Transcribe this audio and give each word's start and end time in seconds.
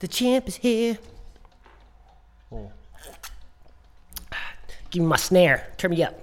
The 0.00 0.08
champ 0.08 0.48
is 0.48 0.56
here. 0.56 0.98
Oh. 2.50 2.72
Give 4.90 5.02
me 5.02 5.08
my 5.08 5.16
snare. 5.16 5.68
Turn 5.76 5.90
me 5.90 6.02
up. 6.02 6.18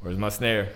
Where's 0.00 0.18
my 0.18 0.28
snare? 0.28 0.70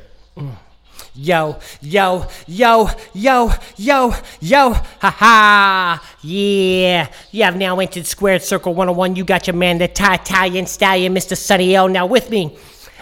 Yo, 1.15 1.59
yo, 1.81 2.29
yo, 2.47 2.89
yo, 3.15 3.53
yo, 3.77 4.15
yo, 4.41 4.73
ha 4.73 5.11
ha, 5.11 6.17
yeah. 6.23 7.09
You 7.33 7.43
have 7.43 7.57
now 7.57 7.81
entered 7.81 8.07
Squared 8.07 8.43
Circle 8.43 8.75
101. 8.75 9.17
You 9.17 9.25
got 9.25 9.49
your 9.49 9.57
man, 9.57 9.79
the 9.79 9.89
Thai 9.89 10.15
Italian 10.15 10.67
stallion, 10.67 11.13
Mr. 11.13 11.37
Sonny 11.37 11.75
Ill. 11.75 11.89
Now 11.89 12.07
with 12.07 12.31
me. 12.31 12.57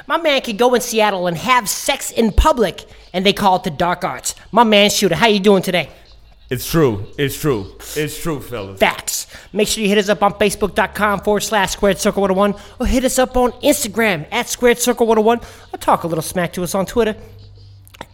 My 0.07 0.17
man 0.17 0.41
can 0.41 0.57
go 0.57 0.75
in 0.75 0.81
Seattle 0.81 1.27
and 1.27 1.37
have 1.37 1.69
sex 1.69 2.11
in 2.11 2.33
public, 2.33 2.87
and 3.13 3.27
they 3.27 3.35
call 3.35 3.57
it 3.57 3.65
the 3.65 3.71
dark 3.71 4.05
arts. 4.05 4.35
My 4.53 4.65
man, 4.65 4.89
Shoota, 4.89 5.13
how 5.13 5.27
you 5.27 5.39
doing 5.39 5.63
today? 5.63 5.91
It's 6.51 6.69
true. 6.69 7.07
It's 7.19 7.39
true. 7.39 7.75
It's 7.95 8.21
true, 8.23 8.41
fellas. 8.41 8.81
Facts. 8.81 9.27
Make 9.53 9.69
sure 9.69 9.83
you 9.83 9.89
hit 9.89 9.99
us 9.99 10.09
up 10.09 10.23
on 10.23 10.33
Facebook.com 10.35 11.21
forward 11.21 11.43
slash 11.43 11.73
Squared 11.73 11.99
Circle 11.99 12.23
101 12.23 12.61
or 12.81 12.87
hit 12.87 13.05
us 13.05 13.19
up 13.19 13.37
on 13.37 13.53
Instagram 13.63 14.27
at 14.33 14.49
Squared 14.49 14.79
Circle 14.79 15.07
101 15.07 15.41
or 15.75 15.79
talk 15.79 16.05
a 16.05 16.07
little 16.07 16.23
smack 16.23 16.55
to 16.55 16.63
us 16.63 16.75
on 16.75 16.87
Twitter 16.87 17.15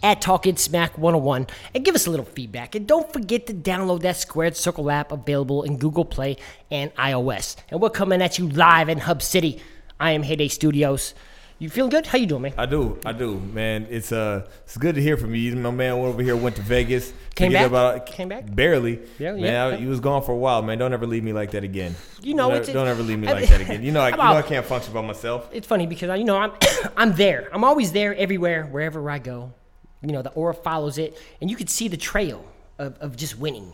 at 0.02 0.20
Talking 0.20 0.56
Smack 0.56 0.98
101 0.98 1.46
and 1.74 1.84
give 1.84 1.94
us 1.94 2.06
a 2.06 2.10
little 2.10 2.26
feedback. 2.26 2.74
And 2.74 2.88
don't 2.88 3.12
forget 3.12 3.46
to 3.46 3.54
download 3.54 4.02
that 4.02 4.16
Squared 4.16 4.56
Circle 4.56 4.90
app 4.90 5.12
available 5.12 5.62
in 5.62 5.78
Google 5.78 6.04
Play 6.04 6.36
and 6.72 6.94
iOS. 6.96 7.56
And 7.70 7.80
we're 7.80 7.90
coming 7.90 8.20
at 8.20 8.38
you 8.38 8.48
live 8.48 8.88
in 8.88 8.98
Hub 8.98 9.22
City. 9.22 9.62
I 10.00 10.10
am 10.10 10.24
Heyday 10.24 10.48
Studios. 10.48 11.14
You 11.58 11.70
feel 11.70 11.88
good? 11.88 12.06
How 12.06 12.18
you 12.18 12.26
doing, 12.26 12.42
man? 12.42 12.54
I 12.58 12.66
do. 12.66 12.98
I 13.06 13.12
do, 13.12 13.38
man. 13.38 13.86
It's 13.88 14.10
uh, 14.10 14.46
it's 14.64 14.76
good 14.76 14.96
to 14.96 15.00
hear 15.02 15.16
from 15.16 15.34
you. 15.34 15.54
My 15.54 15.70
man 15.70 15.98
went 15.98 16.12
over 16.12 16.22
here, 16.22 16.36
went 16.36 16.56
to 16.56 16.62
Vegas. 16.62 17.12
Came 17.36 17.52
back? 17.52 17.66
About, 17.66 18.06
Came 18.06 18.28
back? 18.28 18.52
Barely. 18.52 19.00
Yeah, 19.18 19.32
man. 19.32 19.40
yeah. 19.42 19.64
I, 19.64 19.76
you 19.76 19.88
was 19.88 20.00
gone 20.00 20.22
for 20.22 20.32
a 20.32 20.36
while, 20.36 20.62
man. 20.62 20.78
Don't 20.78 20.92
ever 20.92 21.06
leave 21.06 21.22
me 21.22 21.32
like 21.32 21.52
that 21.52 21.62
again. 21.62 21.94
You 22.22 22.34
know, 22.34 22.50
don't, 22.50 22.66
don't 22.72 22.88
ever 22.88 23.02
leave 23.02 23.18
me 23.20 23.28
I- 23.28 23.32
like 23.34 23.48
that 23.48 23.60
again. 23.60 23.82
You 23.84 23.92
know, 23.92 24.00
I, 24.02 24.10
you 24.10 24.16
know, 24.16 24.22
I 24.22 24.42
can't 24.42 24.66
function 24.66 24.92
by 24.92 25.00
myself. 25.02 25.48
it's 25.52 25.66
funny 25.66 25.86
because 25.86 26.10
I, 26.10 26.16
you 26.16 26.24
know 26.24 26.36
I'm 26.36 26.52
I'm 26.96 27.12
there. 27.14 27.48
I'm 27.52 27.62
always 27.64 27.92
there 27.92 28.14
everywhere, 28.16 28.64
wherever 28.66 29.08
I 29.08 29.18
go. 29.18 29.52
You 30.02 30.12
know, 30.12 30.22
the 30.22 30.30
aura 30.30 30.54
follows 30.54 30.98
it, 30.98 31.16
and 31.40 31.48
you 31.50 31.56
could 31.56 31.70
see 31.70 31.86
the 31.88 31.96
trail 31.96 32.44
of, 32.78 32.98
of 32.98 33.16
just 33.16 33.38
winning. 33.38 33.72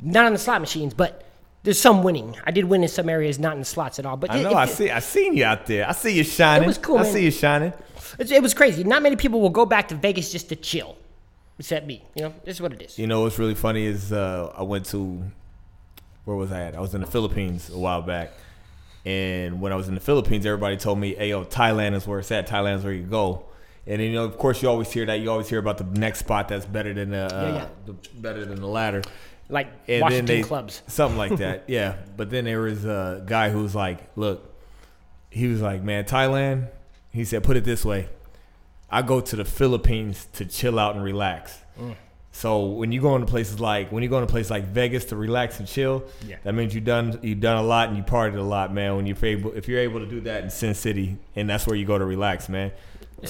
Not 0.00 0.26
on 0.26 0.32
the 0.32 0.38
slot 0.38 0.60
machines, 0.60 0.92
but 0.94 1.24
there's 1.64 1.80
some 1.80 2.02
winning. 2.02 2.36
I 2.44 2.50
did 2.50 2.66
win 2.66 2.82
in 2.82 2.88
some 2.88 3.08
areas, 3.08 3.38
not 3.38 3.56
in 3.56 3.64
slots 3.64 3.98
at 3.98 4.06
all. 4.06 4.16
But 4.16 4.30
I 4.30 4.42
know. 4.42 4.50
it- 4.50 4.54
I 4.56 4.66
see. 4.66 4.90
I 4.90 5.00
seen 5.00 5.36
you 5.36 5.44
out 5.44 5.66
there. 5.66 5.88
I 5.88 5.92
see 5.92 6.12
you 6.12 6.22
shining. 6.22 6.64
It 6.64 6.66
was 6.68 6.78
cool, 6.78 6.98
I 6.98 7.02
man. 7.02 7.12
see 7.12 7.24
you 7.24 7.30
shining. 7.30 7.72
it, 8.18 8.30
it 8.30 8.42
was 8.42 8.54
crazy. 8.54 8.84
Not 8.84 9.02
many 9.02 9.16
people 9.16 9.40
will 9.40 9.50
go 9.50 9.66
back 9.66 9.88
to 9.88 9.94
Vegas 9.94 10.30
just 10.30 10.50
to 10.50 10.56
chill, 10.56 10.96
except 11.58 11.86
me. 11.86 12.04
You 12.14 12.24
know, 12.24 12.34
this 12.44 12.56
is 12.56 12.60
what 12.60 12.72
it 12.72 12.82
is. 12.82 12.98
You 12.98 13.06
know 13.06 13.22
what's 13.22 13.38
really 13.38 13.54
funny 13.54 13.86
is 13.86 14.12
uh, 14.12 14.52
I 14.56 14.62
went 14.62 14.84
to 14.86 15.22
where 16.26 16.36
was 16.36 16.52
I 16.52 16.62
at? 16.62 16.76
I 16.76 16.80
was 16.80 16.94
in 16.94 17.00
the 17.00 17.06
Philippines 17.06 17.70
a 17.70 17.78
while 17.78 18.02
back, 18.02 18.30
and 19.06 19.60
when 19.60 19.72
I 19.72 19.76
was 19.76 19.88
in 19.88 19.94
the 19.94 20.00
Philippines, 20.00 20.44
everybody 20.46 20.76
told 20.76 20.98
me, 20.98 21.14
"Hey, 21.14 21.30
yo, 21.30 21.44
Thailand 21.44 21.94
is 21.94 22.06
where 22.06 22.18
it's 22.18 22.30
at. 22.30 22.46
Thailand 22.46 22.76
is 22.76 22.84
where 22.84 22.92
you 22.92 23.04
go." 23.04 23.46
And 23.86 24.00
then, 24.00 24.08
you 24.08 24.14
know, 24.14 24.24
of 24.24 24.38
course, 24.38 24.62
you 24.62 24.68
always 24.68 24.90
hear 24.90 25.04
that. 25.06 25.20
You 25.20 25.30
always 25.30 25.48
hear 25.48 25.58
about 25.58 25.76
the 25.76 25.84
next 25.84 26.20
spot 26.20 26.48
that's 26.48 26.64
better 26.64 26.94
than 26.94 27.10
the, 27.10 27.34
uh, 27.34 27.52
yeah. 27.54 27.66
the 27.84 27.92
better 28.18 28.44
than 28.46 28.60
the 28.60 28.66
latter. 28.66 29.02
Like 29.54 29.68
And 29.88 30.02
Washington 30.02 30.26
they 30.26 30.42
clubs. 30.42 30.82
something 30.88 31.16
like 31.16 31.36
that. 31.38 31.64
yeah, 31.68 31.94
but 32.16 32.28
then 32.30 32.44
there 32.44 32.60
was 32.60 32.84
a 32.84 33.22
guy 33.24 33.50
who 33.50 33.62
was 33.62 33.74
like, 33.74 33.98
"Look," 34.16 34.52
he 35.30 35.46
was 35.46 35.60
like, 35.62 35.82
"Man, 35.82 36.04
Thailand." 36.04 36.68
He 37.10 37.24
said, 37.24 37.44
"Put 37.44 37.56
it 37.56 37.64
this 37.64 37.84
way, 37.84 38.08
I 38.90 39.02
go 39.02 39.20
to 39.20 39.36
the 39.36 39.44
Philippines 39.44 40.26
to 40.34 40.44
chill 40.44 40.78
out 40.78 40.96
and 40.96 41.04
relax." 41.04 41.56
Mm. 41.80 41.94
So 42.32 42.66
when 42.66 42.90
you 42.90 43.00
go 43.00 43.14
into 43.14 43.28
places 43.28 43.60
like 43.60 43.92
when 43.92 44.02
you 44.02 44.08
go 44.08 44.18
into 44.18 44.26
places 44.30 44.50
like 44.50 44.64
Vegas 44.64 45.04
to 45.06 45.16
relax 45.16 45.60
and 45.60 45.68
chill, 45.68 46.02
Yeah. 46.26 46.34
that 46.42 46.52
means 46.52 46.74
you've 46.74 46.84
done 46.84 47.20
you've 47.22 47.38
done 47.38 47.58
a 47.58 47.62
lot 47.62 47.88
and 47.90 47.96
you 47.96 48.02
partied 48.02 48.36
a 48.36 48.42
lot, 48.42 48.74
man. 48.74 48.96
When 48.96 49.06
you're 49.06 49.16
able 49.22 49.52
if 49.52 49.68
you're 49.68 49.78
able 49.78 50.00
to 50.00 50.06
do 50.06 50.20
that 50.22 50.42
in 50.42 50.50
Sin 50.50 50.74
City, 50.74 51.16
and 51.36 51.48
that's 51.48 51.64
where 51.64 51.76
you 51.76 51.86
go 51.86 51.96
to 51.96 52.04
relax, 52.04 52.48
man. 52.48 52.72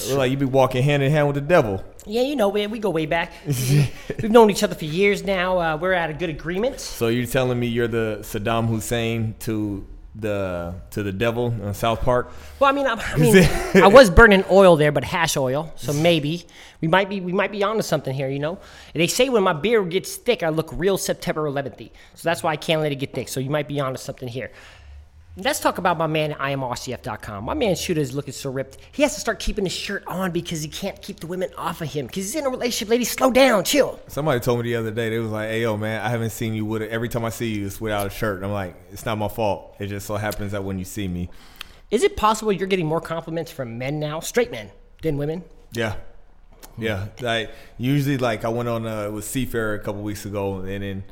Like 0.09 0.31
you 0.31 0.37
be 0.37 0.45
walking 0.45 0.83
hand 0.83 1.03
in 1.03 1.11
hand 1.11 1.27
with 1.27 1.35
the 1.35 1.41
devil. 1.41 1.83
Yeah, 2.05 2.21
you 2.21 2.35
know, 2.35 2.49
we, 2.49 2.67
we 2.67 2.79
go 2.79 2.91
way 2.91 3.05
back. 3.05 3.33
We've 3.45 4.31
known 4.31 4.49
each 4.51 4.61
other 4.63 4.75
for 4.75 4.85
years 4.85 5.23
now. 5.23 5.59
Uh, 5.59 5.77
we're 5.77 5.93
at 5.93 6.09
a 6.09 6.13
good 6.13 6.29
agreement. 6.29 6.79
So 6.79 7.07
you're 7.07 7.25
telling 7.25 7.59
me 7.59 7.67
you're 7.67 7.87
the 7.87 8.19
Saddam 8.21 8.67
Hussein 8.67 9.35
to 9.39 9.85
the 10.17 10.73
to 10.91 11.03
the 11.03 11.11
devil 11.11 11.47
in 11.47 11.73
South 11.73 12.01
Park? 12.01 12.31
Well, 12.59 12.69
I 12.69 12.73
mean, 12.73 12.87
I, 12.87 12.93
I 12.93 13.17
mean, 13.75 13.83
I 13.83 13.87
was 13.87 14.09
burning 14.09 14.43
oil 14.49 14.75
there, 14.75 14.91
but 14.91 15.03
hash 15.03 15.35
oil. 15.37 15.73
So 15.75 15.93
maybe 15.93 16.45
we 16.81 16.87
might 16.87 17.09
be 17.09 17.19
we 17.21 17.33
might 17.33 17.51
be 17.51 17.63
onto 17.63 17.81
something 17.81 18.13
here. 18.13 18.29
You 18.29 18.39
know, 18.39 18.59
they 18.93 19.07
say 19.07 19.29
when 19.29 19.43
my 19.43 19.53
beard 19.53 19.89
gets 19.89 20.15
thick, 20.15 20.43
I 20.43 20.49
look 20.49 20.69
real 20.73 20.97
September 20.97 21.49
11th. 21.49 21.91
So 22.15 22.29
that's 22.29 22.43
why 22.43 22.51
I 22.51 22.55
can't 22.55 22.81
let 22.81 22.91
it 22.91 22.95
get 22.95 23.13
thick. 23.13 23.27
So 23.27 23.39
you 23.39 23.49
might 23.49 23.67
be 23.67 23.79
onto 23.79 23.97
something 23.97 24.27
here. 24.27 24.51
Let's 25.37 25.59
talk 25.59 25.77
about 25.79 25.97
my 25.97 26.07
man 26.07 26.31
at 26.31 26.39
IamRCF.com. 26.39 27.43
My 27.43 27.53
man 27.53 27.73
Shoota 27.75 27.97
is 27.97 28.15
looking 28.15 28.33
so 28.33 28.49
ripped. 28.49 28.77
He 28.93 29.03
has 29.03 29.15
to 29.15 29.19
start 29.19 29.39
keeping 29.39 29.65
his 29.65 29.73
shirt 29.73 30.05
on 30.07 30.31
because 30.31 30.61
he 30.61 30.69
can't 30.69 31.01
keep 31.01 31.19
the 31.19 31.27
women 31.27 31.49
off 31.57 31.81
of 31.81 31.91
him 31.91 32.07
because 32.07 32.23
he's 32.23 32.35
in 32.35 32.45
a 32.45 32.49
relationship. 32.49 32.87
Ladies, 32.89 33.11
slow 33.11 33.31
down, 33.31 33.65
chill. 33.65 33.99
Somebody 34.07 34.39
told 34.39 34.59
me 34.59 34.69
the 34.69 34.77
other 34.77 34.91
day 34.91 35.09
they 35.09 35.19
was 35.19 35.31
like, 35.31 35.49
"Hey 35.49 35.63
yo, 35.63 35.75
man, 35.75 36.01
I 36.01 36.07
haven't 36.07 36.29
seen 36.29 36.53
you 36.53 36.63
with 36.63 36.83
it. 36.83 36.89
Every 36.89 37.09
time 37.09 37.25
I 37.25 37.29
see 37.31 37.53
you, 37.53 37.65
it's 37.65 37.81
without 37.81 38.07
a 38.07 38.09
shirt." 38.09 38.37
And 38.37 38.45
I'm 38.45 38.53
like, 38.53 38.75
"It's 38.93 39.05
not 39.05 39.17
my 39.17 39.27
fault. 39.27 39.75
It 39.77 39.87
just 39.87 40.05
so 40.07 40.15
happens 40.15 40.53
that 40.53 40.63
when 40.63 40.79
you 40.79 40.85
see 40.85 41.09
me, 41.09 41.29
Is 41.91 42.03
it 42.03 42.15
possible 42.15 42.53
you're 42.53 42.67
getting 42.67 42.85
more 42.87 43.01
compliments 43.01 43.51
from 43.51 43.77
men 43.77 43.99
now, 43.99 44.21
straight 44.21 44.51
men, 44.51 44.71
than 45.01 45.17
women? 45.17 45.43
yeah, 45.73 45.95
yeah. 46.77 47.07
Like 47.19 47.51
usually, 47.77 48.17
like 48.17 48.45
I 48.45 48.49
went 48.49 48.69
on 48.69 48.87
uh, 48.87 49.11
with 49.11 49.25
Seafair 49.25 49.75
a 49.75 49.79
couple 49.79 50.01
weeks 50.01 50.25
ago, 50.25 50.59
and 50.59 50.81
then 50.81 51.03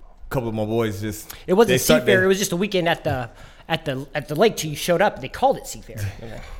a 0.00 0.28
couple 0.30 0.48
of 0.48 0.54
my 0.54 0.64
boys 0.64 1.02
just 1.02 1.34
It 1.46 1.52
wasn't 1.52 1.78
Seafair. 1.82 2.22
It 2.22 2.26
was 2.26 2.38
just 2.38 2.52
a 2.52 2.56
weekend 2.56 2.88
at 2.88 3.04
the 3.04 3.28
at 3.68 3.84
the 3.84 4.06
at 4.14 4.28
the 4.28 4.34
lake 4.34 4.56
till 4.56 4.70
you 4.70 4.76
showed 4.76 5.02
up. 5.02 5.20
They 5.20 5.28
called 5.28 5.56
it 5.56 5.64
Seafair. 5.64 6.04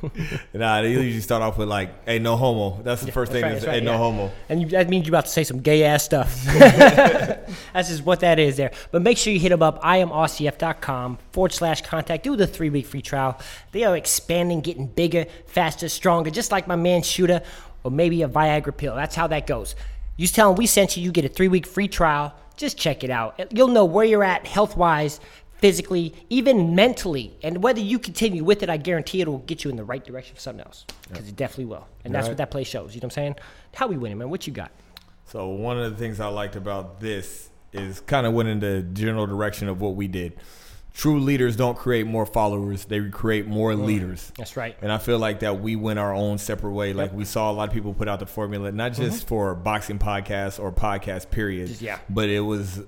Nah, 0.53 0.81
they 0.81 0.91
usually 0.91 1.21
start 1.21 1.41
off 1.43 1.57
with 1.57 1.67
like, 1.67 2.05
"Hey, 2.05 2.19
no 2.19 2.35
homo." 2.35 2.81
That's 2.83 3.01
the 3.03 3.11
first 3.11 3.31
That's 3.31 3.41
thing. 3.41 3.51
right, 3.51 3.57
is, 3.57 3.65
right, 3.65 3.75
hey, 3.75 3.81
no 3.81 3.91
yeah. 3.91 3.97
homo. 3.97 4.31
And 4.49 4.61
you, 4.61 4.67
that 4.69 4.89
means 4.89 5.05
you're 5.05 5.11
about 5.11 5.25
to 5.25 5.31
say 5.31 5.43
some 5.43 5.59
gay 5.59 5.83
ass 5.83 6.03
stuff. 6.03 6.43
That's 7.73 7.89
just 7.89 8.03
what 8.05 8.21
that 8.21 8.39
is 8.39 8.57
there. 8.57 8.71
But 8.91 9.01
make 9.01 9.17
sure 9.17 9.31
you 9.31 9.39
hit 9.39 9.49
them 9.49 9.61
up, 9.61 9.81
iamrcf.com 9.83 11.17
forward 11.31 11.53
slash 11.53 11.81
contact. 11.81 12.23
Do 12.23 12.35
the 12.35 12.47
three 12.47 12.69
week 12.69 12.85
free 12.85 13.01
trial. 13.01 13.39
They 13.71 13.83
are 13.83 13.95
expanding, 13.95 14.61
getting 14.61 14.87
bigger, 14.87 15.25
faster, 15.45 15.89
stronger, 15.89 16.29
just 16.31 16.51
like 16.51 16.67
my 16.67 16.75
man 16.75 17.01
Shoota 17.01 17.43
or 17.83 17.91
maybe 17.91 18.23
a 18.23 18.27
Viagra 18.27 18.75
pill. 18.75 18.95
That's 18.95 19.15
how 19.15 19.27
that 19.27 19.47
goes. 19.47 19.75
You 20.17 20.27
tell 20.27 20.49
them 20.49 20.57
we 20.57 20.65
sent 20.65 20.97
you, 20.97 21.03
you 21.03 21.11
get 21.11 21.25
a 21.25 21.29
three 21.29 21.47
week 21.47 21.67
free 21.67 21.87
trial. 21.87 22.33
Just 22.55 22.77
check 22.77 23.03
it 23.03 23.11
out. 23.11 23.39
You'll 23.53 23.67
know 23.67 23.85
where 23.85 24.03
you're 24.05 24.23
at 24.23 24.47
health 24.47 24.75
wise, 24.75 25.19
physically, 25.57 26.13
even 26.29 26.75
mentally. 26.75 27.35
And 27.43 27.63
whether 27.63 27.79
you 27.79 27.99
continue 27.99 28.43
with 28.43 28.63
it, 28.63 28.69
I 28.69 28.77
guarantee 28.77 29.21
it 29.21 29.27
will 29.27 29.39
get 29.39 29.63
you 29.63 29.69
in 29.69 29.75
the 29.75 29.83
right 29.83 30.03
direction 30.03 30.35
for 30.35 30.41
something 30.41 30.65
else. 30.65 30.85
Because 31.09 31.27
it 31.27 31.35
definitely 31.35 31.65
will. 31.65 31.87
And 32.03 32.13
that's 32.13 32.25
Right. 32.25 32.31
what 32.31 32.37
that 32.37 32.51
play 32.51 32.63
shows. 32.63 32.93
You 32.93 33.01
know 33.01 33.05
what 33.05 33.13
I'm 33.17 33.23
saying? 33.23 33.35
How 33.73 33.87
we 33.87 33.97
winning, 33.97 34.17
man? 34.17 34.29
What 34.29 34.47
you 34.47 34.53
got? 34.53 34.71
So 35.25 35.47
one 35.47 35.77
of 35.77 35.91
the 35.91 35.97
things 35.97 36.19
I 36.19 36.27
liked 36.27 36.55
about 36.55 36.99
this 36.99 37.49
is 37.73 37.99
kind 38.01 38.25
of 38.25 38.33
went 38.33 38.49
in 38.49 38.59
the 38.59 38.81
general 38.81 39.27
direction 39.27 39.67
of 39.67 39.81
what 39.81 39.95
we 39.95 40.07
did. 40.07 40.33
True 40.93 41.19
leaders 41.19 41.55
don't 41.55 41.77
create 41.77 42.07
more 42.07 42.25
followers; 42.25 42.85
they 42.85 43.07
create 43.09 43.45
more 43.45 43.73
mm. 43.73 43.85
leaders. 43.85 44.31
That's 44.35 44.57
right. 44.57 44.75
And 44.81 44.91
I 44.91 44.97
feel 44.97 45.19
like 45.19 45.41
that 45.41 45.61
we 45.61 45.75
went 45.75 45.99
our 45.99 46.11
own 46.11 46.39
separate 46.39 46.71
way. 46.71 46.93
Like 46.93 47.13
we 47.13 47.23
saw 47.23 47.51
a 47.51 47.53
lot 47.53 47.67
of 47.67 47.73
people 47.73 47.93
put 47.93 48.07
out 48.07 48.19
the 48.19 48.25
formula, 48.25 48.71
not 48.71 48.93
mm-hmm. 48.93 49.03
just 49.03 49.27
for 49.27 49.53
boxing 49.53 49.99
podcasts 49.99 50.59
or 50.59 50.71
podcast 50.71 51.29
period, 51.29 51.79
yeah. 51.81 51.99
but 52.09 52.29
it 52.29 52.39
was 52.39 52.81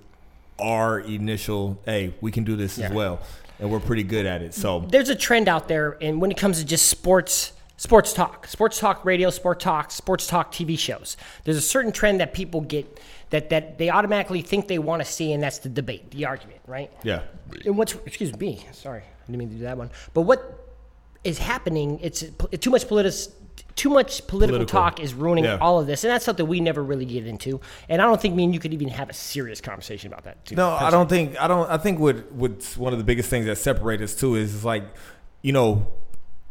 our 0.61 0.99
initial, 0.99 1.79
hey, 1.85 2.13
we 2.21 2.31
can 2.31 2.43
do 2.43 2.55
this 2.55 2.79
as 2.79 2.91
well, 2.91 3.19
and 3.59 3.69
we're 3.71 3.79
pretty 3.79 4.03
good 4.03 4.25
at 4.25 4.41
it. 4.41 4.53
So 4.53 4.81
There's 4.87 5.09
a 5.09 5.15
trend 5.15 5.47
out 5.47 5.67
there, 5.67 5.97
and 6.01 6.21
when 6.21 6.31
it 6.31 6.37
comes 6.37 6.59
to 6.59 6.65
just 6.65 6.87
sports, 6.87 7.53
sports 7.77 8.13
talk, 8.13 8.47
sports 8.47 8.79
talk 8.79 9.05
radio, 9.05 9.29
sports 9.29 9.63
talk, 9.63 9.91
sports 9.91 10.27
talk 10.27 10.51
TV 10.51 10.77
shows, 10.77 11.17
there's 11.43 11.57
a 11.57 11.61
certain 11.61 11.91
trend 11.91 12.19
that 12.19 12.33
people 12.33 12.61
get 12.61 12.99
that 13.31 13.49
that 13.51 13.77
they 13.77 13.89
automatically 13.89 14.41
think 14.41 14.67
they 14.67 14.79
want 14.79 15.01
to 15.03 15.05
see, 15.09 15.33
and 15.33 15.43
that's 15.43 15.59
the 15.59 15.69
debate, 15.69 16.09
the 16.11 16.25
argument, 16.25 16.59
right? 16.65 16.91
yeah, 17.03 17.21
And 17.65 17.77
what's 17.77 17.93
excuse 18.05 18.35
me, 18.37 18.65
sorry, 18.71 19.01
I 19.01 19.25
didn't 19.27 19.37
mean 19.39 19.49
to 19.49 19.55
do 19.55 19.61
that 19.63 19.77
one. 19.77 19.91
But 20.13 20.21
what 20.21 20.65
is 21.23 21.37
happening? 21.37 21.99
It's 22.01 22.21
too 22.59 22.71
much 22.71 22.87
politis, 22.87 23.31
too 23.75 23.89
much 23.89 24.27
political, 24.27 24.59
Political. 24.59 24.79
talk 24.81 24.99
is 24.99 25.13
ruining 25.13 25.45
Yeah. 25.45 25.57
all 25.61 25.79
of 25.79 25.87
this, 25.87 26.03
and 26.03 26.11
that's 26.11 26.25
something 26.25 26.47
we 26.47 26.59
never 26.59 26.83
really 26.83 27.05
get 27.05 27.25
into. 27.25 27.61
And 27.87 28.01
I 28.01 28.05
don't 28.05 28.19
think 28.21 28.35
me 28.35 28.43
and 28.43 28.53
you 28.53 28.59
could 28.59 28.73
even 28.73 28.89
have 28.89 29.09
a 29.09 29.13
serious 29.13 29.61
conversation 29.61 30.11
about 30.11 30.25
that. 30.25 30.43
Too, 30.45 30.55
No, 30.55 30.69
I 30.69 30.89
don't 30.89 31.09
think 31.09 31.39
I 31.41 31.47
don't. 31.47 31.69
I 31.69 31.77
think 31.77 31.99
what 31.99 32.31
what's 32.31 32.77
one 32.77 32.93
of 32.93 32.99
the 32.99 33.05
biggest 33.05 33.29
things 33.29 33.45
that 33.45 33.57
separate 33.57 34.01
us 34.01 34.15
too 34.15 34.35
is, 34.35 34.53
is 34.53 34.65
like, 34.65 34.83
you 35.41 35.53
know, 35.53 35.87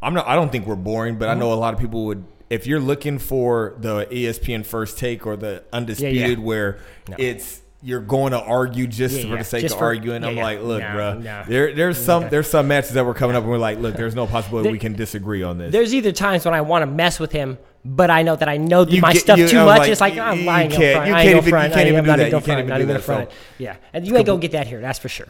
I'm 0.02 0.14
not. 0.14 0.26
I 0.26 0.34
don't 0.34 0.50
think 0.50 0.66
we're 0.66 0.76
boring, 0.76 1.18
but 1.18 1.28
I 1.28 1.32
mm-hmm. 1.32 1.40
know 1.40 1.52
a 1.52 1.54
lot 1.54 1.74
of 1.74 1.80
people 1.80 2.04
would. 2.06 2.24
If 2.50 2.66
you're 2.66 2.80
looking 2.80 3.18
for 3.18 3.74
the 3.78 4.06
ESPN 4.06 4.64
first 4.64 4.96
take 4.96 5.26
or 5.26 5.36
the 5.36 5.64
undisputed, 5.70 6.38
where 6.38 6.78
No. 7.08 7.16
it's 7.18 7.60
you're 7.82 8.00
going 8.00 8.32
to 8.32 8.40
argue 8.40 8.86
just 8.88 9.16
Yeah, 9.16 9.22
for 9.22 9.28
yeah. 9.28 9.36
the 9.36 9.44
sake 9.44 9.62
Just 9.62 9.75
of 9.75 9.78
for- 9.78 9.84
arguing, 9.86 10.22
yeah, 10.22 10.28
I'm 10.28 10.36
like, 10.36 10.60
look, 10.62 10.80
no. 10.82 11.44
there 11.46 11.72
there's 11.75 11.96
some 11.96 12.28
there's 12.28 12.50
some 12.50 12.66
matches 12.69 12.92
that 12.94 13.04
were 13.04 13.14
coming 13.14 13.36
up, 13.36 13.42
and 13.42 13.50
we're 13.50 13.58
like, 13.58 13.78
look, 13.78 13.94
there's 13.94 14.14
no 14.16 14.26
possibility 14.26 14.64
There- 14.64 14.72
we 14.72 14.78
can 14.80 14.94
disagree 14.94 15.42
on 15.44 15.58
this. 15.58 15.70
There's 15.72 15.94
either 15.94 16.10
times 16.12 16.44
when 16.44 16.54
I 16.54 16.60
want 16.60 16.82
to 16.82 16.86
mess 16.86 17.20
with 17.20 17.30
him, 17.30 17.56
but 17.84 18.10
I 18.10 18.22
know 18.22 18.34
that 18.34 18.48
I 18.48 18.56
know 18.56 18.84
You 18.84 19.00
my 19.00 19.12
get- 19.12 19.22
stuff 19.22 19.38
you- 19.38 19.46
too 19.48 19.58
I'm 19.60 19.66
much. 19.66 19.78
like, 19.78 19.90
it's 19.90 20.00
like 20.00 20.14
you- 20.14 20.20
I'm 20.22 20.40
you 20.40 20.44
lying 20.44 20.72
up 20.72 20.78
can't- 20.78 20.94
front. 20.96 21.08
you 21.08 21.14
can't 21.14 21.25
no 21.25 21.30
even- 21.30 21.44
you 21.44 21.50
front. 21.50 21.72
can't 21.72 21.86
I 21.86 21.88
even 21.92 22.04
do 22.04 22.08
that. 22.10 22.19
You 22.32 22.40
can't 22.40 22.48
even 22.58 22.66
Not 22.69 22.78
do 22.78 22.86
that, 22.86 23.00
front. 23.02 23.30
Yeah, 23.58 23.76
and 23.92 24.06
you 24.06 24.16
ain't 24.16 24.26
gonna 24.26 24.40
get 24.40 24.52
that 24.52 24.66
here. 24.66 24.80
That's 24.80 24.98
for 24.98 25.08
sure. 25.08 25.28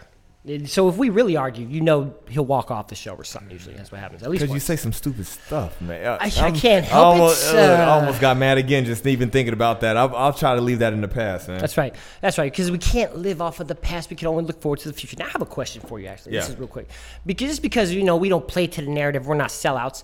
So 0.65 0.89
if 0.89 0.97
we 0.97 1.11
really 1.11 1.37
argue, 1.37 1.67
you 1.67 1.83
know 1.83 2.15
he'll 2.29 2.45
walk 2.45 2.71
off 2.71 2.89
the 2.89 2.95
show 2.95 3.13
or 3.15 3.25
something. 3.25 3.51
Usually 3.51 3.75
that's 3.75 3.93
what 3.93 4.01
happens. 4.01 4.23
At 4.23 4.31
least 4.31 4.41
Because 4.43 4.55
you 4.55 4.61
say 4.61 4.77
some 4.77 4.95
stupid 4.95 5.27
stuff, 5.27 5.79
man. 5.81 6.07
I- 6.07 6.25
I 6.25 6.31
can't 6.53 6.87
I 6.87 6.89
help 6.89 7.17
it, 7.17 7.55
uh, 7.55 7.59
I 7.59 7.85
almost 7.91 8.21
got 8.21 8.39
mad 8.39 8.57
again 8.57 8.87
just 8.87 9.05
even 9.07 9.31
thinking 9.31 9.53
about 9.53 9.81
that. 9.83 9.99
I'll, 9.99 10.15
I'll 10.17 10.33
try 10.33 10.55
to 10.55 10.61
leave 10.63 10.79
that 10.79 10.95
in 10.95 11.03
the 11.03 11.09
past, 11.09 11.49
man. 11.49 11.59
That's 11.59 11.77
right. 11.77 11.95
That's 12.23 12.39
right. 12.39 12.51
Because 12.51 12.71
we 12.71 12.79
can't 12.79 13.17
live 13.17 13.43
off 13.43 13.61
of 13.61 13.69
the 13.69 13.75
past. 13.75 14.09
We 14.09 14.17
can 14.17 14.29
only 14.29 14.45
look 14.45 14.63
forward 14.63 14.79
to 14.81 14.89
the 14.89 14.95
future. 14.95 15.17
Now, 15.19 15.27
I 15.27 15.31
have 15.31 15.43
a 15.43 15.47
question 15.47 15.83
for 15.83 16.01
you, 16.01 16.07
actually. 16.07 16.33
This 16.33 16.49
is 16.49 16.57
real 16.57 16.69
quick. 16.69 16.89
Because 17.27 17.49
just 17.49 17.61
because, 17.63 17.93
you 17.93 18.03
know, 18.05 18.17
we 18.17 18.31
don't 18.31 18.47
play 18.49 18.67
to 18.69 18.81
the 18.81 18.91
narrative, 18.91 19.27
we're 19.27 19.35
not 19.35 19.51
sellouts. 19.51 20.03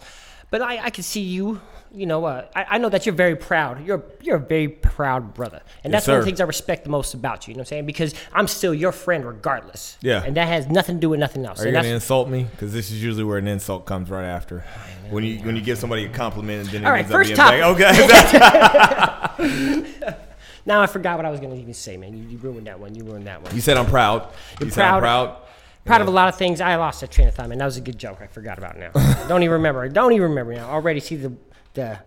But 0.55 0.63
I, 0.63 0.85
I 0.85 0.91
can 0.91 1.03
see 1.03 1.21
you, 1.23 1.61
you 1.91 2.07
know, 2.07 2.25
uh, 2.27 2.47
I, 2.55 2.65
I 2.71 2.79
know 2.79 2.89
that 2.89 3.07
you're 3.07 3.15
very 3.17 3.35
proud. 3.35 3.85
You're 3.85 4.05
you're 4.23 4.37
a 4.37 4.39
very 4.39 4.69
proud 4.69 5.35
brother. 5.35 5.61
And 5.83 5.93
Yes, 5.93 6.03
that's 6.03 6.07
one 6.07 6.19
of 6.19 6.21
sir. 6.21 6.25
the 6.25 6.27
things 6.27 6.41
I 6.41 6.45
respect 6.45 6.85
the 6.85 6.91
most 6.91 7.13
about 7.13 7.49
you. 7.49 7.51
You 7.51 7.57
know 7.57 7.63
what 7.63 7.67
I'm 7.67 7.71
saying? 7.71 7.87
Because 7.87 8.15
I'm 8.33 8.47
still 8.47 8.73
your 8.73 8.93
friend 8.93 9.25
regardless. 9.27 9.99
Yeah. 10.01 10.23
And 10.23 10.37
that 10.37 10.47
has 10.47 10.69
nothing 10.69 10.95
to 10.95 11.01
do 11.01 11.11
with 11.11 11.19
nothing 11.19 11.45
else. 11.45 11.59
Are 11.59 11.63
you 11.65 11.71
And 11.71 11.75
gonna 11.75 11.83
that's- 11.89 12.03
insult 12.05 12.29
me? 12.29 12.45
Because 12.53 12.73
this 12.73 12.93
is 12.93 13.03
usually 13.03 13.25
where 13.25 13.39
an 13.39 13.49
insult 13.49 13.85
comes 13.85 14.09
right 14.11 14.27
after. 14.27 14.65
When 15.11 15.25
you 15.25 15.39
when 15.41 15.57
you 15.57 15.63
give 15.63 15.77
somebody 15.79 16.05
a 16.05 16.09
compliment 16.09 16.61
and 16.61 16.69
then 16.71 16.83
it 16.83 16.87
All 16.87 16.93
right, 16.93 17.01
ends 17.01 17.11
first 17.11 17.37
up 17.37 17.51
being 17.51 17.63
topic. 17.65 17.79
back. 17.79 19.41
Okay. 19.41 20.15
now 20.67 20.81
I 20.83 20.87
forgot 20.87 21.17
what 21.17 21.27
I 21.27 21.31
was 21.31 21.41
going 21.41 21.53
to 21.53 21.59
even 21.61 21.75
say, 21.75 21.97
man. 21.97 22.17
You, 22.17 22.23
you 22.29 22.39
ruined 22.39 22.69
that 22.69 22.79
one. 22.79 22.95
You 22.95 23.03
ruined 23.03 23.27
that 23.27 23.43
one. 23.43 23.53
you 23.57 23.61
said 23.61 23.77
I'm 23.77 23.87
proud. 23.87 24.29
You're 24.61 24.69
you 24.69 24.73
said 24.73 24.85
I'm 24.85 25.01
proud. 25.01 25.31
proud. 25.31 25.41
Proud 25.85 26.01
of 26.01 26.09
a 26.09 26.11
lot 26.11 26.29
of 26.29 26.37
things. 26.37 26.61
I 26.61 26.77
lost 26.77 27.03
a 27.03 27.07
train 27.07 27.29
of 27.29 27.35
thought, 27.35 27.49
man. 27.49 27.59
That 27.59 27.67
was 27.67 27.77
a 27.77 27.81
good 27.83 27.99
joke. 27.99 28.19
I 28.23 28.27
forgot 28.27 28.57
about 28.59 28.77
it 28.77 28.91
now. 28.95 29.25
Don't 29.29 29.43
even 29.43 29.53
remember. 29.55 29.83
I 29.83 29.89
Don't 29.89 30.13
even 30.13 30.31
remember 30.31 30.55
now. 30.55 30.71
Already 30.71 31.01
see 31.01 31.17
the 31.17 31.33
the 31.75 31.99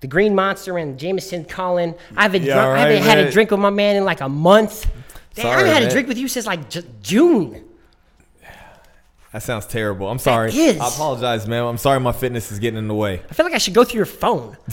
the 0.00 0.06
Green 0.06 0.34
Monster 0.34 0.78
and 0.78 0.98
Jameson 0.98 1.44
Colin. 1.44 1.94
I 2.16 2.22
haven't 2.22 2.42
Yeah, 2.42 2.54
drunk, 2.54 2.78
I 2.78 2.80
haven't 2.80 3.02
had 3.02 3.18
a 3.18 3.22
man. 3.24 3.32
drink 3.32 3.50
with 3.50 3.60
my 3.60 3.70
man 3.70 3.96
in 3.96 4.04
like 4.04 4.20
a 4.20 4.28
month. 4.28 4.86
Damn, 5.34 5.46
I 5.46 5.50
Sorry, 5.50 5.56
haven't 5.58 5.72
had 5.74 5.82
a 5.82 5.86
man. 5.86 5.92
drink 5.92 6.08
with 6.08 6.18
you 6.18 6.26
since 6.26 6.46
like 6.46 6.68
J- 6.70 6.82
June. 7.02 7.64
That 9.32 9.44
sounds 9.44 9.66
terrible. 9.66 10.08
I'm 10.10 10.18
sorry. 10.18 10.50
is. 10.52 10.80
I 10.80 10.88
apologize, 10.88 11.46
man. 11.46 11.62
I'm 11.64 11.78
sorry 11.78 12.00
my 12.00 12.10
fitness 12.10 12.50
is 12.50 12.58
getting 12.58 12.78
in 12.78 12.88
the 12.88 12.94
way. 12.96 13.22
I 13.30 13.32
feel 13.32 13.46
like 13.46 13.54
I 13.54 13.58
should 13.58 13.74
go 13.74 13.84
through 13.84 13.98
your 13.98 14.06
phone. 14.06 14.56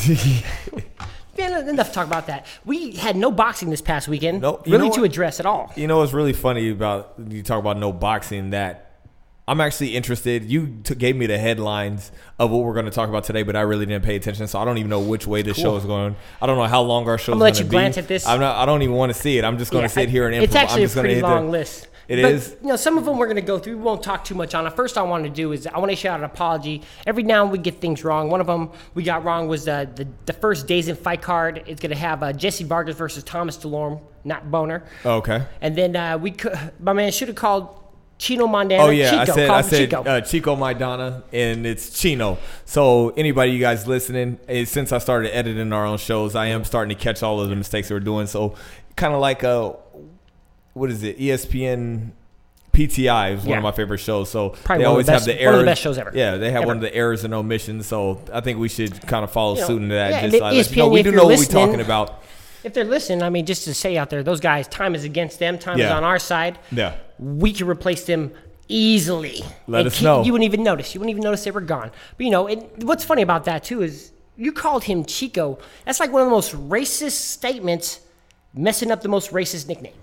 Man, 1.38 1.70
enough 1.70 1.88
to 1.90 1.94
talk 1.94 2.08
about 2.08 2.28
that. 2.28 2.46
We 2.66 2.92
had 2.94 3.16
no 3.16 3.32
boxing 3.32 3.70
this 3.70 3.82
past 3.82 4.08
weekend. 4.08 4.42
Nope. 4.42 4.64
Really 4.66 4.90
to 4.92 5.04
address 5.04 5.40
at 5.40 5.46
all. 5.46 5.72
You 5.76 5.88
know 5.88 6.00
what's 6.00 6.14
really 6.14 6.34
funny 6.34 6.70
about 6.72 7.14
you 7.30 7.44
talk 7.44 7.60
about 7.60 7.78
no 7.78 7.92
boxing 7.94 8.50
that 8.52 8.84
I'm 9.48 9.62
actually 9.62 9.96
interested. 9.96 10.44
You 10.46 10.80
t- 10.84 10.96
gave 10.96 11.16
me 11.16 11.26
the 11.26 11.38
headlines 11.38 12.12
of 12.40 12.52
what 12.52 12.64
we're 12.64 12.74
going 12.74 12.86
to 12.86 12.92
talk 12.92 13.08
about 13.08 13.24
today, 13.24 13.44
but 13.44 13.56
I 13.56 13.62
really 13.62 13.86
didn't 13.86 14.04
pay 14.04 14.16
attention, 14.16 14.48
so 14.48 14.60
I 14.60 14.66
don't 14.66 14.78
even 14.78 14.90
know 14.90 15.00
which 15.00 15.26
way 15.28 15.42
this 15.42 15.58
show 15.58 15.78
is 15.78 15.86
going. 15.86 16.16
I 16.42 16.48
don't 16.48 16.58
know 16.58 16.66
how 16.66 16.82
long 16.82 17.08
our 17.08 17.18
show 17.18 17.32
is 17.32 17.36
gonna 17.36 17.44
let 17.46 17.58
you 17.60 17.64
be. 17.66 17.70
glance 17.72 17.98
at 17.98 18.08
this. 18.08 18.26
I'm 18.28 18.40
not. 18.42 18.58
I 18.58 18.66
don't 18.66 18.82
even 18.82 18.96
want 18.96 19.14
to 19.14 19.18
see 19.20 19.38
it. 19.38 19.46
I'm 19.46 19.58
just 19.58 19.72
going 19.72 19.84
to 19.84 19.90
Yeah, 19.90 20.04
sit 20.04 20.10
I- 20.10 20.12
here 20.12 20.28
and 20.28 20.44
It's 20.44 20.56
actually 20.56 20.74
I'm 20.74 20.80
a 20.80 20.86
just 20.86 20.96
gonna 20.96 21.04
pretty 21.06 21.16
hit 21.16 21.22
the- 21.22 21.28
long 21.30 21.50
list. 21.52 21.88
It 22.08 22.22
but, 22.22 22.32
is? 22.32 22.56
You 22.62 22.70
know, 22.70 22.76
some 22.76 22.98
of 22.98 23.06
them 23.06 23.18
we're 23.18 23.26
going 23.26 23.36
to 23.36 23.42
go 23.42 23.60
through. 23.60 23.78
We 23.78 23.84
won't 23.84 24.02
talk 24.02 24.24
too 24.24 24.36
much 24.36 24.56
on 24.56 24.66
it. 24.66 24.74
First, 24.74 24.98
I 24.98 25.02
want 25.02 25.26
to 25.26 25.30
do 25.30 25.52
is 25.52 25.68
I 25.68 25.78
want 25.78 25.90
to 25.90 25.94
issue 25.94 26.08
out 26.08 26.20
an 26.20 26.26
apology. 26.26 26.82
Every 27.06 27.24
now 27.24 27.44
and 27.44 27.52
we 27.52 27.58
get 27.58 27.82
things 27.82 28.04
wrong. 28.04 28.30
One 28.30 28.40
of 28.40 28.48
them 28.48 28.72
we 28.94 29.04
got 29.04 29.26
wrong 29.26 29.48
was 29.48 29.68
uh, 29.68 29.86
the 29.96 30.08
the 30.26 30.34
first 30.34 30.68
days 30.68 30.88
in 30.88 30.96
fight 30.96 31.22
card. 31.22 31.64
It's 31.68 31.82
going 31.82 31.92
to 31.92 31.98
have 31.98 32.24
uh, 32.24 32.34
Jesse 32.34 32.64
Vargas 32.64 32.96
versus 32.96 33.24
Thomas 33.24 33.58
Dulorme, 33.58 34.02
not 34.24 34.50
Boner. 34.50 34.86
Oh, 35.04 35.16
okay. 35.16 35.46
And 35.62 35.76
then 35.76 35.96
uh, 35.96 36.18
we 36.18 36.32
could, 36.32 36.58
my 36.80 36.94
man 36.94 37.12
should 37.12 37.28
have 37.28 37.36
called 37.36 37.84
Chino 38.18 38.48
Maidana. 38.48 38.80
Oh 38.80 38.90
yeah, 38.90 39.26
Chico. 39.26 39.32
I 39.34 39.36
said 39.36 39.48
Call 39.48 39.56
I 39.56 39.62
said 39.62 39.78
Chico. 39.78 40.04
uh, 40.04 40.22
Chico 40.22 40.56
Maidana, 40.56 41.24
and 41.32 41.68
it's 41.68 42.00
Chino. 42.00 42.38
So 42.66 43.10
anybody 43.10 43.52
you 43.52 43.60
guys 43.60 43.86
listening, 43.86 44.40
eh, 44.48 44.66
since 44.66 44.92
I 44.92 44.98
started 44.98 45.36
editing 45.36 45.72
our 45.72 45.86
own 45.86 45.98
shows, 45.98 46.36
I 46.36 46.48
am 46.48 46.64
starting 46.64 46.98
to 46.98 47.04
catch 47.04 47.22
all 47.22 47.42
of 47.42 47.50
the 47.50 47.56
mistakes 47.56 47.90
we're 47.92 48.00
doing. 48.00 48.28
So 48.28 48.56
kind 48.96 49.14
of 49.14 49.22
like 49.22 49.44
uh, 49.44 49.74
what 50.78 50.90
is 50.92 51.04
it? 51.04 51.18
ESPN. 51.20 52.12
PTI 52.74 53.32
is 53.34 53.40
one 53.40 53.50
Yeah. 53.50 53.58
of 53.58 53.64
my 53.64 53.72
favorite 53.72 53.98
shows, 53.98 54.30
so 54.30 54.50
Probably 54.50 54.84
they 54.84 54.88
always 54.88 55.08
the 55.08 55.14
have 55.14 55.26
best- 55.26 55.40
the 55.40 55.46
one 55.46 55.54
of 55.56 55.60
the 55.62 55.66
best 55.66 55.82
shows 55.82 55.98
ever. 55.98 56.12
Yeah, 56.14 56.38
they 56.38 56.52
have 56.52 56.58
Ever. 56.62 56.68
one 56.68 56.76
of 56.78 56.82
the 56.84 56.94
errors 56.94 57.24
and 57.24 57.34
omissions. 57.34 57.88
So 57.88 58.22
I 58.32 58.40
think 58.42 58.60
we 58.60 58.70
should 58.70 59.02
kind 59.08 59.24
of 59.24 59.32
follow 59.32 59.56
You 59.56 59.62
know, 59.62 59.68
suit 59.68 59.82
into 59.82 59.96
that. 59.96 60.12
yeah, 60.12 60.22
just 60.28 60.36
uh, 60.36 60.46
like, 60.46 60.54
let 60.56 60.70
you 60.72 60.76
know, 60.78 60.88
ESPN, 60.90 60.92
we 60.94 61.02
do 61.04 61.12
know 61.12 61.26
what 61.26 61.40
we're 61.40 61.46
talking 61.46 61.82
about. 61.82 62.22
if 62.64 62.74
they're 62.76 62.84
listening, 62.84 63.24
I 63.24 63.30
mean, 63.32 63.48
just 63.48 63.64
to 63.64 63.74
say 63.74 63.98
out 63.98 64.12
there, 64.12 64.22
those 64.22 64.40
guys, 64.40 64.68
time 64.68 64.94
is 64.94 65.04
against 65.06 65.40
them. 65.40 65.58
Time 65.58 65.80
is 65.80 65.90
on 65.90 66.04
our 66.04 66.20
side. 66.20 66.60
Yeah. 66.72 66.94
we 67.20 67.52
can 67.52 67.68
replace 67.68 68.04
them 68.06 68.32
easily. 68.68 69.44
Let 69.68 69.80
And 69.80 69.88
us 69.88 69.96
keep- 69.96 70.04
know. 70.04 70.24
You 70.24 70.34
wouldn't 70.34 70.46
even 70.46 70.64
notice. 70.64 70.94
You 70.94 71.00
wouldn't 71.00 71.12
even 71.12 71.24
notice 71.24 71.44
they 71.46 71.52
were 71.52 71.62
gone. 71.62 71.90
But 72.18 72.26
you 72.26 72.30
know, 72.32 72.48
and 72.48 72.64
what's 72.84 73.04
funny 73.04 73.24
about 73.24 73.46
that 73.46 73.64
too 73.64 73.82
is 73.82 74.12
you 74.36 74.52
called 74.52 74.84
him 74.84 75.04
Chico. 75.04 75.58
That's 75.86 76.00
like 76.00 76.12
one 76.12 76.22
of 76.22 76.28
the 76.28 76.32
most 76.32 76.54
racist 76.54 77.12
statements, 77.14 78.02
messing 78.54 78.92
up 78.92 79.02
the 79.02 79.10
most 79.10 79.32
racist 79.32 79.68
nickname. 79.68 79.94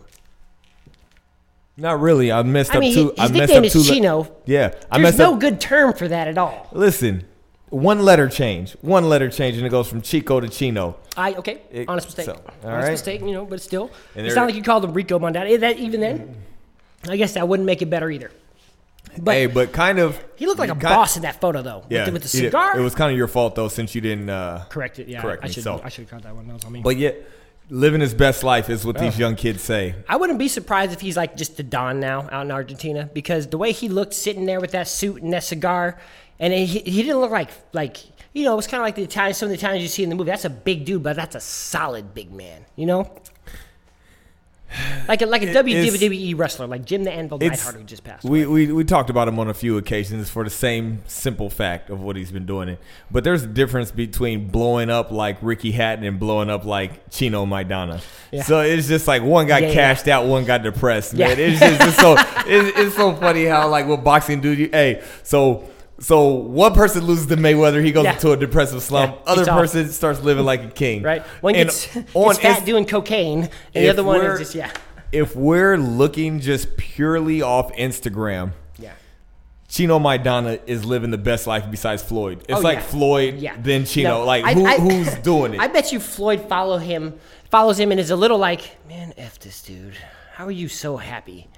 Not 1.77 2.01
really. 2.01 2.31
I 2.31 2.43
messed 2.43 2.71
I 2.73 2.75
up 2.77 2.81
mean, 2.81 2.95
two. 2.95 3.09
his 3.11 3.19
I 3.19 3.23
messed 3.23 3.33
nickname 3.35 3.59
up 3.59 3.65
is 3.65 3.73
two. 3.73 3.79
le- 3.81 3.85
Chino. 3.85 4.37
yeah, 4.47 4.75
I 4.91 4.99
There's 4.99 5.03
messed 5.03 5.19
no 5.19 5.35
up. 5.35 5.41
good 5.41 5.61
term 5.61 5.93
for 5.93 6.07
that 6.09 6.29
at 6.29 6.39
all. 6.39 6.69
Listen, 6.73 7.25
one 7.71 8.01
letter 8.05 8.29
change, 8.29 8.73
one 8.81 9.09
letter 9.09 9.29
change, 9.29 9.57
and 9.57 9.67
it 9.67 9.71
goes 9.71 9.89
from 9.89 10.01
Chico 10.01 10.39
to 10.39 10.49
Chino. 10.49 10.97
I 11.17 11.35
okay, 11.35 11.63
It- 11.73 11.89
honest 11.89 12.07
mistake. 12.09 12.27
so, 12.27 12.33
all 12.33 12.39
honest 12.71 12.85
right. 12.85 12.91
mistake, 12.93 13.21
you 13.23 13.33
know, 13.33 13.45
but 13.45 13.61
still, 13.61 13.91
And 14.15 14.25
it's 14.25 14.35
there- 14.35 14.43
not 14.43 14.47
like 14.47 14.55
you 14.55 14.63
called 14.63 14.85
him 14.85 14.93
Rico. 14.93 15.19
Eh, 15.25 15.57
That 15.57 15.79
even 15.79 16.01
then, 16.01 16.37
I 17.09 17.17
guess 17.17 17.33
that 17.35 17.49
wouldn't 17.49 17.67
make 17.67 17.83
it 17.83 17.87
better 17.91 18.09
either. 18.11 18.31
But 19.19 19.33
hey, 19.35 19.47
but 19.47 19.73
kind 19.73 19.99
of. 19.99 20.19
he 20.37 20.47
looked 20.47 20.59
like 20.59 20.71
a 20.71 20.75
kind- 20.75 20.83
boss 20.95 21.17
in 21.17 21.23
that 21.23 21.41
photo 21.41 21.61
though. 21.63 21.85
Yeah, 21.89 22.01
with 22.01 22.07
the, 22.07 22.13
with 22.13 22.23
the 22.23 22.29
did- 22.41 22.47
cigar. 22.49 22.79
It 22.79 22.83
was 22.83 22.95
kind 22.95 23.11
of 23.13 23.19
your 23.19 23.29
fault 23.29 23.55
though, 23.57 23.69
since 23.69 23.95
you 23.97 24.01
didn't 24.01 24.31
uh, 24.31 24.65
correct 24.69 24.99
it. 25.01 25.09
Yeah, 25.09 25.21
correct 25.23 25.43
I 25.45 25.49
me. 25.49 25.53
should. 25.53 25.65
So, 25.65 25.81
I 25.85 25.89
should 25.89 26.03
have 26.03 26.11
caught 26.11 26.23
that 26.23 26.35
one. 26.37 26.47
That 26.47 26.55
was 26.55 26.65
on 26.65 26.73
me. 26.73 26.81
but 26.83 26.97
yet, 26.97 27.17
living 27.71 28.01
his 28.01 28.15
best 28.15 28.43
life 28.43 28.69
is 28.69 28.85
what 28.85 28.99
these 28.99 29.19
young 29.19 29.37
kids 29.37 29.63
say. 29.63 29.95
I 30.09 30.17
wouldn't 30.17 30.39
be 30.39 30.49
surprised 30.49 30.93
if 30.93 31.01
he's 31.01 31.17
like 31.17 31.37
just 31.37 31.57
the 31.57 31.63
Don 31.63 32.01
now 32.01 32.29
out 32.31 32.45
in 32.45 32.51
Argentina 32.51 33.09
because 33.13 33.47
the 33.47 33.59
way 33.59 33.73
he 33.73 33.89
looked 33.89 34.15
sitting 34.15 34.47
there 34.47 34.61
with 34.61 34.73
that 34.73 34.89
suit 34.89 35.23
and 35.23 35.33
that 35.33 35.45
cigar, 35.45 35.99
and 36.39 36.53
he, 36.53 36.67
he 36.67 37.03
didn't 37.03 37.21
look 37.21 37.31
like 37.31 37.51
like 37.73 37.99
you 38.33 38.45
know 38.45 38.53
it 38.53 38.57
was 38.57 38.67
kind 38.67 38.81
of 38.81 38.85
like 38.85 38.97
the 38.97 39.03
Italian 39.03 39.35
some 39.35 39.47
of 39.47 39.51
the 39.51 39.57
Italians 39.57 39.83
you 39.83 39.89
see 39.89 40.03
in 40.03 40.09
the 40.09 40.15
movie. 40.15 40.31
That's 40.31 40.45
a 40.45 40.51
big 40.51 40.85
dude, 40.85 41.03
but 41.03 41.17
that's 41.17 41.35
a 41.35 41.41
solid 41.41 42.15
big 42.15 42.33
man. 42.33 42.65
You 42.77 42.87
know, 42.87 43.11
like 45.09 45.23
a 45.23 45.27
like 45.27 45.43
a 45.43 45.47
WWE 45.47 46.37
wrestler 46.39 46.67
like 46.67 46.85
Jim 46.85 47.05
the 47.05 47.13
Anvil 47.13 47.39
Neidhart 47.39 47.75
who 47.77 47.85
just 47.85 48.05
passed. 48.05 48.25
we, 48.25 48.47
we 48.47 48.73
we 48.73 48.85
talked 48.85 49.11
about 49.11 49.29
him 49.29 49.39
on 49.39 49.49
a 49.49 49.55
few 49.55 49.77
occasions 49.79 50.29
for 50.31 50.45
the 50.45 50.51
same 50.51 51.03
simple 51.07 51.51
fact 51.51 51.91
of 51.91 52.01
what 52.01 52.17
he's 52.17 52.31
been 52.33 52.47
doing 52.47 52.69
it. 52.69 52.79
But 53.11 53.25
there's 53.25 53.43
a 53.43 53.47
difference 53.47 53.91
between 53.91 54.49
blowing 54.49 54.91
up 54.91 55.11
like 55.11 55.39
Ricky 55.43 55.73
Hatton 55.73 56.05
and 56.05 56.19
blowing 56.19 56.51
up 56.51 56.65
like 56.65 57.11
Chino 57.11 57.47
Maidana. 57.47 58.03
Yeah. 58.31 58.43
So 58.43 58.61
it's 58.61 58.89
just 58.89 59.07
like 59.07 59.23
one 59.23 59.47
got 59.47 59.63
Yeah, 59.63 59.69
yeah. 59.69 59.75
cashed 59.75 60.09
out, 60.09 60.27
one 60.27 60.45
got 60.45 60.63
depressed. 60.63 61.15
Man, 61.15 61.39
Yeah. 61.39 61.45
it's 61.47 61.61
just 61.61 61.81
it's 61.83 61.97
so 61.97 62.15
it's, 62.47 62.79
it's 62.79 62.97
so 62.97 63.15
funny 63.17 63.45
how 63.45 63.69
like 63.69 63.87
what 63.87 64.03
boxing 64.05 64.41
do. 64.41 64.53
You 64.53 64.69
hey 64.73 65.03
so. 65.23 65.69
So 66.01 66.29
one 66.31 66.75
person 66.75 67.05
loses 67.05 67.27
to 67.27 67.37
Mayweather, 67.37 67.83
he 67.85 67.93
goes 67.93 68.05
Yeah. 68.05 68.15
into 68.15 68.33
a 68.33 68.37
depressive 68.37 68.83
slump. 68.83 69.17
Yeah, 69.27 69.33
Other 69.33 69.45
person 69.47 69.89
starts 69.91 70.21
living 70.23 70.45
like 70.45 70.63
a 70.65 70.69
king. 70.69 71.03
Right, 71.03 71.23
one 71.41 71.55
And 71.55 71.69
gets, 71.69 71.87
gets 71.95 72.15
on 72.15 72.35
fat 72.35 72.45
Inst- 72.57 72.67
doing 72.67 72.85
cocaine, 72.85 73.43
and 73.75 73.85
the 73.85 73.89
other 73.89 74.03
one 74.05 74.21
is 74.25 74.39
just 74.41 74.55
yeah, 74.55 74.71
If 75.13 75.37
we're 75.37 75.77
looking 75.79 76.41
just 76.41 76.77
purely 76.77 77.43
off 77.43 77.73
Instagram, 77.75 78.53
yeah. 78.79 78.93
Chino 79.69 79.99
Maidana 80.01 80.61
is 80.67 80.85
living 80.85 81.11
the 81.11 81.19
best 81.19 81.47
life 81.47 81.65
besides 81.71 82.03
Floyd. 82.03 82.41
It's 82.49 82.59
Oh, 82.59 82.63
like 82.63 82.79
yeah. 82.79 82.85
Floyd, 82.85 83.35
Yeah. 83.39 83.55
then 83.61 83.85
Chino. 83.87 84.19
No, 84.21 84.25
like 84.25 84.45
I- 84.45 84.55
who, 84.55 84.67
I- 84.67 84.79
who's 84.79 85.15
doing 85.23 85.55
it? 85.55 85.61
I 85.61 85.69
bet 85.69 85.93
you 85.93 86.01
Floyd 86.01 86.49
follow 86.49 86.79
him, 86.79 87.15
follows 87.51 87.79
him, 87.79 87.93
and 87.93 88.01
is 88.01 88.11
a 88.11 88.17
little 88.17 88.39
like, 88.39 88.77
man, 88.89 89.15
f 89.17 89.39
this 89.39 89.63
dude. 89.63 89.95
How 90.35 90.47
are 90.47 90.51
you 90.51 90.67
so 90.69 90.97
happy? 90.97 91.49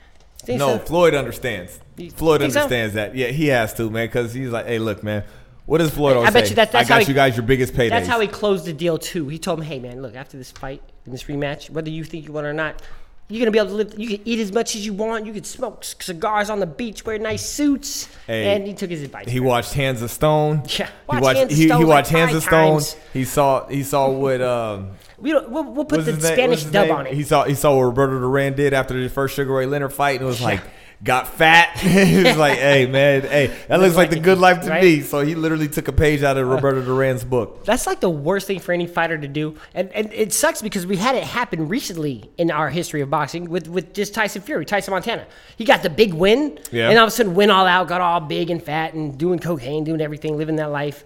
Think 0.47 0.61
no, 0.61 0.79
so? 0.79 0.85
Floyd 0.85 1.15
understands. 1.15 1.79
You 1.97 2.11
Floyd 2.11 2.41
think 2.41 2.53
so? 2.53 2.61
understands 2.61 2.95
that. 2.95 3.15
Yeah, 3.17 3.27
he 3.29 3.49
has 3.49 3.75
to, 3.75 3.91
man, 3.91 4.07
because 4.07 4.33
he's 4.33 4.51
like, 4.51 4.67
hey, 4.67 4.79
look, 4.79 5.03
man, 5.03 5.25
what 5.67 5.79
does 5.79 5.91
Floyd 5.91 6.17
always 6.17 6.29
I 6.29 6.31
always 6.31 6.35
bet 6.35 6.45
say? 6.45 6.51
you 6.51 6.57
that- 6.57 6.73
that's 6.73 6.89
I 6.91 6.95
got 6.95 7.03
he- 7.03 7.09
you 7.09 7.15
guys 7.15 7.37
your 7.37 7.45
biggest 7.45 7.75
paydays. 7.75 7.91
That's 7.91 8.07
how 8.09 8.21
he 8.21 8.29
closed 8.29 8.65
the 8.65 8.73
deal 8.73 8.97
too. 8.97 9.29
He 9.29 9.39
told 9.39 9.59
him, 9.59 9.65
"Hey 9.65 9.81
man, 9.81 10.01
look, 10.03 10.15
after 10.15 10.37
this 10.39 10.53
fight 10.53 10.81
in 11.05 11.13
this 11.13 11.25
rematch, 11.25 11.69
whether 11.71 11.91
you 11.91 12.05
think 12.05 12.25
you 12.27 12.33
want 12.33 12.47
or 12.47 12.53
not, 12.53 12.81
you're 13.29 13.41
gonna 13.41 13.51
be 13.51 13.59
able 13.59 13.71
to 13.71 13.75
live. 13.75 13.95
You 13.99 14.07
can 14.19 14.21
eat 14.25 14.39
as 14.39 14.53
much 14.53 14.77
as 14.77 14.87
you 14.87 14.93
want. 14.93 15.27
You 15.27 15.33
can 15.33 15.43
smoke 15.43 15.83
cigars 15.83 16.49
on 16.49 16.61
the 16.61 16.67
beach, 16.67 17.05
wear 17.05 17.19
nice 17.19 17.45
suits." 17.45 18.09
Hey, 18.29 18.55
and 18.55 18.65
he 18.65 18.73
took 18.75 18.89
his 18.91 19.03
advice. 19.03 19.29
He 19.29 19.41
watched 19.41 19.73
Hands 19.73 20.01
of 20.01 20.13
Stone. 20.13 20.63
Yeah, 20.79 20.87
he 21.11 21.19
watched. 21.21 21.37
Hands 21.39 21.51
of 21.53 21.59
he, 21.59 21.65
he 21.65 21.73
like 21.73 21.87
watched 21.87 22.11
Hands 22.11 22.33
of 22.37 22.43
Stone. 22.45 22.73
times. 22.75 22.97
He 23.13 23.25
saw. 23.25 23.67
He 23.67 23.83
saw 23.83 24.09
what. 24.11 24.41
Um, 24.41 24.91
we 25.19 25.33
don't, 25.33 25.49
we'll, 25.51 25.65
we'll 25.65 25.85
put 25.85 26.05
the 26.05 26.13
his 26.13 26.23
name- 26.23 26.33
Spanish 26.35 26.65
dub 26.65 26.87
name? 26.89 26.95
on 26.97 27.07
it. 27.07 27.15
He 27.15 27.23
saw. 27.23 27.45
He 27.45 27.55
saw 27.55 27.75
what 27.77 27.83
Roberto 27.83 28.19
Duran 28.19 28.55
did 28.55 28.73
after 28.75 29.01
the 29.01 29.09
first 29.09 29.35
Sugar 29.37 29.53
Ray 29.55 29.67
Leonard 29.67 29.93
fight, 29.93 30.21
and 30.21 30.27
was 30.27 30.41
like. 30.41 30.61
Got 31.05 31.29
fat. 31.29 31.77
he 31.79 32.23
was 32.23 32.39
like, 32.39 32.57
"Hey 32.57 32.87
man, 32.87 33.21
hey, 33.21 33.55
that 33.69 33.81
looks 33.81 33.97
like 33.97 34.09
the 34.09 34.19
good 34.19 34.39
life 34.39 34.63
to 34.63 34.71
right? 34.71 34.83
me." 34.83 35.03
So 35.03 35.21
he 35.21 35.35
literally 35.35 35.69
took 35.69 35.89
a 35.89 35.93
page 35.93 36.23
out 36.23 36.39
of 36.39 36.49
Roberto 36.49 36.83
Duran's 36.83 37.23
book. 37.23 37.67
That's 37.67 37.87
like 37.87 38.01
the 38.01 38.09
worst 38.09 38.47
thing 38.47 38.61
for 38.61 38.73
any 38.73 38.87
fighter 38.87 39.19
to 39.19 39.29
do, 39.29 39.59
and, 39.75 39.93
and 39.93 40.11
it 40.15 40.33
sucks 40.33 40.63
because 40.63 40.87
we 40.87 40.97
had 40.97 41.15
it 41.15 41.23
happen 41.25 41.69
recently 41.69 42.31
in 42.39 42.51
our 42.51 42.71
history 42.71 43.03
of 43.03 43.11
boxing 43.11 43.51
with, 43.51 43.69
with 43.69 43.93
just 43.93 44.15
Tyson 44.15 44.41
Fury, 44.41 44.65
Tyson 44.65 44.93
Montana. 44.93 45.27
He 45.59 45.67
got 45.67 45.83
the 45.83 45.91
big 45.91 46.15
win, 46.15 46.59
Yeah. 46.73 46.89
and 46.89 46.99
all 46.99 47.05
of 47.05 47.09
a 47.09 47.11
sudden 47.11 47.35
went 47.35 47.51
all 47.51 47.67
out, 47.67 47.89
got 47.89 48.01
all 48.01 48.21
big 48.21 48.49
and 48.49 48.63
fat, 48.63 48.95
and 48.95 49.19
doing 49.19 49.39
cocaine, 49.39 49.85
doing 49.85 50.01
everything, 50.01 50.39
living 50.39 50.57
that 50.57 50.71
life. 50.71 51.05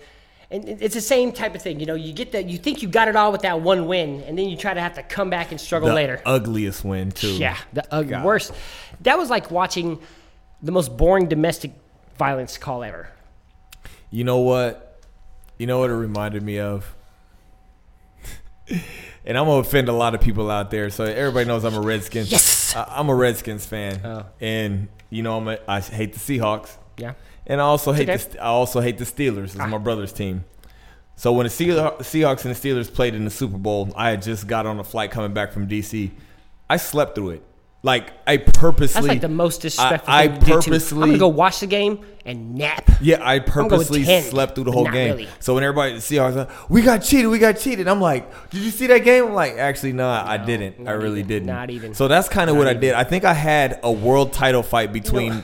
And 0.53 0.69
it's 0.69 0.95
the 0.95 1.01
same 1.01 1.31
type 1.31 1.55
of 1.55 1.63
thing, 1.63 1.79
you 1.79 1.87
know. 1.87 1.95
You 1.95 2.13
get 2.13 2.33
that, 2.33 2.47
you 2.47 2.59
think 2.59 2.83
you 2.83 2.89
got 2.89 3.07
it 3.07 3.15
all 3.15 3.31
with 3.31 3.43
that 3.43 3.61
one 3.61 3.87
win, 3.87 4.23
and 4.23 4.37
then 4.37 4.49
you 4.49 4.57
try 4.57 4.75
to 4.75 4.81
have 4.81 4.95
to 4.95 5.03
come 5.05 5.31
back 5.31 5.53
and 5.53 5.61
struggle 5.61 5.89
The 5.91 5.95
later. 5.95 6.21
ugliest 6.27 6.85
win 6.85 7.13
too. 7.13 7.35
Yeah, 7.37 7.57
the 7.73 7.83
God. 8.03 8.25
worst. 8.25 8.53
That 9.03 9.17
was 9.17 9.31
like 9.31 9.51
watching 9.53 10.01
the 10.63 10.73
most 10.73 10.97
boring 10.97 11.29
domestic 11.29 11.71
violence 12.19 12.59
call 12.59 12.83
ever. 12.83 13.09
You 14.11 14.25
know 14.25 14.39
what? 14.39 15.01
You 15.57 15.67
know 15.69 15.79
what 15.79 15.91
it 15.91 15.95
reminded 15.95 16.43
me 16.43 16.59
of? 16.59 16.97
and 18.69 19.39
I'm 19.39 19.47
gonna 19.47 19.53
offend 19.61 19.89
a 19.89 19.93
lot 19.93 20.15
of 20.15 20.21
people 20.21 20.51
out 20.51 20.71
there. 20.71 20.91
So 20.91 21.05
everybody 21.05 21.47
knows 21.47 21.65
I'm 21.65 21.75
a 21.75 21.81
Redskins. 21.81 22.31
Yes! 22.31 22.75
I, 22.75 22.85
I'm 22.97 23.09
a 23.09 23.15
Redskins 23.15 23.67
fan, 23.67 24.01
Oh. 24.05 24.27
and 24.41 24.89
you 25.11 25.23
know 25.23 25.37
I'm 25.37 25.49
a, 25.49 25.59
I 25.69 25.81
hate 25.81 26.13
the 26.13 26.19
Seahawks, 26.19 26.71
Yeah. 26.97 27.15
And 27.51 27.61
I 27.61 27.65
also 27.65 27.91
hate 27.91 28.09
okay. 28.09 28.17
the, 28.17 28.41
I 28.41 28.47
also 28.47 28.81
hate 28.81 28.97
the 28.97 29.05
Steelers. 29.05 29.45
It's 29.45 29.59
ah. 29.59 29.67
my 29.67 29.79
brother's 29.79 30.13
team. 30.13 30.45
So 31.17 31.33
when 31.33 31.45
the 31.45 31.51
Seahawks 31.51 32.45
and 32.45 32.55
the 32.55 32.59
Steelers 32.59 32.93
played 32.93 33.15
in 33.15 33.25
the 33.25 33.31
Super 33.31 33.59
Bowl, 33.59 33.93
I 33.97 34.11
had 34.11 34.23
just 34.23 34.47
got 34.47 34.67
on 34.67 34.79
a 34.79 34.85
flight 34.85 35.11
coming 35.11 35.35
back 35.35 35.53
from 35.53 35.69
DC. 35.69 36.13
I 36.71 36.77
slept 36.77 37.17
through 37.17 37.31
it. 37.31 37.43
Like 37.83 38.13
I 38.27 38.37
purposely. 38.37 39.01
That's 39.01 39.09
like 39.09 39.21
the 39.21 39.29
most 39.29 39.63
disrespectful 39.63 40.13
I, 40.13 40.23
I 40.23 40.29
thing 40.29 40.61
to 40.61 40.71
do, 40.71 40.79
too. 40.79 40.95
I'm 40.97 41.09
gonna 41.09 41.19
go 41.19 41.29
watch 41.29 41.61
the 41.61 41.67
game 41.67 42.05
and 42.25 42.55
nap. 42.55 42.89
Yeah, 43.01 43.27
I 43.27 43.39
go 43.39 43.51
purposely 43.53 44.05
10, 44.05 44.25
slept 44.25 44.55
through 44.55 44.65
the 44.65 44.73
whole 44.73 44.85
game. 44.85 45.17
really. 45.17 45.29
So 45.41 45.55
when 45.55 45.65
everybody 45.65 45.95
the 45.95 45.99
Seahawks, 45.99 46.37
like, 46.37 46.71
we 46.71 46.83
got 46.83 46.99
cheated, 46.99 47.31
we 47.31 47.39
got 47.39 47.59
cheated. 47.59 47.89
I'm 47.89 48.01
like, 48.01 48.51
did 48.51 48.61
you 48.61 48.71
see 48.71 48.87
that 48.89 48.99
game? 48.99 49.29
I'm 49.29 49.35
like, 49.35 49.55
actually, 49.55 49.95
no, 49.95 50.09
I 50.09 50.37
didn't. 50.37 50.87
I 50.87 50.93
really 50.93 51.21
even, 51.21 51.29
didn't. 51.29 51.47
not 51.47 51.71
even. 51.71 51.95
So 51.95 52.07
that's 52.07 52.29
kind 52.29 52.51
of 52.51 52.57
what 52.57 52.69
I 52.69 52.75
did. 52.75 52.93
I 52.93 53.05
think 53.05 53.25
I 53.25 53.35
had 53.35 53.81
a 53.83 53.91
world 53.91 54.35
title 54.35 54.63
fight 54.63 54.93
between 54.93 55.43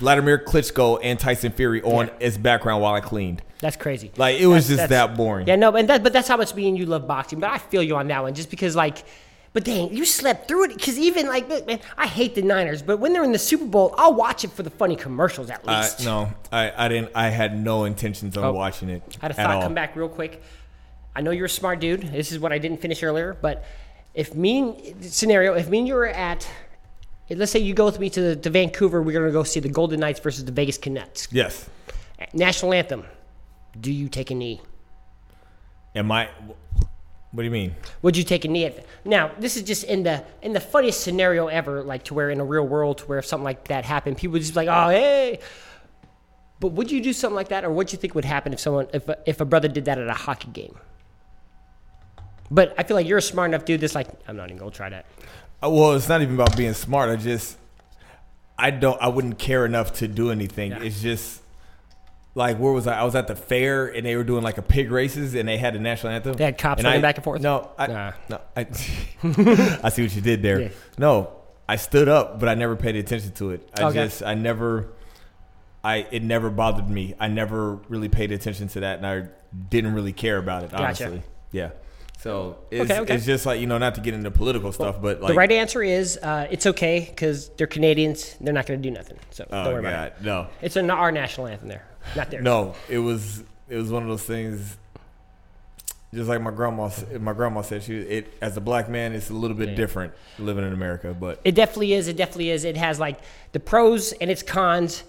Vladimir 0.00 0.38
Klitschko 0.38 0.98
and 1.02 1.18
Tyson 1.18 1.52
Fury 1.52 1.82
on 1.82 2.10
as 2.20 2.36
background 2.38 2.82
while 2.82 2.94
I 2.94 3.00
cleaned. 3.00 3.42
That's 3.60 3.76
crazy. 3.76 4.10
Like 4.16 4.38
it 4.40 4.46
was 4.46 4.68
That's- 4.68 4.78
just 4.80 4.90
that's- 4.90 5.08
that 5.10 5.16
boring. 5.16 5.46
Yeah, 5.46 5.56
no, 5.56 5.74
and 5.74 5.88
that, 5.88 6.02
but 6.02 6.12
that's 6.12 6.28
how 6.28 6.36
much 6.36 6.54
me 6.54 6.68
and 6.68 6.76
you 6.78 6.86
love 6.86 7.06
boxing. 7.06 7.40
But 7.40 7.50
I 7.50 7.58
feel 7.58 7.82
you 7.82 7.96
on 7.96 8.08
that 8.08 8.22
one, 8.22 8.34
just 8.34 8.50
because 8.50 8.76
like, 8.76 9.04
but 9.52 9.64
dang, 9.64 9.92
you 9.94 10.04
slept 10.04 10.48
through 10.48 10.64
it. 10.64 10.74
Because 10.74 10.98
even 10.98 11.28
like, 11.28 11.48
look, 11.48 11.66
man, 11.66 11.78
I 11.96 12.06
hate 12.08 12.34
the 12.34 12.42
Niners, 12.42 12.82
but 12.82 12.98
when 12.98 13.12
they're 13.12 13.22
in 13.24 13.30
the 13.32 13.38
Super 13.38 13.64
Bowl, 13.64 13.94
I'll 13.96 14.12
watch 14.14 14.42
it 14.44 14.50
for 14.50 14.64
the 14.64 14.70
funny 14.70 14.96
commercials 14.96 15.48
at 15.48 15.64
least. 15.66 16.04
no, 16.04 16.32
I, 16.50 16.72
I 16.76 16.88
didn't. 16.88 17.12
I 17.14 17.28
had 17.28 17.56
no 17.58 17.84
intentions 17.84 18.36
on 18.36 18.44
Oh. 18.44 18.52
watching 18.52 18.88
it 18.90 19.02
I 19.22 19.26
had 19.26 19.30
a 19.30 19.34
thought 19.34 19.62
come 19.62 19.74
back 19.74 19.94
real 19.96 20.08
quick. 20.08 20.42
I 21.16 21.20
know 21.20 21.30
you're 21.30 21.46
a 21.46 21.48
smart 21.48 21.78
dude. 21.80 22.02
This 22.12 22.32
is 22.32 22.40
what 22.40 22.52
I 22.52 22.58
didn't 22.58 22.78
finish 22.82 23.02
earlier, 23.04 23.36
but 23.40 23.64
if 24.12 24.34
mean 24.34 25.00
scenario, 25.02 25.54
if 25.54 25.68
me 25.70 25.78
and 25.78 25.88
you 25.88 25.94
were 25.94 26.06
at, 26.08 26.46
let's 27.30 27.52
say 27.52 27.58
you 27.58 27.74
go 27.74 27.86
with 27.86 27.98
me 27.98 28.10
to, 28.10 28.20
the, 28.20 28.36
to 28.36 28.50
Vancouver, 28.50 29.02
we're 29.02 29.18
gonna 29.18 29.32
go 29.32 29.42
see 29.42 29.60
the 29.60 29.68
Golden 29.68 30.00
Knights 30.00 30.20
versus 30.20 30.44
the 30.44 30.52
Vegas 30.52 30.78
Canucks. 30.78 31.28
Yes. 31.30 31.68
National 32.32 32.72
anthem. 32.72 33.04
Do 33.80 33.92
you 33.92 34.08
take 34.08 34.30
a 34.30 34.34
knee? 34.34 34.60
Am 35.94 36.10
I? 36.10 36.28
What 37.34 37.42
do 37.42 37.44
you 37.44 37.50
mean? 37.50 37.74
Would 38.02 38.16
you 38.16 38.22
take 38.22 38.44
a 38.44 38.48
knee 38.48 38.66
at? 38.66 38.86
Now, 39.04 39.32
this 39.38 39.56
is 39.56 39.64
just 39.64 39.84
in 39.84 40.04
the 40.04 40.24
in 40.42 40.52
the 40.52 40.60
funniest 40.60 41.00
scenario 41.00 41.48
ever, 41.48 41.82
like 41.82 42.04
to 42.04 42.14
where 42.14 42.30
in 42.30 42.38
a 42.40 42.44
real 42.44 42.66
world, 42.66 42.98
to 42.98 43.04
where 43.06 43.18
if 43.18 43.26
something 43.26 43.44
like 43.44 43.68
that 43.68 43.84
happened, 43.84 44.16
people 44.16 44.34
would 44.34 44.42
just 44.42 44.54
be 44.54 44.64
like, 44.64 44.68
"Oh, 44.68 44.90
hey." 44.90 45.40
But 46.60 46.72
would 46.72 46.90
you 46.90 47.02
do 47.02 47.12
something 47.12 47.34
like 47.34 47.48
that, 47.48 47.64
or 47.64 47.70
what 47.70 47.88
do 47.88 47.92
you 47.94 47.98
think 47.98 48.14
would 48.14 48.24
happen 48.24 48.52
if 48.52 48.60
someone, 48.60 48.86
if 48.92 49.08
a, 49.08 49.18
if 49.26 49.40
a 49.40 49.44
brother 49.44 49.66
did 49.66 49.86
that 49.86 49.98
at 49.98 50.08
a 50.08 50.14
hockey 50.14 50.48
game? 50.52 50.78
But 52.50 52.74
I 52.78 52.84
feel 52.84 52.96
like 52.96 53.08
you're 53.08 53.18
a 53.18 53.22
smart 53.22 53.50
enough 53.50 53.64
dude. 53.64 53.80
That's 53.80 53.96
like, 53.96 54.08
I'm 54.28 54.36
not 54.36 54.48
even 54.48 54.58
gonna 54.58 54.70
try 54.70 54.88
that. 54.88 55.06
Uh, 55.64 55.70
Well, 55.70 55.92
it's 55.94 56.08
not 56.08 56.22
even 56.22 56.34
about 56.34 56.56
being 56.56 56.74
smart. 56.74 57.10
I 57.10 57.16
just, 57.16 57.56
I 58.58 58.70
don't, 58.70 59.00
I 59.00 59.08
wouldn't 59.08 59.38
care 59.38 59.64
enough 59.64 59.94
to 59.94 60.08
do 60.08 60.30
anything. 60.30 60.70
Yeah. 60.72 60.82
It's 60.82 61.00
just, 61.00 61.40
like, 62.34 62.58
where 62.58 62.72
was 62.72 62.86
I? 62.86 62.98
I 63.00 63.04
was 63.04 63.14
at 63.14 63.28
the 63.28 63.36
fair 63.36 63.86
and 63.86 64.04
they 64.04 64.16
were 64.16 64.24
doing 64.24 64.42
like 64.42 64.58
a 64.58 64.62
pig 64.62 64.90
races 64.90 65.34
and 65.34 65.48
they 65.48 65.56
had 65.56 65.74
the 65.74 65.78
national 65.78 66.12
anthem. 66.12 66.34
They 66.34 66.44
had 66.44 66.58
cops 66.58 66.80
And 66.80 66.86
running 66.86 66.98
I- 66.98 67.02
back 67.02 67.16
and 67.16 67.24
forth? 67.24 67.40
No, 67.40 67.70
I, 67.78 67.86
Nah. 67.86 68.12
no, 68.28 68.40
I, 68.56 68.60
I 69.82 69.88
see 69.90 70.02
what 70.02 70.14
you 70.14 70.20
did 70.20 70.42
there. 70.42 70.60
Yeah. 70.60 70.68
No, 70.98 71.30
I 71.68 71.76
stood 71.76 72.08
up, 72.08 72.40
but 72.40 72.48
I 72.48 72.54
never 72.54 72.74
paid 72.76 72.96
attention 72.96 73.32
to 73.34 73.50
it. 73.52 73.68
I 73.78 73.84
Okay. 73.84 74.04
just, 74.04 74.22
I 74.22 74.34
never, 74.34 74.88
I, 75.82 76.06
it 76.10 76.22
never 76.22 76.50
bothered 76.50 76.90
me. 76.90 77.14
I 77.20 77.28
never 77.28 77.76
really 77.88 78.08
paid 78.08 78.32
attention 78.32 78.68
to 78.68 78.80
that, 78.80 78.98
and 78.98 79.06
I 79.06 79.28
didn't 79.70 79.94
really 79.94 80.12
care 80.12 80.36
about 80.38 80.64
it. 80.64 80.70
Gotcha. 80.72 81.04
Honestly, 81.06 81.22
yeah. 81.52 81.70
So 82.24 82.56
it's, 82.70 82.90
Okay, 82.90 83.00
okay. 83.02 83.14
it's 83.16 83.26
just 83.26 83.44
like 83.44 83.60
you 83.60 83.66
know, 83.66 83.76
not 83.76 83.96
to 83.96 84.00
get 84.00 84.14
into 84.14 84.30
political 84.30 84.72
stuff, 84.72 84.96
but 85.02 85.20
like 85.20 85.28
the 85.32 85.34
right 85.34 85.52
answer 85.52 85.82
is 85.82 86.16
uh, 86.22 86.48
it's 86.50 86.64
okay 86.64 87.04
because 87.10 87.50
they're 87.50 87.66
Canadians. 87.66 88.34
They're 88.40 88.54
not 88.54 88.64
gonna 88.66 88.78
do 88.80 88.90
nothing. 88.90 89.18
So 89.30 89.44
Oh 89.50 89.64
don't 89.64 89.72
worry 89.74 89.82
God, 89.82 89.88
about 89.92 90.06
it. 90.06 90.22
no, 90.22 90.46
It's 90.62 90.74
in 90.78 90.90
our 90.90 91.12
national 91.12 91.48
anthem 91.48 91.68
there, 91.68 91.84
not 92.16 92.30
theirs. 92.30 92.42
no. 92.42 92.76
It 92.88 92.96
was 92.96 93.44
it 93.68 93.76
was 93.76 93.90
one 93.90 94.02
of 94.02 94.08
those 94.08 94.22
things. 94.24 94.78
Just 96.14 96.30
like 96.30 96.40
my 96.40 96.50
grandma, 96.50 96.88
my 97.20 97.34
grandma 97.34 97.60
said, 97.60 97.82
she 97.82 97.94
it 97.98 98.32
as 98.40 98.56
a 98.56 98.60
black 98.62 98.88
man, 98.88 99.12
it's 99.12 99.28
a 99.28 99.34
little 99.34 99.56
bit 99.56 99.68
Yeah. 99.70 99.74
different 99.74 100.14
living 100.38 100.64
in 100.66 100.72
America. 100.72 101.14
But 101.18 101.40
It 101.44 101.54
definitely 101.54 101.92
is. 101.92 102.08
It 102.08 102.16
definitely 102.16 102.48
is. 102.50 102.64
It 102.64 102.78
has 102.78 102.98
like 102.98 103.18
the 103.52 103.60
pros 103.60 104.12
and 104.12 104.30
its 104.30 104.42
cons. 104.42 105.04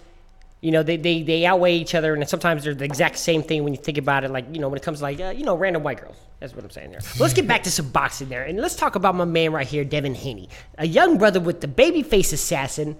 You 0.62 0.70
know, 0.72 0.82
they, 0.82 0.96
they, 0.96 1.22
they 1.22 1.44
outweigh 1.46 1.76
each 1.76 1.94
other, 1.94 2.14
and 2.14 2.28
sometimes 2.28 2.64
they're 2.64 2.74
the 2.74 2.84
exact 2.84 3.18
same 3.18 3.42
thing 3.42 3.62
when 3.62 3.74
you 3.74 3.80
think 3.80 3.98
about 3.98 4.24
it. 4.24 4.30
Like, 4.30 4.46
you 4.52 4.58
know, 4.58 4.68
when 4.68 4.78
it 4.78 4.82
comes 4.82 4.98
to 4.98 5.04
like, 5.04 5.20
uh, 5.20 5.34
you 5.36 5.44
know, 5.44 5.54
random 5.54 5.82
white 5.82 6.00
girls. 6.00 6.16
That's 6.40 6.54
what 6.54 6.64
I'm 6.64 6.70
saying 6.70 6.90
there. 6.90 7.00
Let's 7.18 7.34
get 7.34 7.46
back 7.46 7.62
to 7.64 7.70
some 7.70 7.90
boxing 7.90 8.28
there, 8.28 8.44
and 8.44 8.58
let's 8.58 8.74
talk 8.74 8.94
about 8.94 9.14
my 9.14 9.24
man 9.24 9.52
right 9.52 9.66
here, 9.66 9.84
Devin 9.84 10.14
Haney, 10.14 10.48
a 10.76 10.86
young 10.86 11.18
brother 11.18 11.40
with 11.40 11.60
the 11.60 11.68
babyface 11.68 12.32
assassin, 12.32 12.96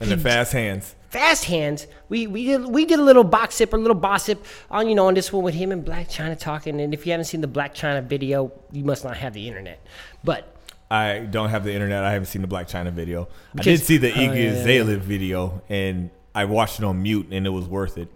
and 0.00 0.10
the 0.10 0.16
fast 0.16 0.52
hands. 0.52 0.96
fast 1.10 1.44
hands. 1.44 1.86
We 2.08 2.26
we 2.26 2.44
did 2.44 2.64
we 2.66 2.84
did 2.84 2.98
a 2.98 3.02
little 3.02 3.22
box 3.22 3.54
sip 3.56 3.72
or 3.72 3.76
a 3.76 3.80
little 3.80 3.94
bossip 3.94 4.44
on 4.68 4.88
you 4.88 4.96
know 4.96 5.06
on 5.06 5.14
this 5.14 5.32
one 5.32 5.44
with 5.44 5.54
him 5.54 5.70
and 5.70 5.84
Blac 5.84 6.08
Chyna 6.10 6.36
talking. 6.36 6.80
And 6.80 6.92
if 6.92 7.06
you 7.06 7.12
haven't 7.12 7.26
seen 7.26 7.40
the 7.40 7.46
Blac 7.46 7.74
Chyna 7.74 8.02
video, 8.02 8.50
you 8.72 8.84
must 8.84 9.04
not 9.04 9.16
have 9.16 9.32
the 9.32 9.46
internet. 9.46 9.80
But 10.24 10.56
I 10.90 11.20
don't 11.20 11.50
have 11.50 11.62
the 11.62 11.72
internet. 11.72 12.02
I 12.02 12.10
haven't 12.12 12.26
seen 12.26 12.42
the 12.42 12.48
Blac 12.48 12.68
Chyna 12.68 12.92
video. 12.92 13.28
I 13.56 13.62
did 13.62 13.80
see 13.80 13.96
the 13.96 14.10
Oh, 14.10 14.16
Iggy 14.16 14.34
yeah, 14.34 14.42
yeah, 14.42 14.58
Azalea 14.58 14.96
video, 14.96 15.62
and 15.68 16.10
I 16.34 16.44
watched 16.46 16.78
it 16.78 16.84
on 16.84 17.02
mute, 17.02 17.28
and 17.30 17.46
it 17.46 17.50
was 17.50 17.66
worth 17.66 17.98
it. 17.98 18.08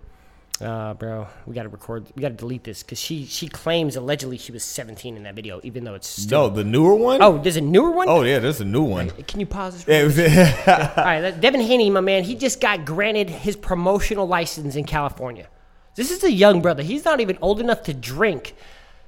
Uh, 0.58 0.94
bro, 0.94 1.26
we 1.44 1.54
gotta 1.54 1.68
record. 1.68 2.06
We 2.16 2.22
gotta 2.22 2.34
delete 2.34 2.64
this 2.64 2.82
because 2.82 2.98
she 2.98 3.26
she 3.26 3.46
claims 3.46 3.94
allegedly 3.94 4.38
she 4.38 4.52
was 4.52 4.64
17 4.64 5.14
in 5.14 5.24
that 5.24 5.34
video, 5.34 5.60
even 5.62 5.84
though 5.84 5.94
it's 5.94 6.08
still. 6.08 6.48
No, 6.48 6.54
the 6.54 6.64
newer 6.64 6.94
one. 6.94 7.20
Oh, 7.20 7.36
there's 7.36 7.58
a 7.58 7.60
newer 7.60 7.90
one. 7.90 8.08
oh 8.08 8.22
yeah, 8.22 8.38
there's 8.38 8.62
a 8.62 8.64
new 8.64 8.82
one. 8.82 9.10
Can 9.10 9.40
you 9.40 9.44
pause 9.44 9.84
this? 9.84 10.16
Yeah, 10.16 10.92
All 10.96 11.04
right, 11.04 11.38
Devin 11.38 11.60
Haney, 11.60 11.90
my 11.90 12.00
man, 12.00 12.24
he 12.24 12.34
just 12.34 12.58
got 12.58 12.86
granted 12.86 13.28
his 13.28 13.54
promotional 13.54 14.26
license 14.26 14.76
in 14.76 14.84
California. 14.84 15.46
This 15.94 16.10
is 16.10 16.24
a 16.24 16.32
young 16.32 16.62
brother. 16.62 16.82
He's 16.82 17.04
not 17.04 17.20
even 17.20 17.36
old 17.42 17.60
enough 17.60 17.82
to 17.84 17.92
drink. 17.94 18.54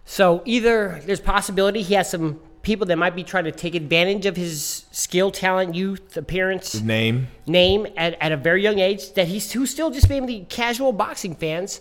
So 0.05 0.43
either 0.45 1.00
there's 1.07 1.21
possibility 1.21 1.81
he 1.81 1.95
has 1.95 2.11
some 2.11 2.41
people 2.62 2.87
that 2.87 2.97
might 2.97 3.15
be 3.15 3.25
trying 3.25 3.45
to 3.45 3.53
take 3.53 3.75
advantage 3.75 4.27
of 4.27 4.37
his 4.37 4.87
skill, 4.91 5.31
talent, 5.31 5.75
youth, 5.75 6.17
appearance, 6.17 6.81
name. 6.81 7.29
name 7.47 7.87
at, 7.97 8.17
at 8.21 8.33
a 8.33 8.37
very 8.37 8.62
young 8.62 8.79
age 8.79 9.12
that 9.15 9.29
he's 9.29 9.53
who's 9.53 9.71
still 9.71 9.91
just 9.91 10.09
maybe 10.09 10.47
casual 10.49 10.93
boxing 10.93 11.35
fans. 11.35 11.81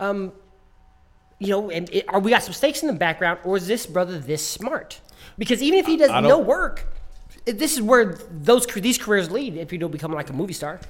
Um, 0.00 0.32
you 1.38 1.48
know, 1.48 1.70
and 1.70 1.90
it, 1.90 2.04
are 2.08 2.20
we 2.20 2.30
got 2.30 2.42
some 2.42 2.54
stakes 2.54 2.82
in 2.82 2.88
the 2.88 2.94
background, 2.94 3.40
or 3.44 3.56
is 3.56 3.66
this 3.66 3.86
brother 3.86 4.18
this 4.18 4.46
smart? 4.46 5.00
Because 5.36 5.62
even 5.62 5.78
if 5.78 5.86
he 5.86 5.96
does 5.96 6.10
no 6.22 6.38
work, 6.38 6.86
this 7.44 7.74
is 7.74 7.82
where 7.82 8.18
those 8.30 8.66
these 8.66 8.98
careers 8.98 9.30
lead. 9.30 9.56
If 9.56 9.72
you 9.72 9.78
don't 9.78 9.90
become 9.90 10.12
like 10.12 10.30
a 10.30 10.32
movie 10.32 10.52
star, 10.52 10.80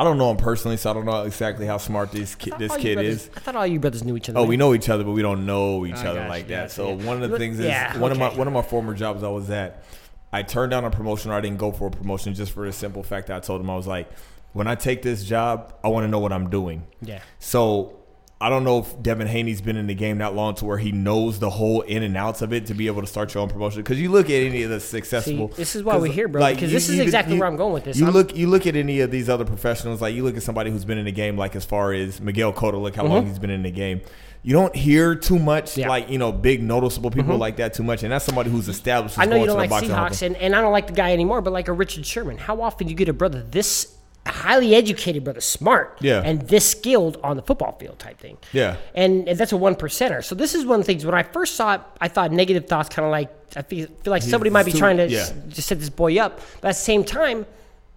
I 0.00 0.04
don't 0.04 0.16
know 0.16 0.30
him 0.30 0.38
personally, 0.38 0.78
so 0.78 0.90
I 0.90 0.94
don't 0.94 1.04
know 1.04 1.24
exactly 1.24 1.66
how 1.66 1.76
smart 1.76 2.10
this 2.10 2.34
kid, 2.34 2.54
this 2.58 2.74
kid 2.76 2.94
brothers- 2.94 3.24
is. 3.26 3.30
I 3.36 3.40
thought 3.40 3.54
all 3.56 3.66
you 3.66 3.78
brothers 3.78 4.02
knew 4.02 4.16
each 4.16 4.30
other. 4.30 4.38
Oh, 4.38 4.44
we 4.44 4.56
know 4.56 4.72
each 4.72 4.88
other, 4.88 5.04
but 5.04 5.10
we 5.12 5.20
don't 5.20 5.44
know 5.44 5.84
each 5.84 5.94
I 5.96 6.06
other 6.06 6.20
gotcha, 6.20 6.28
like 6.30 6.48
that. 6.48 6.62
gotcha, 6.62 6.74
So 6.74 6.88
yeah. 6.94 7.04
one 7.04 7.22
of 7.22 7.30
the 7.30 7.36
things 7.36 7.58
is 7.60 7.66
Yeah, 7.66 7.98
one 7.98 8.10
of 8.10 8.18
my 8.18 8.30
one 8.30 8.46
of 8.46 8.54
my 8.54 8.62
former 8.62 8.94
jobs 8.94 9.22
I 9.22 9.28
was 9.28 9.50
at. 9.50 9.84
I 10.32 10.42
turned 10.42 10.70
down 10.70 10.86
a 10.86 10.90
promotion. 10.90 11.30
or 11.30 11.34
I 11.34 11.42
didn't 11.42 11.58
go 11.58 11.70
for 11.70 11.88
a 11.88 11.90
promotion 11.90 12.32
just 12.32 12.52
for 12.52 12.64
the 12.64 12.72
simple 12.72 13.02
fact 13.02 13.26
that 13.26 13.36
I 13.36 13.40
told 13.40 13.60
him 13.60 13.68
I 13.68 13.76
was 13.76 13.86
like, 13.86 14.08
when 14.54 14.66
I 14.66 14.74
take 14.74 15.02
this 15.02 15.22
job, 15.22 15.74
I 15.84 15.88
want 15.88 16.04
to 16.04 16.08
know 16.08 16.18
what 16.20 16.32
I'm 16.32 16.48
doing. 16.48 16.86
Yeah. 17.02 17.20
So 17.38 17.99
I 18.42 18.48
don't 18.48 18.64
know 18.64 18.78
if 18.78 19.02
Devin 19.02 19.26
Haney's 19.26 19.60
been 19.60 19.76
in 19.76 19.86
the 19.86 19.94
game 19.94 20.16
that 20.18 20.34
long 20.34 20.54
to 20.54 20.64
where 20.64 20.78
he 20.78 20.92
knows 20.92 21.38
the 21.38 21.50
whole 21.50 21.82
in 21.82 22.02
and 22.02 22.16
outs 22.16 22.40
of 22.40 22.54
it 22.54 22.66
to 22.66 22.74
be 22.74 22.86
able 22.86 23.02
to 23.02 23.06
start 23.06 23.34
your 23.34 23.42
own 23.42 23.50
promotion. 23.50 23.82
Because 23.82 24.00
you 24.00 24.10
look 24.10 24.30
at 24.30 24.32
any 24.42 24.62
of 24.62 24.70
the 24.70 24.80
successful. 24.80 25.50
See, 25.50 25.54
this 25.56 25.76
is 25.76 25.82
why 25.82 25.96
we're 25.98 26.10
here, 26.10 26.26
bro, 26.26 26.50
because 26.54 26.72
this 26.72 26.88
is 26.88 27.00
exactly 27.00 27.38
where 27.38 27.46
I'm 27.46 27.56
going 27.56 27.74
with 27.74 27.84
this. 27.84 27.98
You 27.98 28.06
I'm- 28.06 28.14
look, 28.14 28.34
you 28.34 28.46
look 28.46 28.66
at 28.66 28.76
any 28.76 29.00
of 29.00 29.10
these 29.10 29.28
other 29.28 29.44
professionals. 29.44 30.00
Like 30.00 30.14
you 30.14 30.24
look 30.24 30.38
at 30.38 30.42
somebody 30.42 30.70
who's 30.70 30.86
been 30.86 30.96
in 30.96 31.04
the 31.04 31.12
game, 31.12 31.36
like 31.36 31.54
as 31.54 31.66
far 31.66 31.92
as 31.92 32.18
Miguel 32.20 32.52
Cotto. 32.54 32.80
Look 32.80 32.96
how 32.96 33.04
long 33.04 33.26
he's 33.26 33.38
been 33.38 33.50
in 33.50 33.62
the 33.62 33.70
game. 33.70 34.00
You 34.42 34.54
don't 34.54 34.74
hear 34.74 35.14
too 35.14 35.38
much, 35.38 35.72
Mm-hmm. 35.72 35.80
Yeah. 35.80 35.84
Mm-hmm. 35.84 35.90
like 35.90 36.08
you 36.08 36.16
know, 36.16 36.32
big 36.32 36.62
noticeable 36.62 37.10
people 37.10 37.36
like 37.36 37.56
that 37.58 37.74
too 37.74 37.82
much, 37.82 38.02
and 38.04 38.10
that's 38.10 38.24
somebody 38.24 38.48
who's 38.48 38.68
established. 38.70 39.18
I 39.18 39.26
know 39.26 39.36
you 39.36 39.44
don't 39.44 39.58
like. 39.58 39.68
Seahawks, 39.70 40.22
and, 40.22 40.34
and 40.36 40.56
I 40.56 40.62
don't 40.62 40.72
like 40.72 40.86
the 40.86 40.94
guy 40.94 41.12
anymore, 41.12 41.42
but 41.42 41.52
like 41.52 41.68
a 41.68 41.74
Richard 41.74 42.06
Sherman, 42.06 42.38
how 42.38 42.62
often 42.62 42.86
do 42.86 42.90
you 42.90 42.96
get 42.96 43.10
a 43.10 43.12
brother 43.12 43.42
this 43.42 43.96
highly 44.26 44.74
educated 44.74 45.24
brother, 45.24 45.40
smart, 45.40 45.98
Yeah. 46.00 46.22
and 46.24 46.42
this 46.42 46.68
skilled 46.68 47.18
on 47.24 47.36
the 47.36 47.42
football 47.42 47.76
field 47.78 47.98
type 47.98 48.18
thing? 48.18 48.36
Yeah. 48.52 48.76
And, 48.94 49.28
and 49.28 49.38
that's 49.38 49.52
a 49.52 49.56
one 49.56 49.74
percenter. 49.74 50.22
So 50.24 50.34
this 50.34 50.54
is 50.54 50.64
one 50.64 50.80
of 50.80 50.86
the 50.86 50.92
things 50.92 51.04
when 51.06 51.14
I 51.14 51.22
first 51.22 51.56
saw 51.56 51.74
it, 51.74 51.80
I 52.00 52.08
thought 52.08 52.30
negative 52.32 52.66
thoughts, 52.66 52.88
kind 52.88 53.06
of 53.06 53.12
like 53.12 53.30
I 53.56 53.62
feel, 53.62 53.86
feel 54.04 54.10
like 54.12 54.22
somebody 54.22 54.50
might 54.50 54.64
be 54.66 54.72
too- 54.72 54.78
trying 54.78 54.98
to 54.98 55.08
yeah. 55.08 55.20
s- 55.20 55.32
just 55.48 55.68
set 55.68 55.78
this 55.80 55.88
boy 55.90 56.18
up, 56.18 56.38
but 56.60 56.68
at 56.68 56.72
the 56.72 56.80
same 56.82 57.02
time, 57.04 57.46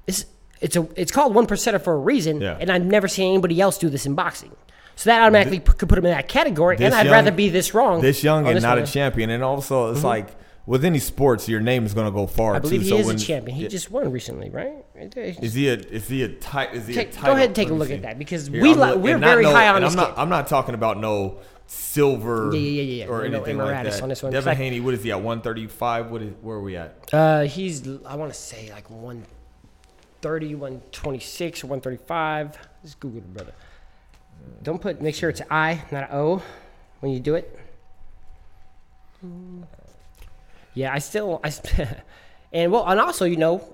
it's 0.07 0.25
it's 0.61 0.75
a 0.77 0.87
it's 0.95 1.11
called 1.11 1.35
one 1.35 1.45
percenter 1.45 1.81
for 1.81 1.93
a 1.93 1.97
reason, 1.99 2.39
Yeah. 2.41 2.57
and 2.59 2.71
I've 2.71 2.85
never 2.85 3.07
seen 3.07 3.33
anybody 3.33 3.59
else 3.61 3.77
do 3.77 3.89
this 3.89 4.05
in 4.05 4.15
boxing. 4.15 4.51
So 4.95 5.09
that 5.09 5.21
automatically 5.21 5.59
p 5.59 5.73
could 5.73 5.89
put 5.89 5.97
him 5.97 6.05
in 6.05 6.11
that 6.11 6.27
category, 6.29 6.77
and 6.79 6.93
I'd 6.93 7.05
young- 7.07 7.13
rather 7.13 7.31
be 7.31 7.49
this 7.49 7.73
wrong. 7.73 8.01
this 8.01 8.23
young 8.23 8.47
and 8.47 8.55
this 8.55 8.63
not 8.63 8.77
one. 8.77 8.83
a 8.83 8.87
champion. 8.87 9.29
And 9.29 9.43
also, 9.43 9.87
Mm-hmm. 9.87 9.95
it's 9.95 10.03
like 10.05 10.27
with 10.65 10.85
any 10.85 10.99
sports, 10.99 11.49
your 11.49 11.59
name 11.59 11.85
is 11.85 11.93
going 11.93 12.05
to 12.05 12.11
go 12.11 12.25
far 12.27 12.55
I 12.55 12.59
believe 12.59 12.81
too. 12.81 12.85
he 12.85 12.89
so 12.91 12.97
is 12.97 13.07
when, 13.07 13.15
a 13.17 13.19
champion. 13.19 13.57
He 13.57 13.63
yeah, 13.63 13.69
just 13.69 13.91
won 13.91 14.11
recently, 14.11 14.49
right? 14.49 14.85
Is 14.95 15.53
he 15.53 15.67
a 15.69 15.73
is 15.73 16.07
he 16.07 16.23
a 16.23 16.27
ti- 16.29 16.57
is 16.73 16.87
he 16.87 16.93
a 16.93 17.05
Take- 17.05 17.21
go 17.21 17.31
ahead 17.33 17.47
and 17.47 17.55
take 17.55 17.69
a 17.69 17.73
look 17.73 17.89
see. 17.89 17.95
at 17.95 18.01
that 18.03 18.17
because 18.17 18.47
Here, 18.47 18.61
we 18.61 18.73
li- 18.73 18.95
we're 18.95 19.17
very 19.17 19.43
no- 19.43 19.51
high 19.51 19.67
on 19.67 19.81
this 19.81 19.91
I'm 19.93 19.97
not. 19.97 20.17
I'm 20.17 20.29
not 20.29 20.47
talking 20.47 20.73
about 20.75 20.99
no 20.99 21.39
silver 21.67 22.51
Yeah, 22.53 22.59
yeah, 22.59 22.81
yeah, 22.81 23.05
yeah. 23.05 23.11
or 23.11 23.27
No 23.27 23.37
anything 23.37 23.57
like 23.57 23.83
that. 23.85 24.01
on 24.01 24.09
this 24.09 24.21
one. 24.23 24.31
Devin 24.31 24.47
like- 24.51 24.57
Haney, 24.57 24.79
what 24.79 24.93
is 24.93 25.03
he 25.03 25.11
at 25.11 25.17
135? 25.21 26.11
What 26.11 26.21
is 26.21 26.33
where 26.41 26.57
are 26.57 26.61
we 26.61 26.77
at? 26.77 27.09
Uh, 27.13 27.41
he's 27.43 27.85
I 28.05 28.15
want 28.15 28.31
to 28.31 28.37
say 28.39 28.69
like 28.71 28.89
130, 28.89 30.55
126, 30.55 31.63
or 31.63 31.67
135. 31.67 32.57
Just 32.83 32.99
Google 32.99 33.19
it, 33.19 33.33
brother. 33.33 33.53
Don't 34.61 34.81
put. 34.81 35.01
Make 35.01 35.15
sure 35.15 35.29
it's 35.29 35.41
I, 35.49 35.83
not 35.91 36.03
an 36.03 36.09
O, 36.11 36.41
when 37.01 37.11
you 37.11 37.19
do 37.19 37.35
it. 37.35 37.59
Yeah, 40.73 40.93
I 40.93 40.99
still 40.99 41.39
I. 41.43 41.51
And 42.53 42.71
well, 42.71 42.87
and 42.87 42.99
also 42.99 43.25
you 43.25 43.35
know, 43.35 43.67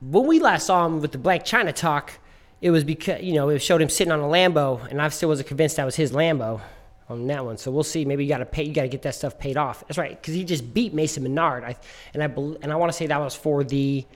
when 0.00 0.26
we 0.26 0.38
last 0.38 0.66
saw 0.66 0.86
him 0.86 1.00
with 1.00 1.10
the 1.10 1.18
Blac 1.18 1.40
Chyna 1.42 1.74
talk, 1.74 2.12
it 2.60 2.70
was 2.70 2.84
because 2.84 3.22
you 3.22 3.34
know 3.34 3.48
it 3.48 3.58
showed 3.58 3.82
him 3.82 3.88
sitting 3.88 4.12
on 4.12 4.20
a 4.20 4.24
Lambo, 4.24 4.88
and 4.88 5.02
I 5.02 5.08
still 5.08 5.28
wasn't 5.28 5.48
convinced 5.48 5.76
that 5.76 5.84
was 5.84 5.96
his 5.96 6.12
Lambo 6.12 6.60
on 7.08 7.26
that 7.26 7.44
one. 7.44 7.58
So 7.58 7.72
we'll 7.72 7.82
see. 7.82 8.04
Maybe 8.04 8.24
you 8.24 8.28
got 8.28 8.38
to 8.38 8.46
pay. 8.46 8.62
You 8.62 8.72
got 8.72 8.82
to 8.82 8.88
get 8.88 9.02
that 9.02 9.16
stuff 9.16 9.36
paid 9.36 9.56
off. 9.56 9.80
That's 9.88 9.98
right, 9.98 10.10
because 10.10 10.34
he 10.34 10.44
just 10.44 10.72
beat 10.72 10.94
Mason 10.94 11.24
Menard. 11.24 11.64
I 11.64 11.76
and 12.14 12.22
I 12.22 12.26
and 12.26 12.72
I 12.72 12.76
want 12.76 12.92
to 12.92 12.96
say 12.96 13.08
that 13.08 13.18
was 13.18 13.34
for 13.34 13.64
the 13.64 14.06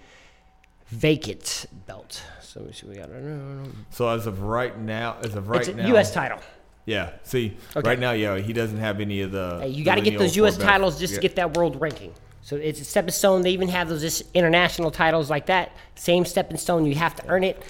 vacant 0.86 1.66
belt. 1.86 2.22
So 2.40 2.60
let 2.60 2.68
me 2.68 2.72
see. 2.72 2.86
what 2.86 2.96
We 2.96 3.02
got 3.02 3.74
So 3.90 4.08
as 4.08 4.26
of 4.28 4.42
right 4.42 4.78
now, 4.78 5.16
as 5.24 5.34
of 5.34 5.48
right 5.48 5.60
it's 5.60 5.68
a 5.70 5.74
now, 5.74 5.88
U.S. 5.88 6.12
title. 6.12 6.38
Yeah. 6.84 7.10
See, 7.22 7.56
Okay. 7.76 7.88
right 7.88 7.98
now, 7.98 8.12
yeah, 8.12 8.38
he 8.38 8.52
doesn't 8.52 8.78
have 8.78 9.00
any 9.00 9.20
of 9.22 9.30
the. 9.32 9.58
Hey, 9.62 9.68
you 9.68 9.84
got 9.84 9.94
to 9.96 10.00
get 10.00 10.18
those 10.18 10.34
U.S. 10.36 10.56
titles 10.56 10.98
just 10.98 11.12
Yeah. 11.12 11.18
to 11.18 11.22
get 11.22 11.36
that 11.36 11.56
world 11.56 11.80
ranking. 11.80 12.12
So 12.44 12.56
it's 12.56 12.80
a 12.80 12.84
stepping 12.84 13.12
stone. 13.12 13.42
They 13.42 13.50
even 13.52 13.68
have 13.68 13.88
those 13.88 14.00
just 14.00 14.24
international 14.34 14.90
titles 14.90 15.30
like 15.30 15.46
that. 15.46 15.76
Same 15.94 16.24
stepping 16.24 16.56
stone. 16.56 16.84
You 16.86 16.96
have 16.96 17.14
to 17.16 17.28
earn 17.28 17.44
it. 17.44 17.62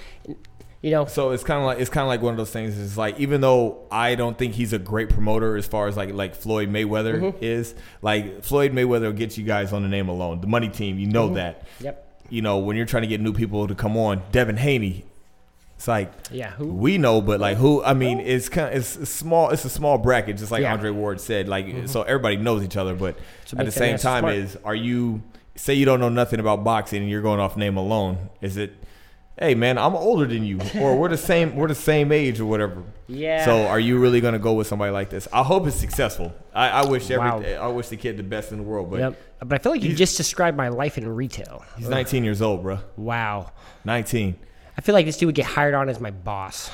You 0.81 0.91
know. 0.91 1.05
So 1.05 1.31
it's 1.31 1.45
kind 1.45 1.61
of 1.61 1.67
like 1.67 1.79
it's 1.79 1.91
kind 1.91 2.03
of 2.03 2.09
like 2.09 2.23
one 2.23 2.33
of 2.33 2.39
those 2.39 2.51
things. 2.51 2.79
Is 2.79 2.97
like 2.97 3.21
even 3.21 3.43
though 3.43 3.87
I 3.91 4.15
don't 4.15 4.37
think 4.39 4.55
he's 4.55 4.73
a 4.73 4.79
great 4.79 5.11
promoter 5.11 5.57
as 5.57 5.67
far 5.67 5.89
as 5.89 5.97
like 5.99 6.15
like 6.15 6.35
Floyd 6.35 6.71
Mayweather 6.71 7.21
Mm-hmm. 7.21 7.39
is, 7.45 7.75
like 8.01 8.43
Floyd 8.43 8.73
Mayweather 8.73 9.03
will 9.03 9.13
get 9.13 9.37
you 9.37 9.45
guys 9.45 9.75
on 9.75 9.83
the 9.83 9.89
name 9.89 10.09
alone. 10.09 10.41
The 10.41 10.47
money 10.47 10.71
team, 10.71 10.99
you 10.99 11.07
know 11.07 11.35
that. 11.35 11.67
Mm-hmm. 11.75 11.85
Yep. 11.85 12.25
You 12.31 12.41
know 12.43 12.59
when 12.59 12.77
you're 12.79 12.87
trying 12.87 13.03
to 13.03 13.09
get 13.09 13.21
new 13.21 13.35
people 13.35 13.69
to 13.69 13.75
come 13.75 13.97
on, 13.99 14.23
Devin 14.33 14.57
Haney. 14.57 15.05
It's 15.83 15.89
like 15.89 16.13
Yeah. 16.31 16.53
Who? 16.53 16.69
we 16.69 16.97
know, 16.97 17.21
but 17.21 17.41
like 17.41 17.57
who? 17.57 17.83
I 17.83 17.93
mean, 17.93 18.21
it's 18.21 18.49
kind 18.49 18.69
of 18.69 18.77
it's 18.77 18.95
a 18.95 19.05
small. 19.05 19.51
It's 19.51 19.65
a 19.65 19.69
small 19.69 19.99
bracket, 19.99 20.37
just 20.37 20.53
like 20.53 20.63
Yeah. 20.63 20.75
Andre 20.75 20.91
Ward 20.91 21.21
said. 21.21 21.49
Like 21.49 21.67
mm-hmm. 21.67 21.87
so, 21.87 22.03
everybody 22.03 22.37
knows 22.37 22.63
each 22.63 22.77
other. 22.77 22.95
But 22.95 23.19
at 23.59 23.67
the 23.67 23.73
same 23.73 23.99
time, 23.99 24.21
smart. 24.21 24.35
is 24.37 24.57
are 24.65 24.77
you 24.77 25.25
say 25.57 25.75
you 25.75 25.85
don't 25.85 25.99
know 25.99 26.09
nothing 26.09 26.39
about 26.39 26.63
boxing 26.63 27.03
and 27.03 27.11
you're 27.11 27.21
going 27.21 27.41
off 27.41 27.57
name 27.57 27.77
alone? 27.77 28.31
Is 28.41 28.59
it? 28.59 28.75
Hey 29.37 29.57
man, 29.57 29.77
I'm 29.77 29.97
older 29.97 30.25
than 30.25 30.45
you, 30.45 30.61
or 30.79 30.97
we're 30.97 31.09
the 31.09 31.17
same. 31.17 31.57
We're 31.57 31.67
the 31.67 31.75
same 31.75 32.13
age, 32.13 32.39
or 32.39 32.47
whatever. 32.47 32.85
Yeah. 33.09 33.45
So 33.45 33.67
are 33.67 33.81
you 33.81 33.99
really 33.99 34.21
gonna 34.21 34.39
go 34.39 34.53
with 34.53 34.69
somebody 34.69 34.93
like 34.93 35.11
this? 35.11 35.27
I 35.33 35.43
hope 35.43 35.67
it's 35.67 35.75
successful. 35.75 36.33
I, 36.55 36.69
I 36.69 36.87
wish 36.87 37.11
every. 37.11 37.29
Wow. 37.29 37.41
I 37.41 37.67
wish 37.67 37.89
the 37.89 37.97
kid 37.97 38.19
the 38.19 38.23
best 38.23 38.53
in 38.53 38.59
the 38.59 38.63
world, 38.63 38.89
but 38.89 39.01
Yep. 39.01 39.23
But 39.41 39.55
I 39.55 39.59
feel 39.59 39.73
like 39.73 39.83
you 39.83 39.97
just 39.97 40.17
described 40.17 40.57
my 40.57 40.69
life 40.69 40.97
in 40.97 41.09
retail. 41.09 41.65
he's 41.77 41.89
19 41.89 42.23
years 42.23 42.41
old, 42.41 42.63
bro. 42.63 42.79
Wow. 42.97 43.51
19. 43.85 44.37
I 44.77 44.81
feel 44.81 44.95
like 44.95 45.07
this 45.07 45.17
dude 45.17 45.27
would 45.27 45.35
get 45.35 45.47
hired 45.47 45.75
on 45.75 45.89
as 45.89 46.01
my 46.01 46.11
boss. 46.11 46.71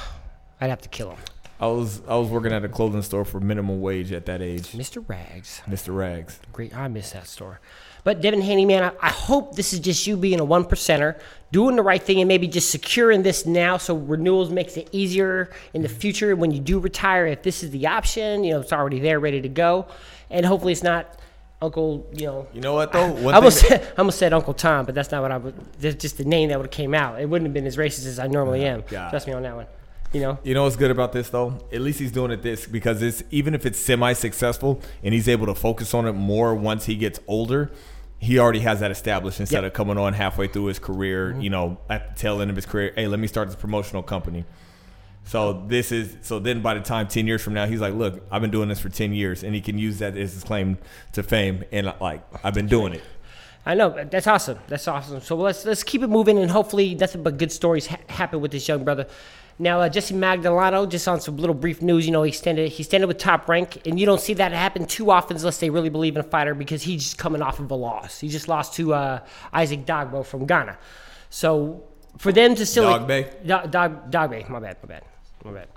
I'd 0.61 0.71
have 0.71 0.83
to 0.83 0.89
kill 0.89 1.11
him. 1.11 1.19
I 1.61 1.67
was 1.67 2.03
I 2.07 2.17
was 2.17 2.29
working 2.29 2.53
at 2.53 2.65
a 2.65 2.69
clothing 2.69 3.03
store 3.03 3.25
for 3.25 3.41
minimum 3.41 3.81
wage 3.81 4.13
at 4.13 4.27
that 4.27 4.41
age, 4.41 4.73
Mr. 4.73 5.05
Rags. 5.09 5.61
Mr. 5.67 5.95
Rags. 5.95 6.39
Great. 6.53 6.77
I 6.77 6.87
miss 6.87 7.11
that 7.13 7.27
store. 7.27 7.61
But 8.05 8.21
Devin 8.21 8.41
Haney, 8.43 8.65
man, 8.65 8.85
I, 8.85 9.09
I 9.09 9.11
hope 9.11 9.57
this 9.57 9.73
is 9.73 9.81
just 9.81 10.07
you 10.07 10.17
being 10.17 10.39
a 10.39 10.45
one 10.45 10.65
percenter, 10.65 11.19
doing 11.51 11.75
the 11.75 11.83
right 11.83 12.01
thing, 12.01 12.21
and 12.21 12.29
maybe 12.29 12.47
just 12.47 12.71
securing 12.71 13.23
this 13.23 13.45
now 13.45 13.77
so 13.77 13.97
renewals 13.97 14.51
makes 14.51 14.77
it 14.77 14.89
easier 14.93 15.51
in 15.75 15.83
the 15.83 15.89
future 15.89 16.37
when 16.37 16.53
you 16.53 16.61
do 16.61 16.79
retire. 16.79 17.27
If 17.27 17.43
this 17.43 17.65
is 17.65 17.71
the 17.71 17.89
option, 17.89 18.45
you 18.45 18.55
know, 18.55 18.61
it's 18.61 18.73
already 18.73 19.01
there, 19.01 19.19
ready 19.19 19.41
to 19.43 19.49
go. 19.49 19.89
And 20.31 20.47
hopefully 20.47 20.73
it's 20.73 20.85
not 20.85 21.18
Uncle, 21.61 22.07
you 22.13 22.27
know. 22.27 22.47
You 22.55 22.61
know 22.61 22.75
what 22.75 22.93
though? 22.93 23.09
One 23.13 23.35
I 23.35 23.39
almost, 23.39 23.61
thing 23.63 23.71
said, 23.79 23.93
I 23.97 23.99
almost 23.99 24.19
said 24.19 24.33
Uncle 24.33 24.55
Tom, 24.55 24.87
but 24.87 24.95
that's 24.95 25.11
not 25.11 25.23
what 25.23 25.33
I 25.33 25.39
would. 25.39 25.55
That's 25.81 25.97
just 25.97 26.17
the 26.19 26.25
name 26.25 26.51
that 26.51 26.59
would 26.59 26.67
have 26.67 26.71
came 26.73 26.95
out. 26.95 27.21
It 27.21 27.29
wouldn't 27.29 27.47
have 27.49 27.55
been 27.55 27.67
as 27.67 27.77
racist 27.77 28.07
as 28.07 28.19
I 28.19 28.27
normally 28.29 28.65
am. 28.65 28.85
God. 28.89 29.11
Trust 29.11 29.27
me 29.27 29.33
on 29.33 29.43
that 29.43 29.57
one. 29.57 29.67
You 30.13 30.21
know. 30.23 30.39
You 30.43 30.55
know 30.55 30.63
what's 30.63 30.77
good 30.77 30.91
about 30.91 31.13
this 31.13 31.29
though? 31.31 31.59
At 31.73 31.81
least 31.81 31.99
he's 31.99 32.13
doing 32.13 32.31
it 32.31 32.43
this 32.43 32.67
because 32.67 33.03
it's 33.03 33.23
even 33.31 33.55
if 33.55 33.67
it's 33.67 33.79
semi 33.79 34.13
successful 34.13 34.81
and 35.03 35.13
he's 35.13 35.29
able 35.29 35.47
to 35.47 35.55
focus 35.55 35.93
on 35.95 36.07
it 36.07 36.13
more 36.13 36.55
once 36.55 36.87
he 36.87 36.95
gets 36.95 37.19
older, 37.27 37.71
he 38.19 38.39
already 38.39 38.61
has 38.61 38.81
that 38.81 38.91
established 38.91 39.39
instead 39.41 39.57
Yep. 39.57 39.61
Mm-hmm. 39.63 39.67
of 39.67 39.73
coming 39.75 39.99
on 39.99 40.13
halfway 40.15 40.47
through 40.49 40.67
his 40.67 40.79
career, 40.79 41.39
you 41.41 41.51
know, 41.51 41.79
at 41.91 42.15
the 42.15 42.21
tail 42.23 42.41
end 42.41 42.51
of 42.51 42.57
his 42.57 42.67
career, 42.67 42.93
hey, 42.97 43.07
let 43.07 43.19
me 43.21 43.27
start 43.27 43.49
this 43.49 43.57
promotional 43.57 44.03
company. 44.03 44.45
So 45.29 45.63
this 45.67 45.93
is 45.93 46.17
so 46.23 46.39
then 46.39 46.63
by 46.63 46.73
the 46.73 46.81
time 46.81 47.07
ten 47.07 47.27
years 47.27 47.43
from 47.43 47.53
now, 47.53 47.67
he's 47.67 47.81
like, 47.81 47.95
Look, 47.95 48.23
I've 48.31 48.41
been 48.41 48.51
doing 48.51 48.69
this 48.71 48.81
for 48.81 48.89
ten 48.89 49.13
years 49.13 49.45
and 49.45 49.55
he 49.55 49.61
can 49.61 49.79
use 49.79 49.99
that 49.99 50.17
as 50.17 50.33
his 50.33 50.43
claim 50.43 50.79
to 51.13 51.23
fame 51.23 51.65
and 51.71 51.93
like 52.01 52.23
I've 52.43 52.55
been 52.55 52.67
doing 52.67 52.95
it. 52.95 53.03
I 53.67 53.75
know 53.75 53.91
that's 54.11 54.27
awesome. 54.27 54.59
That's 54.69 54.89
awesome. 54.89 55.21
So 55.21 55.37
let's 55.37 55.67
let's 55.67 55.83
keep 55.83 56.03
it 56.03 56.07
moving, 56.07 56.39
and 56.39 56.51
hopefully 56.51 56.95
nothing 56.95 57.23
but 57.23 57.37
good 57.37 57.53
stories 57.53 57.87
ha- 57.87 57.99
happen 58.09 58.41
with 58.41 58.53
this 58.53 58.67
young 58.67 58.83
brother. 58.83 59.07
Now 59.59 59.81
uh, 59.81 59.91
Jesse 59.91 60.15
Magdaleno, 60.15 60.89
just 60.89 61.07
on 61.07 61.21
some 61.21 61.37
little 61.37 61.55
brief 61.55 61.83
news, 61.83 62.07
you 62.07 62.13
know, 62.13 62.23
he 62.23 62.31
extended 62.31 62.71
he 62.71 62.83
extended 62.83 63.07
with 63.07 63.19
Top 63.19 63.47
Rank, 63.47 63.87
and 63.87 64.01
you 64.01 64.07
don't 64.07 64.23
see 64.23 64.33
that 64.33 64.53
happen 64.53 64.87
too 64.87 65.11
often 65.11 65.37
unless 65.37 65.59
they 65.59 65.69
really 65.69 65.91
believe 65.91 66.17
in 66.17 66.21
a 66.21 66.31
fighter 66.31 66.55
because 66.55 66.83
he's 66.83 67.05
just 67.05 67.19
coming 67.19 67.43
off 67.43 67.61
of 67.61 67.71
a 67.71 67.75
loss. 67.75 68.19
He 68.19 68.29
just 68.29 68.49
lost 68.49 68.73
to 68.77 68.95
uh, 68.95 69.21
Isaac 69.53 69.85
Dogboe 69.85 70.25
from 70.25 70.47
Ghana. 70.47 70.79
So 71.29 71.85
for 72.17 72.33
them 72.33 72.55
to 72.55 72.65
still 72.65 72.85
Dogbe? 72.85 73.47
Dog, 73.47 73.71
Dog, 73.71 74.11
Dogbe, 74.11 74.49
my 74.49 74.61
bad, 74.61 74.79
my 74.83 74.89
bad, 74.89 75.03
my 75.45 75.53
bad. 75.53 75.69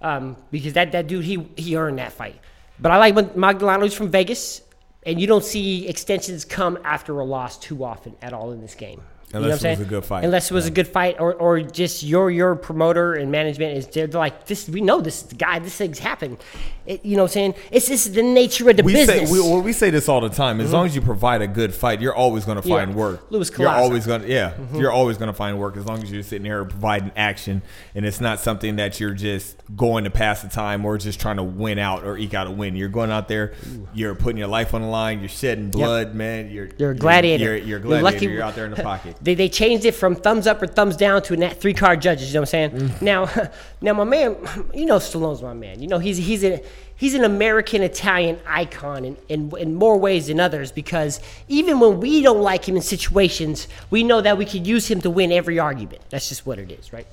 Um, 0.00 0.36
because 0.50 0.74
that, 0.74 0.92
that 0.92 1.06
dude, 1.06 1.24
he 1.24 1.46
he 1.56 1.76
earned 1.76 1.98
that 1.98 2.12
fight. 2.12 2.40
But 2.78 2.92
I 2.92 2.98
like 2.98 3.14
when 3.14 3.30
Magdaleno's 3.30 3.94
from 3.94 4.10
Vegas, 4.10 4.60
and 5.04 5.20
you 5.20 5.26
don't 5.26 5.44
see 5.44 5.88
extensions 5.88 6.44
come 6.44 6.78
after 6.84 7.18
a 7.18 7.24
loss 7.24 7.58
too 7.58 7.84
often 7.84 8.14
at 8.20 8.32
all 8.32 8.52
in 8.52 8.60
this 8.60 8.74
game. 8.74 9.02
You 9.32 9.40
know 9.40 9.46
Unless 9.46 9.62
what 9.62 9.66
I'm 9.66 9.66
it 9.66 9.70
was 9.70 9.78
saying? 9.78 9.80
a 9.80 9.90
good 9.90 10.04
fight. 10.04 10.24
Unless 10.24 10.50
it 10.50 10.54
was 10.54 10.66
a 10.66 10.70
good 10.70 10.88
fight, 10.88 11.16
or, 11.18 11.34
or 11.34 11.60
just 11.60 12.04
your 12.04 12.30
your 12.30 12.54
promoter 12.54 13.14
and 13.14 13.30
management 13.32 13.76
is 13.76 13.86
they're 13.88 14.06
like 14.06 14.46
this. 14.46 14.68
We 14.68 14.80
know 14.80 15.00
this 15.00 15.24
guy. 15.24 15.58
This 15.58 15.74
thing's 15.76 15.98
happened. 15.98 16.38
It, 16.86 17.04
you 17.04 17.16
know 17.16 17.24
what 17.24 17.30
I'm 17.32 17.52
saying? 17.52 17.54
It's 17.72 17.88
just 17.88 18.14
the 18.14 18.22
nature 18.22 18.70
of 18.70 18.76
the 18.76 18.84
We 18.84 18.92
business. 18.92 19.28
say 19.28 19.32
we, 19.32 19.40
well, 19.40 19.60
we 19.60 19.72
say 19.72 19.90
this 19.90 20.08
all 20.08 20.20
the 20.20 20.28
time. 20.28 20.60
As 20.60 20.66
mm-hmm. 20.66 20.74
long 20.76 20.86
as 20.86 20.94
you 20.94 21.00
provide 21.02 21.42
a 21.42 21.48
good 21.48 21.74
fight, 21.74 22.00
you're 22.00 22.14
always 22.14 22.44
going 22.44 22.62
to 22.62 22.68
Yeah. 22.68 22.76
find 22.76 22.94
work. 22.94 23.26
Louis 23.30 23.50
mm-hmm. 23.50 23.62
you're 23.62 23.70
always 23.72 24.06
going 24.06 24.22
to 24.22 24.28
yeah, 24.28 24.54
you're 24.72 24.92
always 24.92 25.18
going 25.18 25.26
to 25.26 25.32
find 25.36 25.58
work 25.58 25.76
as 25.76 25.84
long 25.86 26.00
as 26.04 26.12
you're 26.12 26.22
sitting 26.22 26.44
here 26.44 26.64
providing 26.64 27.10
action, 27.16 27.62
and 27.96 28.06
it's 28.06 28.20
not 28.20 28.38
something 28.38 28.76
that 28.76 29.00
you're 29.00 29.14
just 29.14 29.56
going 29.74 30.04
to 30.04 30.10
pass 30.10 30.42
the 30.42 30.48
time 30.48 30.84
or 30.84 30.96
just 30.98 31.18
trying 31.20 31.38
to 31.38 31.42
win 31.42 31.80
out 31.80 32.04
or 32.04 32.16
eke 32.16 32.34
out 32.34 32.46
a 32.46 32.50
win. 32.52 32.76
You're 32.76 32.88
going 32.88 33.10
out 33.10 33.26
there, 33.26 33.54
you're 33.92 34.14
putting 34.14 34.38
your 34.38 34.46
life 34.46 34.72
on 34.72 34.82
the 34.82 34.86
line, 34.86 35.18
you're 35.18 35.28
shedding 35.28 35.70
blood, 35.72 36.14
man. 36.14 36.48
You're 36.52 36.68
You're 36.78 36.92
a 36.92 36.96
gladiator. 36.96 37.44
You're, 37.44 37.56
you're, 37.56 37.66
You're 37.66 37.78
a 37.78 37.82
gladiator. 37.82 38.04
lucky- 38.14 38.26
You're 38.26 38.42
out 38.44 38.54
there 38.54 38.66
in 38.66 38.70
the 38.70 38.82
pocket. 38.84 39.15
They, 39.20 39.34
they 39.34 39.48
changed 39.48 39.84
it 39.84 39.92
from 39.92 40.14
thumbs 40.14 40.46
up 40.46 40.62
or 40.62 40.66
thumbs 40.66 40.96
down 40.96 41.22
to 41.22 41.34
a 41.34 41.50
three 41.50 41.74
card 41.74 42.00
judges. 42.02 42.28
You 42.28 42.34
know 42.34 42.40
what 42.40 42.54
I'm 42.54 42.70
saying? 42.70 42.70
Mm. 42.70 43.02
Now, 43.02 43.50
now 43.80 43.92
my 43.94 44.04
man, 44.04 44.36
you 44.74 44.86
know 44.86 44.96
Stallone's 44.96 45.42
my 45.42 45.54
man. 45.54 45.80
You 45.80 45.88
know 45.88 45.98
he's 45.98 46.16
he's 46.16 46.44
a 46.44 46.62
he's 46.96 47.14
an 47.14 47.24
American 47.24 47.82
Italian 47.82 48.38
icon 48.46 49.04
in, 49.04 49.16
in 49.28 49.56
in 49.58 49.74
more 49.74 49.98
ways 49.98 50.26
than 50.26 50.40
others 50.40 50.72
because 50.72 51.20
even 51.48 51.80
when 51.80 52.00
we 52.00 52.22
don't 52.22 52.42
like 52.42 52.68
him 52.68 52.76
in 52.76 52.82
situations, 52.82 53.68
we 53.90 54.02
know 54.02 54.20
that 54.20 54.38
we 54.38 54.44
could 54.44 54.66
use 54.66 54.88
him 54.88 55.00
to 55.02 55.10
win 55.10 55.32
every 55.32 55.58
argument. 55.58 56.02
That's 56.10 56.28
just 56.28 56.46
what 56.46 56.58
it 56.58 56.70
is, 56.70 56.92
right? 56.92 57.06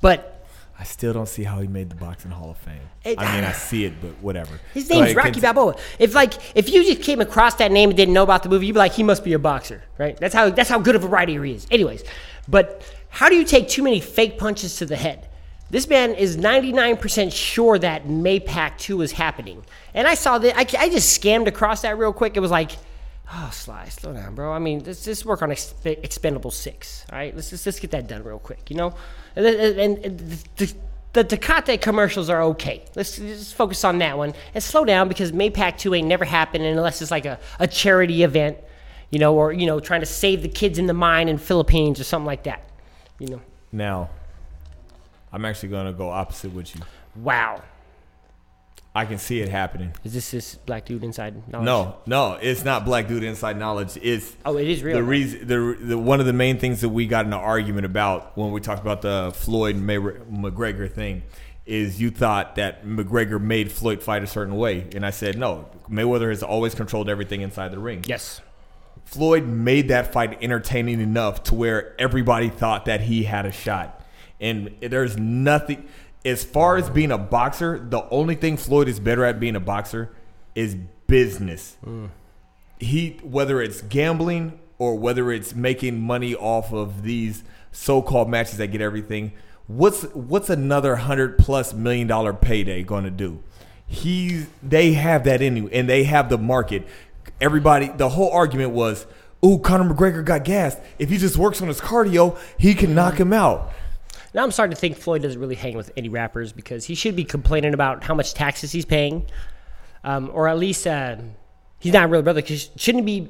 But 0.00 0.37
I 0.80 0.84
still 0.84 1.12
don't 1.12 1.28
see 1.28 1.42
how 1.42 1.60
he 1.60 1.66
made 1.66 1.90
the 1.90 1.96
boxing 1.96 2.30
Hall 2.30 2.50
of 2.50 2.56
Fame. 2.58 2.78
It- 3.04 3.18
I 3.18 3.34
mean, 3.34 3.44
I 3.44 3.52
see 3.52 3.84
it, 3.84 3.94
but 4.00 4.10
whatever. 4.20 4.60
His 4.74 4.88
name's 4.88 5.06
ahead, 5.06 5.16
Rocky 5.16 5.40
Balboa. 5.40 5.74
If 5.98 6.14
like 6.14 6.34
if 6.56 6.68
you 6.70 6.84
just 6.84 7.02
came 7.02 7.20
across 7.20 7.54
that 7.56 7.72
name 7.72 7.90
and 7.90 7.96
didn't 7.96 8.14
know 8.14 8.22
about 8.22 8.42
the 8.44 8.48
movie, 8.48 8.66
you'd 8.66 8.74
be 8.74 8.78
like, 8.78 8.92
he 8.92 9.02
must 9.02 9.24
be 9.24 9.32
a 9.32 9.38
boxer, 9.40 9.82
right? 9.98 10.16
That's 10.18 10.34
how 10.34 10.50
that's 10.50 10.68
how 10.68 10.78
good 10.78 10.94
of 10.94 11.02
a 11.04 11.08
writer 11.08 11.42
he 11.44 11.54
is. 11.54 11.66
Anyways, 11.70 12.04
but 12.46 12.82
how 13.08 13.28
do 13.28 13.34
you 13.34 13.44
take 13.44 13.68
too 13.68 13.82
many 13.82 13.98
fake 14.00 14.38
punches 14.38 14.76
to 14.76 14.86
the 14.86 14.96
head? 14.96 15.26
This 15.70 15.86
man 15.88 16.14
is 16.14 16.38
99% 16.38 17.30
sure 17.30 17.78
that 17.78 18.06
Maypac 18.06 18.78
2 18.78 19.02
is 19.02 19.12
happening. 19.12 19.64
And 19.92 20.08
I 20.08 20.14
saw 20.14 20.38
that, 20.38 20.56
I, 20.56 20.60
I 20.82 20.88
just 20.88 21.20
scammed 21.20 21.46
across 21.46 21.82
that 21.82 21.98
real 21.98 22.12
quick. 22.14 22.38
It 22.38 22.40
was 22.40 22.50
like, 22.50 22.70
oh, 23.30 23.50
Sly, 23.52 23.86
slow 23.90 24.14
down, 24.14 24.34
bro. 24.34 24.50
I 24.50 24.58
mean, 24.60 24.82
let's 24.86 25.04
just 25.04 25.26
work 25.26 25.42
on 25.42 25.50
Exp- 25.50 26.02
Expendable 26.02 26.50
6, 26.50 27.04
all 27.12 27.18
right? 27.18 27.34
Let's 27.34 27.50
just 27.50 27.66
let's 27.66 27.80
get 27.80 27.90
that 27.90 28.06
done 28.08 28.22
real 28.24 28.38
quick, 28.38 28.70
you 28.70 28.76
know? 28.76 28.94
And, 29.38 29.46
and, 29.46 29.98
and 30.04 30.18
the, 30.56 30.74
the 31.12 31.24
Tecate 31.24 31.80
commercials 31.80 32.28
are 32.28 32.42
okay. 32.42 32.84
Let's 32.96 33.16
just 33.16 33.54
focus 33.54 33.84
on 33.84 33.98
that 33.98 34.18
one 34.18 34.34
and 34.52 34.62
slow 34.62 34.84
down 34.84 35.08
because 35.08 35.30
Maypac 35.30 35.78
2 35.78 35.94
ain't 35.94 36.08
never 36.08 36.24
happened 36.24 36.64
unless 36.64 37.00
it's 37.00 37.12
like 37.12 37.24
a, 37.24 37.38
a 37.60 37.68
charity 37.68 38.24
event, 38.24 38.58
you 39.10 39.20
know, 39.20 39.36
or, 39.36 39.52
you 39.52 39.64
know, 39.64 39.78
trying 39.78 40.00
to 40.00 40.06
save 40.06 40.42
the 40.42 40.48
kids 40.48 40.76
in 40.76 40.86
the 40.86 40.92
mine 40.92 41.28
in 41.28 41.38
Philippines 41.38 42.00
or 42.00 42.04
something 42.04 42.26
like 42.26 42.42
that, 42.42 42.68
you 43.20 43.28
know? 43.28 43.40
Now, 43.70 44.10
I'm 45.32 45.44
actually 45.44 45.68
going 45.68 45.86
to 45.86 45.92
go 45.92 46.10
opposite 46.10 46.52
with 46.52 46.74
you. 46.74 46.82
Wow. 47.14 47.62
I 48.94 49.04
can 49.04 49.18
see 49.18 49.40
it 49.40 49.48
happening. 49.48 49.92
Is 50.02 50.14
this 50.14 50.30
this 50.30 50.54
black 50.56 50.84
dude 50.86 51.04
inside? 51.04 51.34
Knowledge? 51.48 51.66
No, 51.66 51.96
no, 52.06 52.32
it's 52.40 52.64
not 52.64 52.84
black 52.84 53.06
dude 53.06 53.22
inside 53.22 53.56
knowledge. 53.58 53.96
It's 54.02 54.34
Oh, 54.44 54.56
it 54.56 54.66
is 54.66 54.82
real. 54.82 54.96
the 54.96 55.02
reason 55.04 55.46
the, 55.46 55.76
the 55.80 55.98
one 55.98 56.18
of 56.20 56.26
the 56.26 56.32
main 56.32 56.58
things 56.58 56.80
that 56.80 56.88
we 56.88 57.06
got 57.06 57.24
in 57.26 57.32
an 57.32 57.38
argument 57.38 57.86
about 57.86 58.36
when 58.36 58.50
we 58.50 58.60
talked 58.60 58.80
about 58.80 59.02
the 59.02 59.30
Floyd 59.34 59.76
May- 59.76 59.98
McGregor 59.98 60.90
thing 60.90 61.22
is 61.64 62.00
you 62.00 62.10
thought 62.10 62.56
that 62.56 62.84
McGregor 62.86 63.40
made 63.40 63.70
Floyd 63.70 64.02
fight 64.02 64.22
a 64.22 64.26
certain 64.26 64.56
way, 64.56 64.86
and 64.94 65.04
I 65.04 65.10
said 65.10 65.38
no. 65.38 65.68
Mayweather 65.88 66.30
has 66.30 66.42
always 66.42 66.74
controlled 66.74 67.08
everything 67.10 67.42
inside 67.42 67.70
the 67.72 67.78
ring. 67.78 68.02
yes. 68.06 68.40
Floyd 69.04 69.46
made 69.46 69.88
that 69.88 70.12
fight 70.12 70.38
entertaining 70.42 71.00
enough 71.00 71.42
to 71.44 71.54
where 71.54 71.94
everybody 71.98 72.48
thought 72.50 72.84
that 72.86 73.00
he 73.02 73.22
had 73.24 73.46
a 73.46 73.52
shot. 73.52 74.04
And 74.40 74.74
there's 74.82 75.16
nothing 75.16 75.88
as 76.24 76.44
far 76.44 76.76
as 76.76 76.90
being 76.90 77.10
a 77.10 77.18
boxer, 77.18 77.78
the 77.78 78.08
only 78.10 78.34
thing 78.34 78.56
Floyd 78.56 78.88
is 78.88 79.00
better 79.00 79.24
at 79.24 79.38
being 79.40 79.56
a 79.56 79.60
boxer 79.60 80.10
is 80.54 80.76
business. 81.06 81.76
He 82.78 83.18
whether 83.22 83.60
it's 83.60 83.80
gambling 83.82 84.58
or 84.78 84.94
whether 84.96 85.32
it's 85.32 85.54
making 85.54 86.00
money 86.00 86.34
off 86.34 86.72
of 86.72 87.02
these 87.02 87.42
so-called 87.72 88.28
matches 88.28 88.58
that 88.58 88.68
get 88.68 88.80
everything, 88.80 89.32
what's 89.66 90.02
what's 90.14 90.50
another 90.50 90.90
100 90.92 91.38
plus 91.38 91.72
million 91.72 92.06
dollar 92.06 92.32
payday 92.32 92.82
going 92.82 93.04
to 93.04 93.10
do? 93.10 93.42
He's 93.86 94.46
they 94.62 94.92
have 94.92 95.24
that 95.24 95.40
in 95.40 95.56
you 95.56 95.68
and 95.68 95.88
they 95.88 96.04
have 96.04 96.28
the 96.28 96.38
market 96.38 96.86
everybody 97.40 97.88
the 97.88 98.08
whole 98.10 98.30
argument 98.32 98.70
was 98.70 99.06
ooh 99.44 99.58
conor 99.58 99.92
mcgregor 99.92 100.24
got 100.24 100.44
gassed 100.44 100.78
if 100.98 101.08
he 101.08 101.16
just 101.16 101.36
works 101.36 101.62
on 101.62 101.68
his 101.68 101.80
cardio 101.80 102.36
he 102.58 102.74
can 102.74 102.94
knock 102.94 103.18
him 103.18 103.32
out 103.32 103.72
Now 104.34 104.42
I'm 104.44 104.50
starting 104.50 104.74
to 104.74 104.80
think 104.80 104.96
Floyd 104.96 105.22
doesn't 105.22 105.40
really 105.40 105.54
hang 105.54 105.76
with 105.76 105.90
any 105.96 106.08
rappers 106.08 106.52
because 106.52 106.84
he 106.84 106.94
should 106.94 107.16
be 107.16 107.24
complaining 107.24 107.74
about 107.74 108.04
how 108.04 108.14
much 108.14 108.34
taxes 108.34 108.72
he's 108.72 108.84
paying, 108.84 109.26
um, 110.04 110.30
or 110.32 110.48
at 110.48 110.58
least 110.58 110.86
uh, 110.86 111.16
he's 111.78 111.92
not 111.92 112.04
a 112.04 112.08
real 112.08 112.22
brother. 112.22 112.42
Cause 112.42 112.70
shouldn't 112.76 113.08
he 113.08 113.20
be 113.20 113.28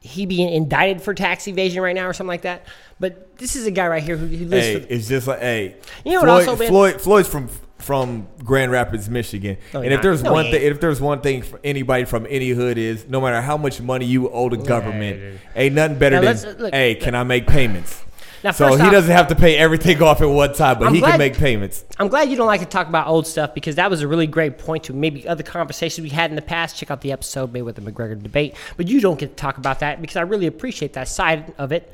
he 0.00 0.24
be 0.26 0.40
indicted 0.42 1.02
for 1.02 1.14
tax 1.14 1.48
evasion 1.48 1.82
right 1.82 1.94
now 1.94 2.06
or 2.06 2.12
something 2.12 2.28
like 2.28 2.42
that? 2.42 2.66
But 3.00 3.36
this 3.38 3.56
is 3.56 3.66
a 3.66 3.70
guy 3.70 3.88
right 3.88 4.02
here 4.02 4.16
who, 4.16 4.26
who 4.26 4.46
lives. 4.46 4.66
hey 4.66 4.80
for, 4.80 4.86
it's 4.88 5.08
just 5.08 5.26
like 5.26 5.40
hey 5.40 5.76
You 6.04 6.12
know 6.12 6.20
what 6.20 6.26
floyd, 6.44 6.48
also, 6.48 6.56
man? 6.56 6.68
floyd 6.68 7.00
floyd's 7.00 7.28
from 7.28 7.48
from 7.78 8.26
grand 8.42 8.72
rapids 8.72 9.08
michigan 9.10 9.58
No, 9.74 9.82
and 9.82 9.92
if 9.92 10.00
there's. 10.00 10.22
No, 10.22 10.32
one 10.32 10.46
thing 10.50 10.62
if 10.62 10.80
there's 10.80 11.00
one 11.00 11.20
thing 11.20 11.42
for 11.42 11.60
anybody 11.62 12.04
from 12.04 12.26
any 12.30 12.50
hood 12.50 12.78
is 12.78 13.06
no 13.06 13.20
matter 13.20 13.40
how 13.42 13.56
much 13.58 13.80
money 13.82 14.06
you 14.06 14.30
owe 14.30 14.48
the 14.48 14.56
government 14.56 15.18
dude. 15.20 15.40
ain't 15.54 15.74
nothing 15.74 15.98
better 15.98 16.20
Now, 16.20 16.32
than 16.32 16.58
look, 16.58 16.72
hey 16.74 16.94
can 16.94 17.14
i 17.14 17.22
make 17.22 17.46
payments 17.46 18.02
Now, 18.44 18.50
so 18.52 18.74
he 18.76 18.82
off- 18.82 18.92
doesn't 18.92 19.10
have 19.10 19.28
to 19.28 19.34
pay 19.34 19.56
everything 19.56 20.02
off 20.02 20.20
at 20.20 20.26
one 20.28 20.52
time 20.54 20.78
but 20.78 20.88
I'm 20.88 20.94
he 20.94 21.00
glad- 21.00 21.12
can 21.12 21.18
make 21.18 21.36
payments 21.38 21.84
I'm 21.98 22.08
glad 22.08 22.28
you 22.28 22.36
don't 22.36 22.46
like 22.46 22.60
to 22.60 22.66
talk 22.66 22.88
about 22.88 23.06
old 23.06 23.26
stuff 23.26 23.54
because 23.54 23.76
that 23.76 23.88
was 23.90 24.02
a 24.02 24.08
really 24.08 24.26
great 24.26 24.58
point 24.58 24.84
to 24.84 24.92
maybe 24.92 25.26
other 25.26 25.42
conversations 25.42 26.02
we 26.02 26.10
had 26.10 26.30
in 26.30 26.36
the 26.36 26.42
past. 26.42 26.76
Check 26.76 26.90
out 26.90 27.00
the 27.00 27.12
episode 27.12 27.52
Mayweather 27.52 27.80
McGregor 27.80 28.22
debate, 28.22 28.54
but 28.76 28.86
you 28.88 29.00
don't 29.00 29.18
get 29.18 29.30
to 29.30 29.34
talk 29.34 29.56
about 29.58 29.80
that 29.80 30.00
because 30.00 30.16
I 30.16 30.22
really 30.22 30.46
appreciate 30.46 30.92
that 30.94 31.08
side 31.08 31.54
of 31.58 31.72
it. 31.72 31.92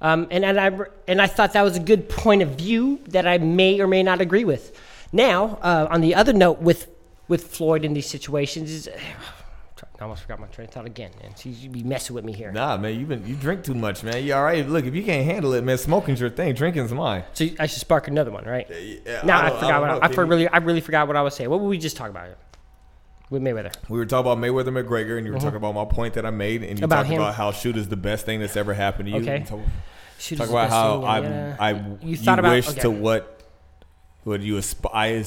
Um, 0.00 0.28
and 0.30 0.44
and 0.44 0.60
I 0.60 0.70
and 1.08 1.20
I 1.20 1.26
thought 1.26 1.54
that 1.54 1.62
was 1.62 1.76
a 1.76 1.80
good 1.80 2.08
point 2.08 2.42
of 2.42 2.50
view 2.50 3.00
that 3.08 3.26
I 3.26 3.38
may 3.38 3.80
or 3.80 3.86
may 3.86 4.02
not 4.02 4.20
agree 4.20 4.44
with. 4.44 4.78
Now, 5.12 5.58
uh, 5.62 5.88
on 5.90 6.02
the 6.02 6.14
other 6.14 6.32
note, 6.32 6.60
with 6.60 6.88
with 7.26 7.46
Floyd 7.48 7.84
in 7.84 7.94
these 7.94 8.06
situations, 8.08 8.70
is 8.70 8.88
I 10.00 10.04
almost 10.04 10.22
forgot 10.22 10.38
my 10.38 10.46
train 10.46 10.68
of 10.68 10.74
thought 10.74 10.86
again, 10.86 11.10
and 11.24 11.34
you 11.44 11.68
be 11.68 11.82
messing 11.82 12.14
with 12.14 12.24
me 12.24 12.32
here. 12.32 12.52
Nah, 12.52 12.76
man, 12.76 12.98
you 13.00 13.04
been 13.04 13.26
you 13.26 13.34
drink 13.34 13.64
too 13.64 13.74
much, 13.74 14.04
man. 14.04 14.22
You 14.24 14.34
all 14.34 14.44
right? 14.44 14.64
Look, 14.68 14.84
if 14.84 14.94
you 14.94 15.02
can't 15.02 15.24
handle 15.26 15.54
it, 15.54 15.64
man, 15.64 15.76
smoking's 15.76 16.20
your 16.20 16.30
thing. 16.30 16.54
Drinking's 16.54 16.92
mine. 16.92 17.24
So 17.32 17.46
I 17.58 17.66
should 17.66 17.80
spark 17.80 18.06
another 18.06 18.30
one, 18.30 18.44
right? 18.44 18.66
Yeah, 18.70 19.22
Now 19.24 19.40
I, 19.40 19.48
don't- 19.48 19.58
forgot 19.58 19.70
don't 19.72 19.80
what 19.80 19.86
know, 19.88 19.98
I, 20.00 20.06
I 20.06 20.12
for 20.12 20.24
really 20.24 20.46
I 20.46 20.58
really 20.58 20.80
forgot 20.80 21.08
what 21.08 21.16
I 21.16 21.22
was 21.22 21.34
saying. 21.34 21.50
What 21.50 21.58
were 21.60 21.66
we 21.68 21.78
just 21.78 21.96
talking 21.96 22.12
about 22.12 22.28
with 23.28 23.42
Mayweather? 23.42 23.74
We 23.88 23.98
were 23.98 24.06
talking 24.06 24.30
about 24.30 24.38
Mayweather 24.38 24.68
McGregor, 24.84 25.18
and 25.18 25.26
you 25.26 25.32
were 25.32 25.40
talking 25.40 25.56
about 25.56 25.74
my 25.74 25.84
point 25.84 26.14
that 26.14 26.24
I 26.24 26.30
made, 26.30 26.62
and 26.62 26.70
you 26.70 26.74
Mm-hmm. 26.76 26.84
About 26.84 26.96
talked 26.98 27.08
him. 27.08 27.20
about 27.20 27.34
how 27.34 27.50
shoot 27.50 27.76
is 27.76 27.88
the 27.88 27.96
best 27.96 28.24
thing 28.24 28.38
that's 28.38 28.56
ever 28.56 28.74
happened 28.74 29.06
to 29.08 29.12
you. 29.16 29.20
Okay. 29.22 29.44
Talk, 29.44 29.60
Shoot 30.20 30.36
talk 30.38 30.48
about 30.48 30.70
how 30.70 31.02
I, 31.02 31.20
yeah. 31.22 31.56
I, 31.58 31.70
You 31.72 31.98
you, 32.02 32.16
thought 32.16 32.38
about- 32.38 32.52
wish 32.52 32.68
okay. 32.70 32.80
to 32.82 32.90
what, 32.90 33.40
what 34.22 34.40
you 34.42 34.56
aspire, 34.58 35.24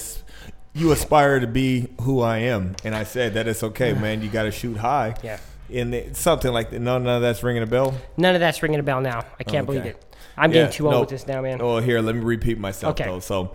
you 0.74 0.92
aspire 0.92 1.40
to 1.40 1.48
be 1.48 1.88
who 2.02 2.22
I 2.22 2.38
am, 2.40 2.76
and 2.84 2.96
I 2.96 3.04
said 3.04 3.34
that 3.34 3.48
it's 3.48 3.64
okay, 3.64 3.94
man. 3.94 4.22
You 4.22 4.30
got 4.30 4.44
to 4.44 4.52
shoot 4.52 4.78
high. 4.78 5.16
Yeah. 5.22 5.40
And 5.72 5.94
it, 5.96 6.16
something 6.18 6.52
like 6.52 6.70
that. 6.72 6.80
No, 6.80 6.98
none 6.98 7.16
of 7.18 7.22
that's 7.22 7.44
ringing 7.44 7.64
a 7.64 7.68
bell. 7.68 7.94
None 8.18 8.36
of 8.36 8.40
that's 8.42 8.62
ringing 8.62 8.80
a 8.80 8.84
bell 8.84 9.02
now. 9.02 9.26
I 9.40 9.44
can't 9.44 9.66
believe 9.66 9.86
it. 9.86 10.04
I'm 10.38 10.52
Yeah, 10.52 10.62
getting 10.64 10.74
too 10.74 10.86
old 10.86 10.94
no. 10.94 11.00
with 11.02 11.10
this 11.10 11.28
now, 11.28 11.42
man. 11.42 11.60
Oh, 11.62 11.80
here, 11.80 12.02
let 12.02 12.16
me 12.16 12.22
repeat 12.22 12.58
myself 12.58 12.92
Okay. 13.00 13.06
though. 13.10 13.20
So 13.20 13.54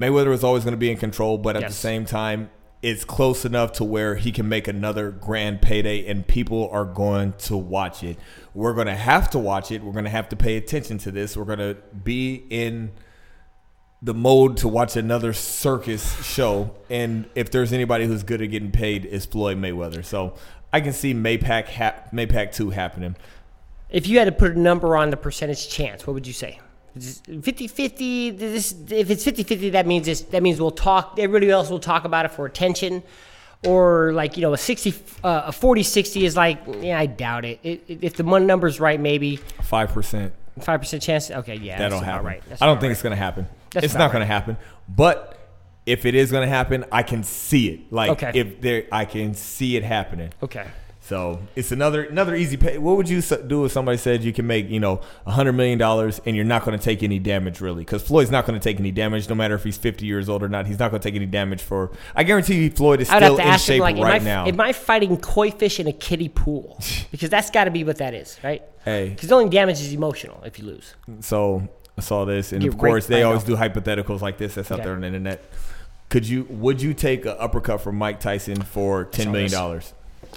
Mayweather 0.00 0.32
is 0.32 0.44
always 0.44 0.62
going 0.64 0.72
to 0.72 0.78
be 0.78 0.90
in 0.90 0.96
control, 0.96 1.38
but 1.38 1.56
at 1.56 1.66
the 1.66 1.72
same 1.74 2.04
time, 2.04 2.50
it's 2.80 3.04
close 3.04 3.44
enough 3.44 3.72
to 3.72 3.84
where 3.84 4.14
he 4.14 4.30
can 4.30 4.48
make 4.48 4.68
another 4.68 5.10
grand 5.10 5.60
payday 5.60 6.06
and 6.06 6.24
people 6.26 6.68
are 6.70 6.84
going 6.84 7.32
to 7.38 7.56
watch 7.56 8.04
it. 8.04 8.16
We're 8.54 8.74
going 8.74 8.86
to 8.86 8.94
have 8.94 9.28
to 9.30 9.38
watch 9.38 9.72
it. 9.72 9.82
We're 9.82 9.92
going 9.92 10.04
to 10.04 10.10
have 10.10 10.28
to 10.28 10.36
pay 10.36 10.56
attention 10.56 10.98
to 10.98 11.10
this. 11.10 11.36
We're 11.36 11.44
going 11.44 11.58
to 11.58 11.76
be 12.04 12.46
in 12.50 12.92
the 14.00 14.14
mode 14.14 14.56
to 14.58 14.68
watch 14.68 14.96
another 14.96 15.32
circus 15.32 16.24
show. 16.24 16.74
And 16.88 17.28
if 17.34 17.50
there's 17.50 17.72
anybody 17.72 18.06
who's 18.06 18.22
good 18.22 18.40
at 18.42 18.50
getting 18.50 18.70
paid, 18.70 19.04
it's 19.06 19.26
Floyd 19.26 19.58
Mayweather. 19.58 20.04
So 20.04 20.34
I 20.72 20.80
can 20.80 20.92
see 20.92 21.14
Maypac, 21.14 21.66
hap- 21.66 22.12
Maypac 22.12 22.52
2 22.54 22.70
happening. 22.70 23.16
If 23.90 24.06
you 24.06 24.18
had 24.18 24.26
to 24.26 24.32
put 24.32 24.52
a 24.52 24.58
number 24.58 24.96
on 24.96 25.10
the 25.10 25.16
percentage 25.16 25.68
chance, 25.68 26.06
what 26.06 26.12
would 26.14 26.26
you 26.26 26.32
say? 26.32 26.60
50-50 26.98 28.38
this 28.38 28.74
if 28.90 29.10
it's 29.10 29.24
50-50 29.24 29.72
that 29.72 29.86
means 29.86 30.06
this, 30.06 30.22
that 30.22 30.42
means 30.42 30.60
we'll 30.60 30.70
talk 30.72 31.16
everybody 31.18 31.48
else 31.48 31.70
will 31.70 31.78
talk 31.78 32.04
about 32.04 32.24
it 32.24 32.30
for 32.32 32.44
attention 32.44 33.04
or 33.64 34.12
like 34.14 34.36
you 34.36 34.42
know 34.42 34.52
a 34.52 34.58
60 34.58 34.94
uh, 35.22 35.42
a 35.46 35.50
40-60 35.52 36.22
is 36.22 36.36
like 36.36 36.58
yeah 36.80 36.98
I 36.98 37.06
doubt 37.06 37.44
it. 37.44 37.60
It, 37.62 37.84
it 37.86 37.98
if 38.02 38.14
the 38.16 38.24
one 38.24 38.46
number's 38.46 38.80
right 38.80 38.98
maybe 38.98 39.38
5%. 39.62 40.32
5% 40.58 41.02
chance 41.02 41.30
okay 41.30 41.54
yeah 41.56 41.78
That'll 41.78 42.00
happen. 42.00 42.26
right 42.26 42.42
That's 42.48 42.60
I 42.62 42.66
don't 42.66 42.76
think 42.76 42.84
right. 42.88 42.92
it's 42.92 43.02
going 43.02 43.12
to 43.12 43.16
happen. 43.16 43.46
That's 43.72 43.84
it's 43.86 43.94
not 43.94 44.12
going 44.12 44.20
to 44.22 44.26
happen. 44.26 44.56
But 44.88 45.34
if 45.86 46.04
it 46.04 46.14
is 46.14 46.30
going 46.30 46.42
to 46.46 46.54
happen, 46.54 46.84
I 46.92 47.02
can 47.02 47.22
see 47.22 47.68
it. 47.70 47.92
Like 47.92 48.10
Okay. 48.10 48.32
if 48.34 48.60
there, 48.60 48.84
I 48.92 49.04
can 49.04 49.34
see 49.34 49.76
it 49.76 49.82
happening. 49.84 50.32
okay 50.42 50.66
So 51.00 51.40
it's 51.56 51.72
another 51.72 52.02
another 52.04 52.34
easy 52.36 52.58
pay. 52.58 52.76
What 52.76 52.98
would 52.98 53.08
you 53.08 53.22
do 53.22 53.64
if 53.64 53.72
somebody 53.72 53.96
said 53.96 54.22
you 54.22 54.34
can 54.34 54.46
make 54.46 54.68
you 54.68 54.80
know 54.80 55.00
a 55.24 55.30
hundred 55.30 55.52
million 55.54 55.78
dollars 55.78 56.20
and 56.26 56.36
you're 56.36 56.44
not 56.44 56.62
going 56.66 56.78
to 56.78 56.84
take 56.84 57.02
any 57.02 57.18
damage 57.18 57.62
really? 57.62 57.82
Because 57.82 58.02
Floyd's 58.02 58.30
not 58.30 58.44
going 58.46 58.60
to 58.60 58.62
take 58.62 58.78
any 58.78 58.90
damage, 58.90 59.26
no 59.30 59.34
matter 59.34 59.54
if 59.54 59.64
he's 59.64 59.78
50 59.78 60.04
years 60.04 60.28
old 60.28 60.42
or 60.42 60.50
not. 60.50 60.66
He's 60.66 60.78
not 60.78 60.90
going 60.90 61.00
to 61.00 61.08
take 61.08 61.16
any 61.16 61.24
damage 61.24 61.62
for. 61.62 61.90
I 62.14 62.24
guarantee 62.24 62.56
you, 62.64 62.70
Floyd 62.70 63.00
is 63.00 63.08
still 63.08 63.38
in 63.38 63.58
shape 63.58 63.76
him 63.76 63.80
like, 63.80 63.96
right 63.96 64.20
am, 64.20 64.22
I, 64.22 64.24
now. 64.24 64.46
am 64.46 64.60
I 64.60 64.72
fighting 64.74 65.16
koi 65.16 65.50
fish 65.50 65.80
in 65.80 65.86
a 65.86 65.92
kiddie 65.92 66.28
pool? 66.28 66.78
Because 67.10 67.30
that's 67.30 67.48
got 67.50 67.64
to 67.64 67.70
be 67.70 67.84
what 67.84 67.96
that 67.96 68.12
is, 68.12 68.38
right? 68.44 68.62
Hey. 68.84 69.08
Because 69.08 69.30
the 69.30 69.34
only 69.34 69.48
damage 69.48 69.80
is 69.80 69.94
emotional 69.94 70.42
if 70.44 70.58
you 70.58 70.66
lose. 70.66 70.94
So 71.20 71.66
saw 72.02 72.24
this, 72.24 72.52
and 72.52 72.64
of 72.64 72.76
course 72.78 73.06
they 73.06 73.22
always 73.22 73.44
do 73.44 73.56
hypotheticals 73.56 74.20
like 74.20 74.38
this. 74.38 74.54
That's 74.54 74.70
out 74.70 74.76
Okay. 74.80 74.84
there 74.86 74.94
on 74.94 75.00
the 75.02 75.06
internet. 75.08 75.44
Could 76.08 76.26
you? 76.26 76.44
Would 76.48 76.80
you 76.80 76.94
take 76.94 77.26
an 77.26 77.36
uppercut 77.38 77.80
from 77.80 77.96
Mike 77.96 78.20
Tyson 78.20 78.62
for 78.62 79.04
ten 79.04 79.30
million 79.32 79.50
dollars? 79.50 79.92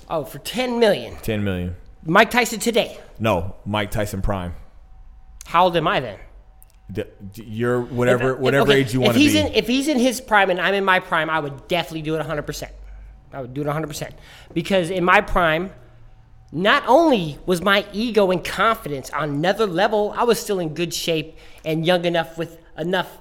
Oh, 0.09 0.23
for 0.25 0.39
ten 0.39 0.79
million, 0.79 1.15
Ten 1.21 1.43
million. 1.43 1.75
Mike 2.05 2.31
Tyson 2.31 2.59
today. 2.59 2.97
No, 3.19 3.55
Mike 3.65 3.91
Tyson 3.91 4.21
Prime. 4.21 4.53
How 5.45 5.65
old 5.65 5.77
am 5.77 5.87
I 5.87 5.99
then? 5.99 6.17
You're 7.35 7.79
whatever 7.81 8.33
If- 8.33 8.39
whatever 8.39 8.71
okay, 8.71 8.79
age 8.81 8.93
you 8.93 8.99
want 9.01 9.13
to 9.13 9.19
be. 9.19 9.37
In, 9.37 9.47
if 9.53 9.67
he's 9.67 9.87
in 9.87 9.97
his 9.99 10.19
prime 10.19 10.49
and 10.49 10.59
I'm 10.59 10.73
in 10.73 10.83
my 10.83 10.99
prime, 10.99 11.29
I 11.29 11.39
would 11.39 11.67
definitely 11.69 12.01
do 12.01 12.15
it 12.15 12.21
100%. 12.25 12.69
I 13.33 13.39
would 13.41 13.53
do 13.53 13.61
it 13.61 13.67
100%. 13.67 14.11
Because 14.53 14.89
in 14.89 15.05
my 15.05 15.21
prime, 15.21 15.71
not 16.51 16.83
only 16.87 17.37
was 17.45 17.61
my 17.61 17.85
ego 17.93 18.29
and 18.31 18.43
confidence 18.43 19.09
on 19.11 19.29
another 19.29 19.65
level, 19.65 20.13
I 20.17 20.23
was 20.23 20.39
still 20.39 20.59
in 20.59 20.73
good 20.73 20.93
shape 20.93 21.37
and 21.63 21.85
young 21.85 22.05
enough 22.05 22.37
with 22.37 22.57
enough 22.77 23.17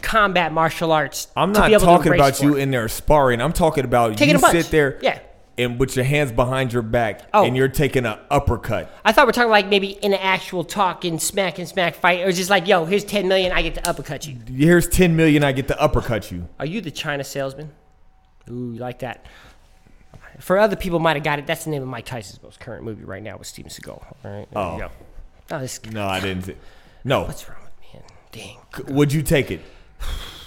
combat 0.00 0.52
martial 0.52 0.92
arts 0.92 1.26
I'm 1.36 1.52
to 1.54 1.60
not 1.60 1.66
be 1.68 1.74
able 1.74 1.84
talking 1.84 2.14
about 2.14 2.40
you 2.40 2.50
sport. 2.50 2.60
in 2.60 2.70
there 2.70 2.86
sparring. 2.88 3.40
I'm 3.40 3.52
talking 3.52 3.84
about 3.84 4.16
Taking 4.16 4.36
you 4.38 4.48
sit 4.50 4.70
there, 4.70 4.96
Yeah. 5.02 5.18
and 5.56 5.76
with 5.80 5.96
your 5.96 6.04
hands 6.04 6.30
behind 6.30 6.72
your 6.72 6.82
back, 6.82 7.22
Oh. 7.34 7.44
and 7.44 7.56
you're 7.56 7.66
taking 7.66 8.06
an 8.06 8.16
uppercut. 8.30 8.92
I 9.04 9.10
thought 9.10 9.26
we 9.26 9.30
are 9.30 9.32
talking 9.32 9.50
like 9.50 9.66
maybe 9.66 9.88
in 9.88 10.12
an 10.12 10.20
actual 10.22 10.62
talk 10.62 11.04
and 11.04 11.20
smack 11.20 11.58
and 11.58 11.66
smack 11.66 11.96
fight, 11.96 12.20
It 12.20 12.26
was 12.26 12.36
just 12.36 12.48
like, 12.48 12.68
yo, 12.68 12.84
here's 12.84 13.02
10 13.04 13.26
million, 13.26 13.50
I 13.50 13.62
get 13.62 13.74
to 13.74 13.88
uppercut 13.88 14.24
you. 14.24 14.36
Here's 14.46 14.86
ten 14.88 15.16
million. 15.16 15.42
I 15.42 15.50
get 15.50 15.66
to 15.66 15.80
uppercut 15.80 16.30
you. 16.30 16.46
Are 16.60 16.66
you 16.66 16.80
the 16.80 16.92
China 16.92 17.24
salesman? 17.24 17.70
Ooh, 18.48 18.74
you 18.74 18.78
like 18.78 19.00
that. 19.00 19.26
For 20.38 20.58
other 20.58 20.76
people 20.76 20.98
might 20.98 21.16
have 21.16 21.24
got 21.24 21.38
it. 21.38 21.46
That's 21.46 21.64
the 21.64 21.70
name 21.70 21.82
of 21.82 21.88
Mike 21.88 22.06
Tyson's 22.06 22.42
most 22.42 22.60
current 22.60 22.84
movie 22.84 23.04
right 23.04 23.22
now 23.22 23.36
with 23.36 23.46
Steven 23.46 23.70
Seagal. 23.70 23.90
All 23.90 24.14
right, 24.24 24.48
there 24.50 24.62
Oh. 24.62 24.78
go. 24.78 24.90
Oh, 25.50 25.58
this, 25.60 25.80
No, 25.90 26.06
I 26.06 26.20
didn't. 26.20 26.44
Say, 26.44 26.56
no. 27.04 27.22
what's 27.24 27.48
wrong 27.48 27.58
with 27.64 27.94
me? 27.94 28.00
Dang. 28.32 28.94
Would 28.94 29.12
you 29.12 29.22
take 29.22 29.50
it? 29.50 29.60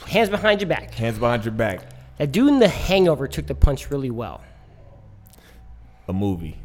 Hands 0.07 0.29
behind 0.29 0.61
your 0.61 0.69
back. 0.69 0.93
Hands 0.93 1.17
behind 1.17 1.43
your 1.45 1.53
back. 1.53 1.81
That 2.17 2.31
dude 2.31 2.49
in 2.49 2.59
The 2.59 2.67
Hangover 2.67 3.27
took 3.27 3.47
the 3.47 3.55
punch 3.55 3.89
really 3.89 4.11
well. 4.11 4.41
A 6.07 6.13
movie. 6.13 6.57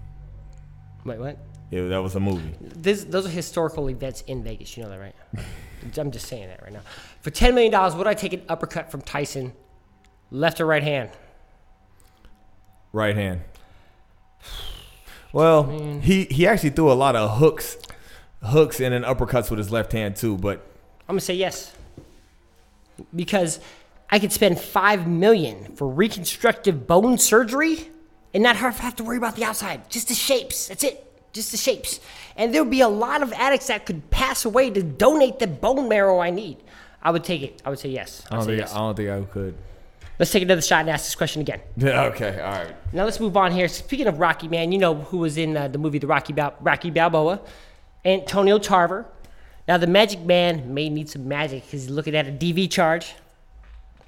Wait, 1.04 1.18
what? 1.18 1.38
Yeah, 1.70 1.88
that 1.88 2.02
was 2.02 2.14
a 2.14 2.20
movie. 2.20 2.54
This, 2.60 3.04
those 3.04 3.26
are 3.26 3.30
historical 3.30 3.88
events 3.90 4.22
in 4.22 4.42
Vegas. 4.44 4.76
You 4.76 4.84
know 4.84 4.90
that, 4.90 4.98
right? 5.00 5.14
I'm 5.98 6.10
just 6.10 6.26
saying 6.26 6.48
that 6.48 6.62
right 6.62 6.72
now. 6.72 6.80
For 7.20 7.30
$10 7.30 7.54
million, 7.54 7.96
would 7.98 8.06
I 8.06 8.14
take 8.14 8.32
an 8.32 8.42
uppercut 8.48 8.90
from 8.90 9.00
Tyson, 9.02 9.52
left 10.30 10.60
or 10.60 10.66
right 10.66 10.82
hand? 10.82 11.10
Right 12.92 13.14
hand. 13.14 13.42
Well, 15.32 15.64
he 16.00 16.24
he 16.24 16.46
actually 16.46 16.70
threw 16.70 16.90
a 16.90 16.94
lot 16.94 17.14
of 17.14 17.38
hooks, 17.38 17.76
hooks 18.42 18.80
and 18.80 18.94
then 18.94 19.02
uppercuts 19.02 19.50
with 19.50 19.58
his 19.58 19.70
left 19.70 19.92
hand 19.92 20.16
too. 20.16 20.36
But 20.36 20.64
I'm 21.08 21.14
gonna 21.14 21.20
say 21.20 21.34
yes 21.34 21.72
because 23.14 23.60
I 24.10 24.18
could 24.18 24.32
spend 24.32 24.60
five 24.60 25.06
million 25.06 25.74
for 25.76 25.88
reconstructive 25.88 26.86
bone 26.86 27.18
surgery 27.18 27.90
and 28.32 28.42
not 28.42 28.56
have 28.56 28.96
to 28.96 29.04
worry 29.04 29.16
about 29.16 29.36
the 29.36 29.44
outside, 29.44 29.90
just 29.90 30.08
the 30.08 30.14
shapes. 30.14 30.68
That's 30.68 30.84
it, 30.84 31.32
just 31.32 31.50
the 31.50 31.56
shapes. 31.56 32.00
And 32.36 32.54
there'll 32.54 32.68
be 32.68 32.80
a 32.80 32.88
lot 32.88 33.22
of 33.22 33.32
addicts 33.32 33.66
that 33.66 33.86
could 33.86 34.10
pass 34.10 34.44
away 34.44 34.70
to 34.70 34.82
donate 34.82 35.38
the 35.38 35.46
bone 35.46 35.88
marrow 35.88 36.18
I 36.18 36.30
need. 36.30 36.58
I 37.02 37.10
would 37.10 37.24
take 37.24 37.42
it. 37.42 37.62
I 37.64 37.70
would 37.70 37.78
say 37.78 37.90
yes. 37.90 38.24
I 38.30 38.36
don't 38.36 38.46
think 38.46 38.58
yes. 38.58 38.74
I 38.74 38.78
don't 38.78 38.96
think 38.96 39.10
I 39.10 39.20
could. 39.22 39.56
Let's 40.18 40.30
take 40.32 40.42
another 40.42 40.62
shot 40.62 40.80
and 40.80 40.90
ask 40.90 41.04
this 41.04 41.14
question 41.14 41.42
again. 41.42 41.60
Yeah. 41.76 42.04
Okay. 42.12 42.40
All 42.40 42.52
right. 42.52 42.74
Now 42.94 43.04
let's 43.04 43.20
move 43.20 43.36
on 43.36 43.52
here. 43.52 43.68
Speaking 43.68 44.06
of 44.06 44.18
Rocky, 44.18 44.48
man, 44.48 44.72
you 44.72 44.78
know 44.78 44.94
who 44.94 45.18
was 45.18 45.36
in 45.36 45.56
uh, 45.56 45.68
the 45.68 45.78
movie 45.78 45.98
The 45.98 46.06
Rocky 46.06 46.32
Bal- 46.32 46.54
Rocky 46.60 46.90
Balboa? 46.90 47.40
Antonio 48.04 48.58
Tarver. 48.58 49.04
Now 49.68 49.76
the 49.78 49.86
Magic 49.86 50.20
Man 50.20 50.72
may 50.72 50.88
need 50.88 51.08
some 51.10 51.26
magic 51.28 51.64
because 51.64 51.82
he's 51.82 51.90
looking 51.90 52.14
at 52.14 52.26
a 52.28 52.30
DV 52.30 52.70
charge, 52.70 53.14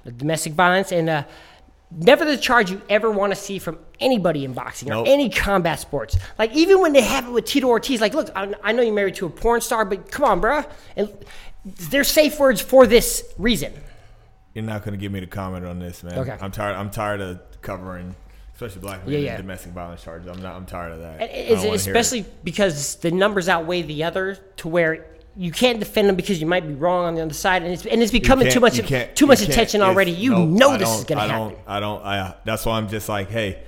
a 0.05 0.11
domestic 0.11 0.53
violence, 0.53 0.91
and 0.93 1.09
uh, 1.09 1.23
never 1.91 2.23
the 2.23 2.37
charge 2.37 2.71
you 2.71 2.81
ever 2.89 3.11
want 3.11 3.33
to 3.33 3.35
see 3.35 3.59
from 3.59 3.77
anybody 3.99 4.45
in 4.45 4.53
boxing 4.53 4.87
Nope. 4.89 5.05
or 5.05 5.09
any 5.09 5.29
combat 5.29 5.79
sports. 5.81 6.17
Like 6.39 6.53
even 6.55 6.81
when 6.81 6.93
they 6.93 7.01
have 7.01 7.27
it 7.27 7.31
with 7.31 7.43
Tito 7.45 7.67
Ortiz, 7.67 7.99
like, 7.99 8.13
look, 8.13 8.29
I, 8.35 8.53
I 8.63 8.71
know 8.71 8.81
you're 8.81 8.93
married 8.93 9.15
to 9.15 9.25
a 9.25 9.29
porn 9.29 9.59
star, 9.59 9.83
but 9.83 10.09
come 10.09 10.23
on, 10.25 10.39
bruh. 10.41 10.65
And 10.95 11.11
they're 11.65 12.05
safe 12.05 12.39
words 12.39 12.61
for 12.61 12.87
this 12.87 13.23
reason. 13.37 13.73
You're 14.59 14.67
not 14.73 14.83
gonna 14.83 14.97
give 14.97 15.11
me 15.11 15.19
the 15.21 15.27
comment 15.27 15.65
on 15.65 15.79
this, 15.79 16.03
man. 16.03 16.19
Okay. 16.19 16.37
I'm 16.41 16.51
tired. 16.51 16.75
I'm 16.75 16.89
tired 16.89 17.21
of 17.21 17.39
covering, 17.61 18.15
especially 18.53 18.81
black 18.81 19.05
men 19.05 19.13
Yeah, 19.13 19.19
yeah. 19.19 19.37
domestic 19.37 19.71
violence 19.71 20.03
charges. 20.03 20.27
I'm 20.27 20.41
not. 20.41 20.55
I'm 20.55 20.65
tired 20.65 20.91
of 20.93 20.99
that. 20.99 21.21
And 21.21 21.23
I 21.23 21.25
don't 21.27 21.49
wanna 21.49 21.61
hear 21.61 21.71
it. 21.71 21.75
especially 21.75 22.25
because 22.43 22.95
the 22.97 23.11
numbers 23.11 23.47
outweigh 23.47 23.83
the 23.83 24.03
other 24.03 24.35
to 24.57 24.67
where 24.67 25.05
you 25.37 25.51
can't 25.51 25.79
defend 25.79 26.09
them 26.09 26.17
because 26.17 26.41
you 26.41 26.47
might 26.47 26.67
be 26.67 26.73
wrong 26.73 27.05
on 27.05 27.15
the 27.15 27.21
other 27.21 27.33
side, 27.33 27.63
and 27.63 27.71
it's 27.71 27.85
and 27.85 28.01
it's 28.03 28.11
becoming 28.11 28.51
too 28.51 28.59
much 28.59 28.81
too 29.15 29.25
much 29.25 29.41
attention 29.41 29.81
already. 29.81 30.11
You 30.11 30.45
know 30.45 30.71
I 30.71 30.77
this 30.77 30.89
is 30.99 31.05
gonna 31.05 31.21
I 31.21 31.27
happen. 31.27 31.49
Don't, 31.53 31.59
I 31.67 31.79
don't. 31.79 32.03
I. 32.03 32.35
That's 32.43 32.65
why 32.65 32.77
I'm 32.77 32.89
just 32.89 33.07
like, 33.07 33.29
hey. 33.29 33.63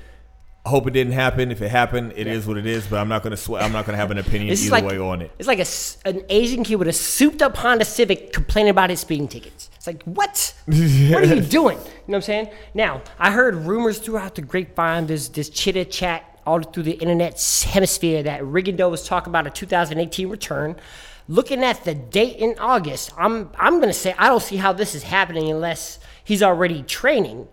I 0.63 0.69
hope 0.69 0.85
it 0.85 0.91
didn't 0.91 1.13
happen. 1.13 1.51
If 1.51 1.61
it 1.61 1.69
happened, 1.69 2.13
it 2.15 2.27
is 2.27 2.45
what 2.45 2.55
it 2.55 2.67
is. 2.67 2.85
But 2.85 2.99
I'm 2.99 3.09
not 3.09 3.23
gonna 3.23 3.37
sweat. 3.37 3.63
I'm 3.63 3.71
not 3.71 3.85
gonna 3.85 3.97
have 3.97 4.11
an 4.11 4.19
opinion 4.19 4.53
either 4.53 4.69
like 4.69 4.85
way 4.85 4.99
on 4.99 5.21
it. 5.21 5.31
it's 5.39 5.47
like 5.47 5.59
a 5.59 6.07
an 6.07 6.23
Asian 6.29 6.63
kid 6.63 6.75
with 6.75 6.87
a 6.87 6.93
souped 6.93 7.41
up 7.41 7.57
Honda 7.57 7.85
Civic 7.85 8.31
complaining 8.31 8.69
about 8.69 8.91
his 8.91 8.99
speeding 8.99 9.27
tickets. 9.27 9.71
It's 9.75 9.87
like 9.87 10.03
what? 10.03 10.53
what 10.65 10.75
are 11.23 11.35
you 11.35 11.41
doing? 11.41 11.77
You 11.77 11.83
know 11.83 11.89
what 12.05 12.15
I'm 12.17 12.21
saying? 12.21 12.49
Now 12.75 13.01
I 13.17 13.31
heard 13.31 13.55
rumors 13.55 13.97
throughout 13.97 14.35
the 14.35 14.43
grapevine. 14.43 15.07
There's 15.07 15.29
this 15.29 15.49
chitter 15.49 15.83
chat 15.83 16.31
all 16.45 16.61
through 16.61 16.83
the 16.83 16.93
internet 16.93 17.41
hemisphere 17.67 18.21
that 18.23 18.41
Rigondeaux 18.41 18.91
was 18.91 19.07
talking 19.07 19.31
about 19.31 19.47
a 19.47 19.49
2018 19.49 20.29
return. 20.29 20.75
Looking 21.27 21.63
at 21.63 21.83
the 21.85 21.95
date 21.95 22.37
in 22.37 22.55
August, 22.59 23.11
I'm 23.17 23.49
I'm 23.57 23.79
gonna 23.79 23.93
say 23.93 24.13
I 24.17 24.27
don't 24.27 24.43
see 24.43 24.57
how 24.57 24.73
this 24.73 24.93
is 24.93 25.03
happening 25.03 25.49
unless 25.49 25.99
he's 26.23 26.43
already 26.43 26.83
training. 26.83 27.47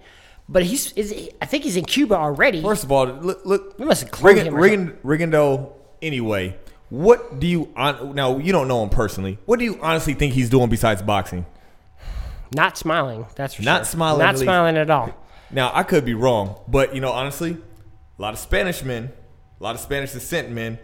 But 0.49 0.65
he's 0.65 0.93
is 0.93 1.31
I 1.43 1.47
think 1.47 1.65
he's 1.65 1.77
in 1.77 1.85
Cuba 1.85 2.15
already. 2.17 2.63
First 2.63 2.85
of 2.85 2.91
all, 2.93 3.07
look, 3.07 3.45
look 3.45 3.79
We 3.79 3.85
must 3.85 4.03
have 4.03 4.23
Riggin, 4.23 4.47
him 4.47 4.99
Riggin, 5.03 5.67
Anyway, 6.01 6.57
what 6.91 7.39
do 7.39 7.47
you 7.47 7.73
on, 7.77 8.15
now? 8.15 8.39
You 8.39 8.53
don't 8.53 8.69
know 8.69 8.83
him 8.83 8.89
personally. 8.89 9.39
What 9.45 9.59
do 9.59 9.65
you 9.65 9.79
honestly 9.83 10.15
think 10.15 10.33
he's 10.33 10.49
doing 10.49 10.71
besides 10.71 11.03
boxing? 11.03 11.45
Not 12.55 12.79
smiling, 12.79 13.27
that's 13.35 13.55
for 13.55 13.63
Not 13.63 13.79
sure. 13.81 13.85
smiling, 13.87 14.21
Not 14.21 14.29
at 14.31 14.35
least. 14.37 14.45
smiling 14.45 14.77
at 14.79 14.89
all. 14.89 15.15
Now 15.51 15.71
I 15.75 15.83
could 15.83 16.05
be 16.05 16.15
wrong, 16.15 16.59
but 16.67 16.95
you 16.95 17.01
know, 17.01 17.13
honestly, 17.13 17.59
a 18.19 18.23
lot 18.23 18.33
of 18.33 18.41
Spanish 18.41 18.83
men, 18.83 19.11
a 19.61 19.63
lot 19.63 19.75
of 19.75 19.81
Spanish 19.83 20.13
descent 20.13 20.51
men, 20.51 20.79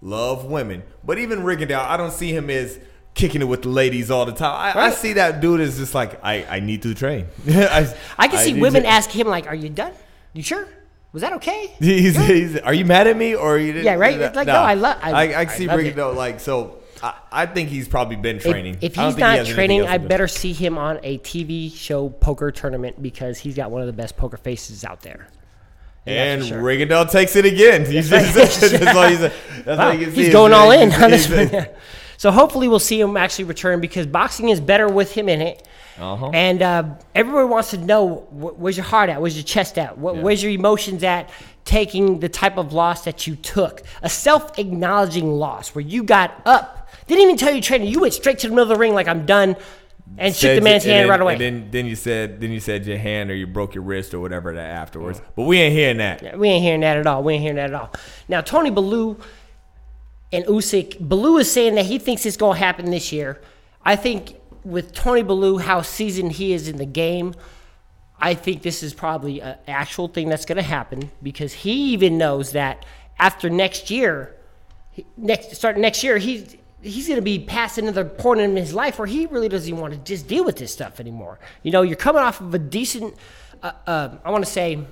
love 0.00 0.44
women. 0.44 0.84
But 1.04 1.18
even 1.18 1.40
Rigondeaux, 1.40 1.78
I 1.80 1.96
don't 1.96 2.12
see 2.12 2.30
him 2.32 2.50
as 2.50 2.78
kicking 3.18 3.42
it 3.42 3.44
with 3.46 3.62
the 3.62 3.68
ladies 3.68 4.10
all 4.10 4.24
the 4.24 4.32
time. 4.32 4.76
I, 4.76 4.86
I 4.86 4.90
see 4.90 5.12
that 5.14 5.40
dude 5.42 5.60
is 5.60 5.76
just 5.76 5.94
like 5.94 6.24
I, 6.24 6.44
I 6.44 6.60
need 6.60 6.82
to 6.82 6.94
train. 6.94 7.26
I, 7.48 7.94
I 8.16 8.28
can 8.28 8.38
see 8.38 8.58
women 8.58 8.84
to- 8.84 8.88
ask 8.88 9.10
him 9.10 9.26
like, 9.26 9.46
"Are 9.46 9.54
you 9.54 9.68
done? 9.68 9.92
You 10.32 10.42
sure? 10.42 10.66
Was 11.12 11.20
that 11.22 11.32
okay?" 11.34 11.74
He's, 11.80 12.16
he's, 12.16 12.56
are 12.58 12.72
you 12.74 12.84
mad 12.86 13.06
at 13.06 13.16
me 13.16 13.34
or 13.34 13.58
you 13.58 13.72
didn't? 13.72 13.84
Yeah, 13.84 13.94
right? 13.94 14.18
It's 14.18 14.36
like, 14.36 14.46
no, 14.46 14.54
I 14.54 14.74
love. 14.74 14.96
I- 15.02 15.12
I, 15.34 15.40
I 15.40 15.46
see 15.46 15.64
it. 15.64 15.70
Rigondeaux 15.70 16.14
like 16.16 16.40
so. 16.40 16.76
I, 17.02 17.14
I 17.30 17.46
think 17.46 17.68
he's 17.68 17.86
probably 17.88 18.16
been 18.16 18.38
training. 18.40 18.78
If, 18.80 18.98
I 18.98 19.02
don't 19.02 19.06
he's 19.12 19.14
he 19.16 19.20
not 19.20 19.46
training, 19.46 19.86
I 19.86 19.98
do. 19.98 20.08
better 20.08 20.26
see 20.26 20.52
him 20.52 20.76
on 20.78 20.98
a 21.04 21.18
TV 21.18 21.72
show 21.72 22.08
poker 22.08 22.50
tournament 22.50 23.00
because 23.00 23.38
he's 23.38 23.54
got 23.54 23.70
one 23.70 23.82
of 23.82 23.86
the 23.86 23.92
best 23.92 24.16
poker 24.16 24.36
faces 24.36 24.84
out 24.84 25.02
there. 25.02 25.28
And 26.06 26.40
that's 26.40 26.48
sure. 26.48 26.60
Rigondeaux 26.60 27.10
takes 27.10 27.36
it 27.36 27.44
again. 27.44 27.84
He's 27.84 28.08
just, 28.10 28.32
that's 28.32 28.96
all 28.96 29.08
he's, 29.08 29.20
that's 29.20 29.66
Wow, 29.66 29.88
all 29.88 29.94
you 29.94 30.06
can 30.06 30.14
see. 30.14 30.24
he's 30.24 30.32
going 30.32 30.52
all 30.52 30.70
in 30.72 30.90
he's- 30.90 31.02
on 31.02 31.10
this 31.10 31.28
one. 31.52 31.66
So 32.18 32.30
hopefully 32.30 32.68
we'll 32.68 32.78
see 32.80 33.00
him 33.00 33.16
actually 33.16 33.44
return 33.46 33.80
because 33.80 34.06
boxing 34.06 34.50
is 34.50 34.60
better 34.60 34.88
with 34.88 35.12
him 35.12 35.28
in 35.30 35.40
it. 35.40 35.66
Uh-huh. 35.98 36.30
And 36.34 36.60
uh, 36.62 36.84
everyone 37.14 37.48
wants 37.48 37.70
to 37.70 37.78
know 37.78 38.16
wh- 38.30 38.58
where's 38.60 38.76
your 38.76 38.84
heart 38.84 39.08
at, 39.08 39.20
where's 39.20 39.36
your 39.36 39.44
chest 39.44 39.78
at, 39.78 39.96
Wh- 39.96 40.14
Yeah. 40.14 40.22
where's 40.22 40.42
your 40.42 40.52
emotions 40.52 41.02
at, 41.04 41.30
taking 41.64 42.20
the 42.20 42.28
type 42.28 42.56
of 42.58 42.72
loss 42.72 43.04
that 43.04 43.26
you 43.26 43.34
took, 43.36 43.82
a 44.02 44.08
self-acknowledging 44.08 45.30
loss 45.30 45.74
where 45.74 45.82
you 45.82 46.02
got 46.02 46.40
up, 46.44 46.88
didn't 47.06 47.22
even 47.22 47.36
tell 47.36 47.52
your 47.52 47.62
trainer, 47.62 47.84
you 47.84 48.00
went 48.00 48.14
straight 48.14 48.38
to 48.40 48.48
the 48.48 48.50
middle 48.54 48.70
of 48.70 48.76
the 48.76 48.80
ring 48.80 48.94
like 48.94 49.08
I'm 49.08 49.24
done, 49.26 49.56
and 50.16 50.34
shook 50.34 50.54
the 50.54 50.60
man's 50.62 50.84
and 50.84 50.92
hand 50.92 51.02
then- 51.04 51.10
right 51.10 51.20
away. 51.20 51.32
And 51.34 51.40
then, 51.42 51.68
then 51.70 51.86
you 51.86 51.94
said, 51.96 52.40
then 52.40 52.50
you 52.50 52.60
said 52.60 52.86
your 52.86 52.96
hand 52.98 53.30
or 53.30 53.34
you 53.34 53.46
broke 53.46 53.74
your 53.74 53.84
wrist 53.84 54.14
or 54.14 54.20
whatever 54.20 54.54
that 54.54 54.70
afterwards. 54.70 55.20
But 55.36 55.42
we 55.44 55.58
ain't 55.58 55.74
hearing 55.74 55.98
that. 55.98 56.38
We 56.38 56.48
ain't 56.48 56.64
hearing 56.64 56.80
that 56.80 56.96
at 56.96 57.06
all. 57.06 57.22
We 57.22 57.34
ain't 57.34 57.42
hearing 57.42 57.56
that 57.56 57.70
at 57.70 57.74
all. 57.74 57.92
Now, 58.28 58.40
Tony 58.40 58.70
Bellew 58.70 59.18
and 60.32 60.44
Usyk, 60.44 60.96
Bellew 61.00 61.38
is 61.38 61.50
saying 61.50 61.74
that 61.76 61.86
he 61.86 61.98
thinks 61.98 62.26
it's 62.26 62.36
going 62.36 62.54
to 62.54 62.64
happen 62.64 62.90
this 62.90 63.12
year. 63.12 63.40
I 63.82 63.96
think 63.96 64.36
with 64.64 64.92
Tony 64.92 65.22
Bellew, 65.22 65.58
how 65.58 65.82
seasoned 65.82 66.32
he 66.32 66.52
is 66.52 66.68
in 66.68 66.76
the 66.76 66.86
game, 66.86 67.34
I 68.20 68.34
think 68.34 68.62
this 68.62 68.82
is 68.82 68.92
probably 68.92 69.40
an 69.40 69.56
actual 69.66 70.08
thing 70.08 70.28
that's 70.28 70.44
going 70.44 70.56
to 70.56 70.62
happen 70.62 71.10
because 71.22 71.52
he 71.52 71.92
even 71.92 72.18
knows 72.18 72.52
that 72.52 72.84
after 73.18 73.48
next 73.48 73.90
year, 73.90 74.36
next 75.16 75.54
start 75.54 75.78
next 75.78 76.02
year, 76.02 76.18
he's 76.18 76.56
he's 76.82 77.06
going 77.06 77.16
to 77.18 77.22
be 77.22 77.38
past 77.38 77.78
another 77.78 78.04
point 78.04 78.40
in 78.40 78.56
his 78.56 78.74
life 78.74 78.98
where 78.98 79.06
he 79.06 79.26
really 79.26 79.48
doesn't 79.48 79.76
want 79.76 79.92
to 79.92 79.98
just 80.00 80.28
deal 80.28 80.44
with 80.44 80.56
this 80.56 80.72
stuff 80.72 81.00
anymore. 81.00 81.38
You 81.62 81.70
know, 81.70 81.82
you're 81.82 81.96
coming 81.96 82.22
off 82.22 82.40
of 82.40 82.54
a 82.54 82.58
decent, 82.58 83.14
uh, 83.62 83.72
uh, 83.86 84.16
I 84.24 84.30
want 84.30 84.44
to 84.44 84.50
say, 84.50 84.84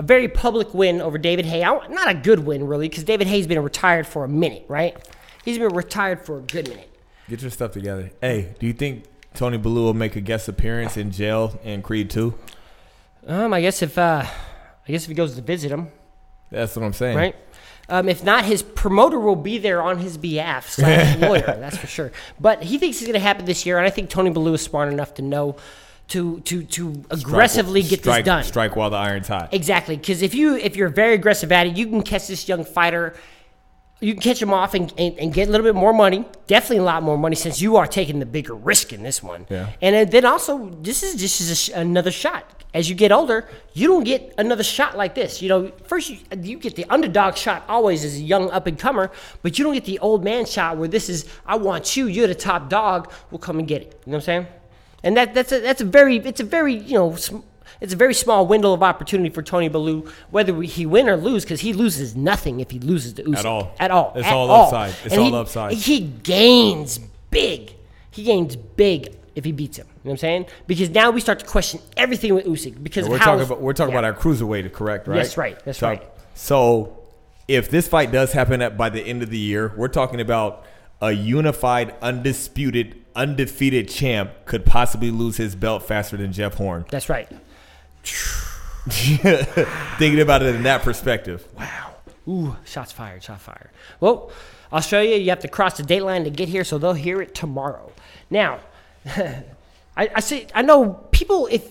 a 0.00 0.02
very 0.02 0.28
public 0.28 0.72
win 0.72 1.02
over 1.02 1.18
David 1.18 1.44
Haye. 1.44 1.60
Not 1.60 2.08
a 2.08 2.14
good 2.14 2.40
win 2.46 2.66
really, 2.66 2.88
because 2.88 3.04
David 3.04 3.26
Haye's 3.26 3.46
been 3.46 3.62
retired 3.62 4.06
for 4.06 4.24
a 4.24 4.28
minute, 4.28 4.64
right? 4.66 4.96
He's 5.44 5.58
been 5.58 5.74
retired 5.74 6.24
for 6.24 6.38
a 6.38 6.40
good 6.40 6.68
minute. 6.70 6.90
Get 7.28 7.42
your 7.42 7.50
stuff 7.50 7.72
together. 7.72 8.10
Hey, 8.22 8.54
do 8.58 8.66
you 8.66 8.72
think 8.72 9.04
Tony 9.34 9.58
Bellew 9.58 9.82
will 9.82 9.92
make 9.94 10.16
a 10.16 10.22
guest 10.22 10.48
appearance 10.48 10.96
in 10.96 11.10
jail 11.10 11.60
in 11.62 11.82
Creed 11.82 12.08
2? 12.08 12.32
Um, 13.26 13.52
I 13.52 13.60
guess 13.60 13.82
if 13.82 13.98
uh, 13.98 14.24
I 14.24 14.90
guess 14.90 15.02
if 15.02 15.08
he 15.08 15.14
goes 15.14 15.36
to 15.36 15.42
visit 15.42 15.70
him, 15.70 15.88
That's 16.50 16.74
what 16.74 16.82
I'm 16.86 16.94
saying. 16.94 17.18
right? 17.18 17.36
Um, 17.90 18.08
if 18.08 18.24
not, 18.24 18.44
his 18.46 18.62
promoter 18.62 19.20
will 19.20 19.36
be 19.36 19.58
there 19.58 19.82
on 19.82 19.98
his 19.98 20.16
behalf, 20.16 20.70
slash 20.70 21.18
lawyer, 21.20 21.42
that's 21.58 21.76
for 21.76 21.88
sure. 21.88 22.12
But 22.40 22.62
he 22.62 22.78
thinks 22.78 22.96
it's 22.98 23.06
going 23.06 23.14
to 23.14 23.20
happen 23.20 23.44
this 23.44 23.66
year, 23.66 23.76
and 23.76 23.86
I 23.86 23.90
think 23.90 24.08
Tony 24.08 24.30
Bellew 24.30 24.54
is 24.54 24.62
smart 24.62 24.90
enough 24.90 25.12
to 25.14 25.22
know 25.22 25.56
to 26.10 26.40
to 26.40 26.62
to 26.62 26.94
Strike- 26.94 27.06
aggressively 27.20 27.82
get 27.82 28.00
strike, 28.00 28.24
this 28.24 28.26
done. 28.26 28.44
Strike 28.44 28.76
while 28.76 28.90
the 28.90 28.96
iron's 28.96 29.28
hot. 29.28 29.48
Exactly, 29.52 29.96
because 29.96 30.22
if 30.22 30.34
you 30.34 30.56
if 30.56 30.76
you're 30.76 30.88
very 30.88 31.14
aggressive 31.14 31.50
at 31.50 31.66
it, 31.66 31.76
you 31.76 31.86
can 31.86 32.02
catch 32.02 32.26
this 32.28 32.48
young 32.48 32.64
fighter. 32.64 33.14
You 34.02 34.14
can 34.14 34.22
catch 34.22 34.40
him 34.40 34.50
off 34.54 34.72
and, 34.72 34.90
and, 34.96 35.18
and 35.18 35.30
get 35.34 35.48
a 35.48 35.50
little 35.50 35.66
bit 35.66 35.74
more 35.74 35.92
money. 35.92 36.24
Definitely 36.46 36.78
a 36.78 36.84
lot 36.84 37.02
more 37.02 37.18
money 37.18 37.36
since 37.36 37.60
you 37.60 37.76
are 37.76 37.86
taking 37.86 38.18
the 38.18 38.24
bigger 38.24 38.54
risk 38.54 38.94
in 38.94 39.02
this 39.02 39.22
one. 39.22 39.46
Yeah. 39.50 39.68
And 39.82 40.10
then 40.10 40.24
also, 40.24 40.70
this 40.80 41.02
is 41.02 41.16
just 41.20 41.38
is 41.42 41.50
a 41.50 41.54
sh- 41.54 41.70
another 41.74 42.10
shot. 42.10 42.64
As 42.72 42.88
you 42.88 42.94
get 42.94 43.12
older, 43.12 43.46
you 43.74 43.88
don't 43.88 44.04
get 44.04 44.32
another 44.38 44.62
shot 44.62 44.96
like 44.96 45.14
this. 45.14 45.42
You 45.42 45.50
know, 45.50 45.72
first 45.84 46.08
you, 46.08 46.16
you 46.40 46.56
get 46.58 46.76
the 46.76 46.86
underdog 46.88 47.36
shot 47.36 47.62
always 47.68 48.02
as 48.02 48.14
a 48.16 48.20
young 48.22 48.50
up 48.52 48.66
and 48.66 48.78
comer, 48.78 49.10
but 49.42 49.58
you 49.58 49.64
don't 49.64 49.74
get 49.74 49.84
the 49.84 49.98
old 49.98 50.24
man 50.24 50.46
shot 50.46 50.78
where 50.78 50.88
this 50.88 51.10
is 51.10 51.26
I 51.44 51.56
want 51.56 51.94
you. 51.94 52.06
You're 52.06 52.28
the 52.28 52.34
top 52.34 52.70
dog. 52.70 53.12
We'll 53.30 53.38
come 53.40 53.58
and 53.58 53.68
get 53.68 53.82
it. 53.82 54.00
You 54.06 54.12
know 54.12 54.16
what 54.16 54.22
I'm 54.22 54.44
saying? 54.44 54.46
And 55.02 55.16
that 55.16 55.34
that's 55.34 55.52
a 55.52 55.60
that's 55.60 55.80
a 55.80 55.84
very 55.84 56.16
it's 56.16 56.40
a 56.40 56.44
very 56.44 56.74
you 56.74 56.94
know. 56.94 57.16
It's 57.82 57.94
a 57.94 57.96
very 57.96 58.12
small 58.12 58.46
window 58.46 58.74
of 58.74 58.82
opportunity 58.82 59.30
for 59.30 59.42
Tony 59.42 59.68
Bellew, 59.70 60.06
whether 60.30 60.52
we- 60.52 60.66
he 60.66 60.84
win 60.84 61.08
or 61.08 61.16
lose, 61.16 61.44
because 61.44 61.60
he 61.60 61.72
loses 61.72 62.14
nothing 62.14 62.60
if 62.60 62.70
he 62.70 62.78
loses 62.78 63.14
to 63.14 63.22
Usyk. 63.22 63.38
At 63.38 63.46
all. 63.46 63.72
At 63.80 63.90
all. 63.90 64.12
It's 64.14 64.26
At 64.26 64.34
all 64.34 64.50
upside. 64.50 64.90
It's 65.02 65.14
And 65.14 65.22
all 65.22 65.30
he- 65.30 65.36
upside. 65.36 65.72
He 65.72 66.00
gains 66.00 66.98
big. 67.30 67.72
He 68.10 68.24
gains 68.24 68.54
big 68.56 69.16
if 69.34 69.46
he 69.46 69.52
beats 69.52 69.78
him. 69.78 69.86
You 69.86 69.92
know 69.92 69.98
what 70.02 70.12
I'm 70.12 70.16
saying? 70.18 70.46
Because 70.66 70.90
now 70.90 71.10
we 71.10 71.22
start 71.22 71.38
to 71.38 71.46
question 71.46 71.80
everything 71.96 72.34
with 72.34 72.44
Usyk 72.44 72.82
because 72.82 73.08
We're 73.08 73.16
talking 73.18 73.44
about 73.46 73.62
we're 73.62 73.72
talking 73.72 73.94
yeah. 73.94 74.00
about 74.00 74.14
our 74.14 74.20
cruiserweight, 74.20 74.70
correct? 74.74 75.08
Right. 75.08 75.16
That's 75.16 75.38
right, 75.38 75.58
that's 75.64 75.78
So- 75.78 75.86
right. 75.88 76.02
So, 76.34 76.98
if 77.48 77.70
this 77.70 77.88
fight 77.88 78.12
does 78.12 78.32
happen 78.32 78.60
at 78.60 78.76
by 78.76 78.90
the 78.90 79.00
end 79.00 79.22
of 79.22 79.30
the 79.30 79.38
year, 79.38 79.72
we're 79.74 79.88
talking 79.88 80.20
about 80.20 80.66
a 81.00 81.12
unified, 81.12 81.94
undisputed, 82.02 82.96
undefeated 83.14 83.88
champ 83.88 84.30
could 84.46 84.64
possibly 84.64 85.10
lose 85.10 85.36
his 85.36 85.54
belt 85.54 85.82
faster 85.82 86.16
than 86.16 86.32
Jeff 86.32 86.54
Horn. 86.54 86.84
That's 86.90 87.08
right. 87.08 87.28
Thinking 88.88 90.20
about 90.20 90.42
it 90.42 90.54
in 90.54 90.62
that 90.62 90.82
perspective. 90.82 91.46
Wow. 91.56 91.94
Ooh, 92.28 92.56
shots 92.64 92.92
fired, 92.92 93.22
shots 93.22 93.42
fired. 93.42 93.70
Well, 93.98 94.30
Australia, 94.72 95.16
you 95.16 95.30
have 95.30 95.40
to 95.40 95.48
cross 95.48 95.76
the 95.76 95.82
date 95.82 96.02
line 96.02 96.24
to 96.24 96.30
get 96.30 96.48
here, 96.48 96.64
so 96.64 96.78
they'll 96.78 96.92
hear 96.92 97.20
it 97.20 97.34
tomorrow. 97.34 97.92
Now, 98.30 98.60
I, 99.06 99.42
I 99.96 100.20
say 100.20 100.46
I 100.54 100.62
know 100.62 100.94
people 101.10 101.48
if 101.50 101.68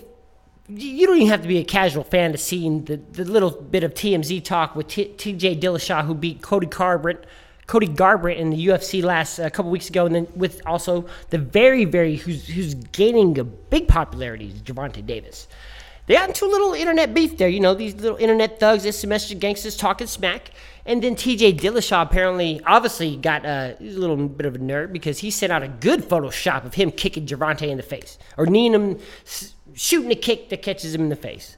you 0.67 1.08
don't 1.08 1.17
even 1.17 1.30
have 1.30 1.41
to 1.41 1.47
be 1.47 1.58
a 1.58 1.63
casual 1.63 2.04
fan 2.04 2.32
to 2.32 2.38
see 2.38 2.67
the, 2.80 2.97
the 2.97 3.25
little 3.25 3.49
bit 3.49 3.84
of 3.84 3.93
TMZ 3.93 4.43
talk 4.43 4.75
with 4.75 4.88
T, 4.88 5.13
TJ 5.17 5.60
Dillashaw 5.60 6.06
who 6.06 6.13
beat 6.13 6.41
Cody 6.41 6.67
Garbrandt, 6.67 7.23
Cody 7.70 7.88
Garbrandt 7.88 8.38
in 8.38 8.50
the 8.50 8.66
UFC 8.66 9.04
last 9.04 9.38
a 9.38 9.46
uh, 9.46 9.50
couple 9.52 9.70
weeks 9.70 9.90
ago, 9.90 10.08
and 10.08 10.16
then 10.16 10.28
with 10.36 10.60
also 10.66 11.06
the 11.30 11.38
very 11.38 11.86
very 11.86 12.16
who's 12.16 12.48
who's 12.48 12.74
gaining 12.74 13.38
a 13.38 13.44
big 13.44 13.88
popularity, 13.88 14.52
Gervonta 14.64 15.06
Davis. 15.06 15.48
They 16.08 16.16
got 16.16 16.30
into 16.30 16.46
a 16.46 16.48
little 16.48 16.74
internet 16.74 17.14
beef 17.14 17.38
there, 17.38 17.48
you 17.48 17.60
know, 17.60 17.76
these 17.76 17.94
little 17.94 18.18
internet 18.18 18.60
thugs, 18.60 18.96
semester 18.96 19.36
gangsters 19.36 19.78
talking 19.78 20.08
smack. 20.08 20.50
And 20.88 21.04
then 21.04 21.16
TJ 21.16 21.60
Dillashaw 21.60 22.02
apparently, 22.02 22.60
obviously, 22.66 23.16
got 23.16 23.46
a 23.46 23.78
little 23.80 24.18
bit 24.28 24.48
of 24.48 24.56
a 24.56 24.58
nerd 24.58 24.92
because 24.92 25.20
he 25.20 25.30
sent 25.30 25.52
out 25.52 25.62
a 25.62 25.68
good 25.68 26.02
Photoshop 26.02 26.66
of 26.66 26.74
him 26.74 26.90
kicking 26.90 27.28
Gervonta 27.28 27.68
in 27.68 27.78
the 27.78 27.84
face 27.84 28.18
or 28.36 28.48
kneeing 28.48 28.74
him, 28.74 28.98
shooting 29.76 30.12
a 30.12 30.16
kick 30.16 30.50
that 30.50 30.64
catches 30.64 30.96
him 30.96 31.02
in 31.02 31.10
the 31.10 31.16
face. 31.16 31.56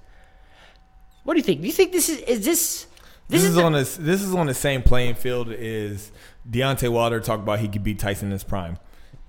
What 1.24 1.36
do 1.36 1.39
you 1.39 1.43
think? 1.45 1.62
Do 1.62 1.67
you 1.67 1.74
think 1.74 1.93
this 1.93 2.10
is 2.10 2.19
is 2.19 2.43
this? 2.43 2.88
This, 3.31 3.43
this 3.43 3.51
is, 3.51 3.57
on 3.57 3.71
this. 3.71 3.95
This 3.95 4.21
is 4.21 4.35
on 4.35 4.47
the 4.47 4.53
same 4.53 4.83
playing 4.83 5.15
field 5.15 5.49
as 5.51 6.11
Deontay 6.49 6.89
Wilder 6.91 7.21
talked 7.21 7.41
about. 7.41 7.59
He 7.59 7.69
could 7.69 7.83
beat 7.83 7.97
Tyson 7.97 8.27
in 8.27 8.33
his 8.33 8.43
prime. 8.43 8.77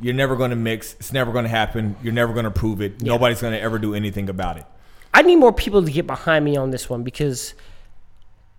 You're 0.00 0.14
never 0.14 0.34
going 0.34 0.50
to 0.50 0.56
mix. 0.56 0.94
It's 0.94 1.12
never 1.12 1.30
going 1.30 1.44
to 1.44 1.48
happen. 1.48 1.94
You're 2.02 2.12
never 2.12 2.32
going 2.32 2.44
to 2.44 2.50
prove 2.50 2.80
it. 2.80 2.94
Yeah. 2.98 3.12
Nobody's 3.12 3.40
going 3.40 3.52
to 3.52 3.60
ever 3.60 3.78
do 3.78 3.94
anything 3.94 4.28
about 4.28 4.56
it. 4.56 4.66
I 5.14 5.22
need 5.22 5.36
more 5.36 5.52
people 5.52 5.84
to 5.84 5.90
get 5.90 6.08
behind 6.08 6.44
me 6.44 6.56
on 6.56 6.72
this 6.72 6.90
one 6.90 7.04
because, 7.04 7.54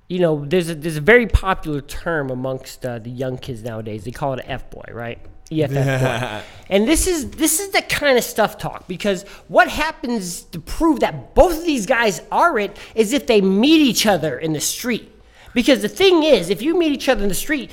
you 0.08 0.20
know, 0.20 0.46
there's 0.46 0.70
a, 0.70 0.76
there's 0.76 0.96
a 0.96 1.02
very 1.02 1.28
popular 1.28 1.82
term 1.82 2.30
amongst 2.30 2.86
uh, 2.86 3.00
the 3.00 3.10
young 3.10 3.38
kids 3.38 3.64
nowadays. 3.64 4.06
They 4.06 4.12
call 4.12 4.34
it 4.34 4.46
an 4.46 4.50
F 4.50 4.70
boy, 4.70 4.86
right? 4.92 5.20
EFF 5.52 5.74
boy. 5.74 6.42
and 6.70 6.88
this 6.88 7.08
is 7.08 7.32
this 7.32 7.60
is 7.60 7.72
the 7.72 7.82
kind 7.82 8.18
of 8.18 8.24
stuff 8.24 8.58
talk 8.58 8.88
because 8.88 9.24
what 9.50 9.68
happens 9.68 10.44
to 10.44 10.60
prove 10.60 11.02
that 11.02 11.36
both 11.36 11.58
of 11.58 11.66
these 11.66 11.86
guys 11.86 12.22
are 12.32 12.58
it 12.58 12.78
is 12.96 13.12
if 13.12 13.28
they 13.28 13.42
meet 13.42 13.82
each 13.82 14.06
other 14.06 14.38
in 14.40 14.54
the 14.54 14.62
street. 14.62 15.13
Because 15.54 15.82
the 15.82 15.90
thing 15.90 16.24
is, 16.24 16.50
if 16.50 16.62
you 16.62 16.78
meet 16.78 16.92
each 16.92 17.10
other 17.10 17.24
in 17.24 17.30
the 17.30 17.36
street, 17.36 17.72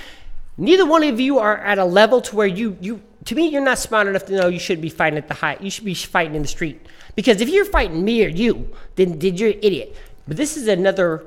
neither 0.57 0.87
one 0.87 1.03
of 1.03 1.19
you 1.19 1.38
are 1.38 1.59
at 1.59 1.79
a 1.79 1.85
level 1.85 2.21
to 2.21 2.37
where 2.37 2.47
you 2.47 2.77
you 2.81 3.03
to 3.25 3.35
me 3.35 3.49
you're 3.49 3.64
not 3.64 3.79
smart 3.79 4.07
enough 4.07 4.25
to 4.27 4.33
know 4.33 4.49
you 4.49 4.59
should 4.59 4.81
be 4.81 4.88
fighting 4.88 5.19
at 5.19 5.29
the 5.29 5.35
high. 5.35 5.57
You 5.61 5.71
should 5.71 5.85
be 5.85 5.95
fighting 5.95 6.35
in 6.35 6.43
the 6.43 6.49
street. 6.49 6.87
Because 7.14 7.40
if 7.40 7.49
you're 7.49 7.64
fighting 7.64 8.05
me 8.05 8.25
or 8.25 8.29
you, 8.29 8.71
then, 8.97 9.19
did 9.19 9.38
you're 9.38 9.51
an 9.51 9.59
idiot. 9.62 9.97
But 10.27 10.37
this 10.37 10.57
is 10.57 10.69
another 10.69 11.27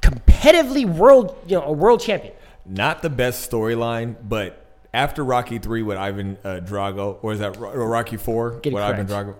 competitively 0.00 0.84
world, 0.84 1.36
you 1.46 1.56
know, 1.56 1.64
a 1.64 1.72
world 1.72 2.00
champion. 2.00 2.34
Not 2.64 3.02
the 3.02 3.10
best 3.10 3.48
storyline, 3.50 4.16
but 4.26 4.64
after 4.92 5.24
Rocky 5.24 5.58
three 5.58 5.82
with 5.82 5.96
Ivan 5.96 6.38
uh, 6.42 6.60
Drago, 6.62 7.18
or 7.22 7.32
is 7.32 7.38
that 7.40 7.56
Rocky 7.58 8.16
four 8.16 8.52
with 8.52 8.62
correct. 8.62 8.76
Ivan 8.76 9.06
Drago? 9.06 9.34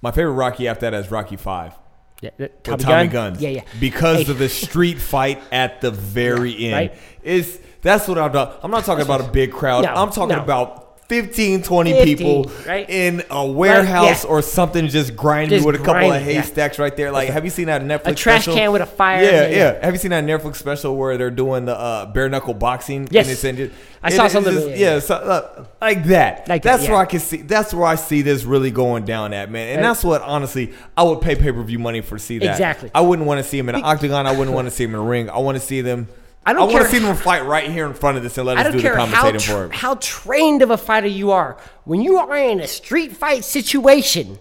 My 0.00 0.10
favorite 0.10 0.32
Rocky 0.32 0.66
after 0.66 0.90
that 0.90 0.94
is 0.94 1.10
Rocky 1.10 1.36
five. 1.36 1.74
Yeah, 2.22 2.30
Tommy, 2.62 2.82
Tommy 2.84 3.08
Gun? 3.08 3.08
Guns. 3.08 3.42
Yeah, 3.42 3.48
yeah. 3.50 3.62
Because 3.80 4.26
hey. 4.26 4.32
of 4.32 4.38
the 4.38 4.48
street 4.48 4.98
fight 5.00 5.42
at 5.50 5.80
the 5.80 5.90
very 5.90 6.52
yeah, 6.52 6.66
end. 6.66 6.90
Right? 6.90 6.98
Is 7.22 7.60
that's 7.82 8.06
what 8.06 8.16
I'm 8.16 8.32
talking. 8.32 8.54
about? 8.54 8.64
I'm 8.64 8.70
not 8.70 8.84
talking 8.84 9.04
about 9.04 9.20
a 9.20 9.28
big 9.28 9.52
crowd. 9.52 9.84
No, 9.84 9.92
I'm 9.92 10.10
talking 10.10 10.36
no. 10.36 10.42
about 10.42 10.81
15, 11.12 11.62
20 11.62 11.92
15, 11.92 12.16
people 12.16 12.50
right? 12.66 12.88
in 12.88 13.22
a 13.30 13.46
warehouse 13.46 14.24
yeah. 14.24 14.30
or 14.30 14.40
something 14.40 14.88
just 14.88 15.14
grinding 15.14 15.58
just 15.58 15.66
with 15.66 15.74
a 15.74 15.78
couple 15.78 16.08
grinding, 16.08 16.16
of 16.16 16.22
haystacks 16.22 16.78
yeah. 16.78 16.84
right 16.84 16.96
there. 16.96 17.12
Like, 17.12 17.28
have 17.28 17.44
you 17.44 17.50
seen 17.50 17.66
that 17.66 17.82
Netflix 17.82 18.06
A 18.06 18.14
trash 18.14 18.44
special? 18.44 18.54
can 18.54 18.72
with 18.72 18.80
a 18.80 18.86
fire. 18.86 19.22
Yeah, 19.22 19.46
yeah, 19.46 19.48
yeah, 19.48 19.84
Have 19.84 19.92
you 19.92 19.98
seen 19.98 20.12
that 20.12 20.24
Netflix 20.24 20.56
special 20.56 20.96
where 20.96 21.18
they're 21.18 21.30
doing 21.30 21.66
the 21.66 21.78
uh, 21.78 22.06
bare 22.06 22.30
knuckle 22.30 22.54
boxing? 22.54 23.08
Yes. 23.10 23.44
And 23.44 23.60
it's, 23.60 23.74
I 24.02 24.08
saw 24.08 24.26
something. 24.26 24.54
Just, 24.54 24.78
yeah, 24.78 25.00
so, 25.00 25.16
uh, 25.16 25.66
like 25.82 26.04
that. 26.04 26.48
Like 26.48 26.62
that's 26.62 26.84
that, 26.84 26.90
where 26.90 26.98
I 26.98 27.04
can 27.04 27.20
see. 27.20 27.42
That's 27.42 27.74
where 27.74 27.86
I 27.86 27.96
see 27.96 28.22
this 28.22 28.44
really 28.44 28.70
going 28.70 29.04
down 29.04 29.34
at, 29.34 29.50
man. 29.50 29.68
And 29.68 29.76
right. 29.82 29.90
that's 29.90 30.02
what, 30.02 30.22
honestly, 30.22 30.72
I 30.96 31.02
would 31.02 31.20
pay 31.20 31.36
pay 31.36 31.52
per 31.52 31.62
view 31.62 31.78
money 31.78 32.00
for 32.00 32.16
to 32.16 32.24
see 32.24 32.38
that. 32.38 32.52
Exactly. 32.52 32.90
I 32.94 33.02
wouldn't 33.02 33.28
want 33.28 33.38
to 33.38 33.44
see 33.44 33.58
them 33.58 33.68
in 33.68 33.74
an 33.74 33.84
octagon. 33.84 34.26
I 34.26 34.32
wouldn't 34.32 34.54
want 34.54 34.66
to 34.66 34.70
see 34.70 34.86
them 34.86 34.94
in 34.94 35.00
a 35.00 35.04
ring. 35.04 35.28
I 35.28 35.38
want 35.38 35.56
to 35.56 35.60
see 35.64 35.82
them– 35.82 36.08
I 36.44 36.52
don't 36.52 36.70
I 36.70 36.72
want 36.72 36.86
to 36.86 36.90
see 36.90 36.98
them 36.98 37.14
fight 37.16 37.44
right 37.44 37.70
here 37.70 37.86
in 37.86 37.94
front 37.94 38.16
of 38.16 38.22
this 38.24 38.36
and 38.36 38.46
let 38.46 38.58
us 38.58 38.72
do 38.72 38.80
the 38.80 38.88
commentating 38.88 39.12
how 39.12 39.38
for 39.38 39.64
it. 39.66 39.72
How 39.72 39.94
trained 39.96 40.62
of 40.62 40.70
a 40.70 40.76
fighter 40.76 41.06
you 41.06 41.30
are. 41.30 41.56
When 41.84 42.00
you 42.00 42.18
are 42.18 42.36
in 42.36 42.60
a 42.60 42.66
street 42.66 43.12
fight 43.12 43.44
situation, 43.44 44.40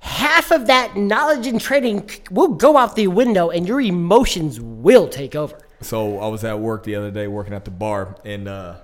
half 0.00 0.50
of 0.50 0.66
that 0.66 0.96
knowledge 0.96 1.46
and 1.46 1.60
training 1.60 2.10
will 2.30 2.48
go 2.48 2.76
out 2.76 2.96
the 2.96 3.06
window 3.06 3.48
and 3.48 3.66
your 3.66 3.80
emotions 3.80 4.60
will 4.60 5.08
take 5.08 5.34
over. 5.34 5.58
So 5.80 6.18
I 6.18 6.28
was 6.28 6.44
at 6.44 6.58
work 6.58 6.84
the 6.84 6.96
other 6.96 7.10
day 7.10 7.28
working 7.28 7.54
at 7.54 7.64
the 7.64 7.70
bar 7.70 8.16
and 8.24 8.46
uh, 8.46 8.76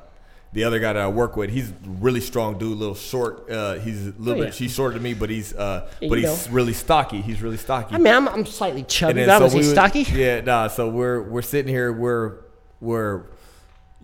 the 0.55 0.65
other 0.65 0.79
guy 0.79 0.93
that 0.93 1.03
I 1.03 1.09
work 1.09 1.37
with, 1.37 1.51
he's 1.51 1.73
really 1.85 2.21
strong 2.21 2.59
dude, 2.59 2.79
little 2.79 2.95
short. 2.95 3.51
Uh, 3.51 3.75
he's 3.75 4.07
a 4.07 4.11
little 4.13 4.35
oh, 4.35 4.37
yeah. 4.37 4.45
bit. 4.45 4.55
She's 4.55 4.73
shorter 4.73 4.95
than 4.95 5.03
me, 5.03 5.13
but 5.13 5.29
he's 5.29 5.53
uh, 5.53 5.91
yeah, 6.01 6.09
but 6.09 6.19
he's 6.19 6.47
know. 6.47 6.55
really 6.55 6.73
stocky. 6.73 7.21
He's 7.21 7.43
really 7.43 7.57
stocky. 7.57 7.95
I 7.95 7.99
mean, 7.99 8.15
I'm, 8.15 8.29
I'm 8.29 8.47
slightly 8.47 8.85
chubby. 8.85 9.27
But 9.27 9.51
so 9.51 9.59
I 9.59 9.63
stocky. 9.63 10.03
Yeah, 10.03 10.43
nah. 10.43 10.69
So 10.69 10.89
we're 10.89 11.23
we're 11.23 11.43
sitting 11.43 11.69
here. 11.69 11.93
We're 11.93 12.44
where 12.81 13.27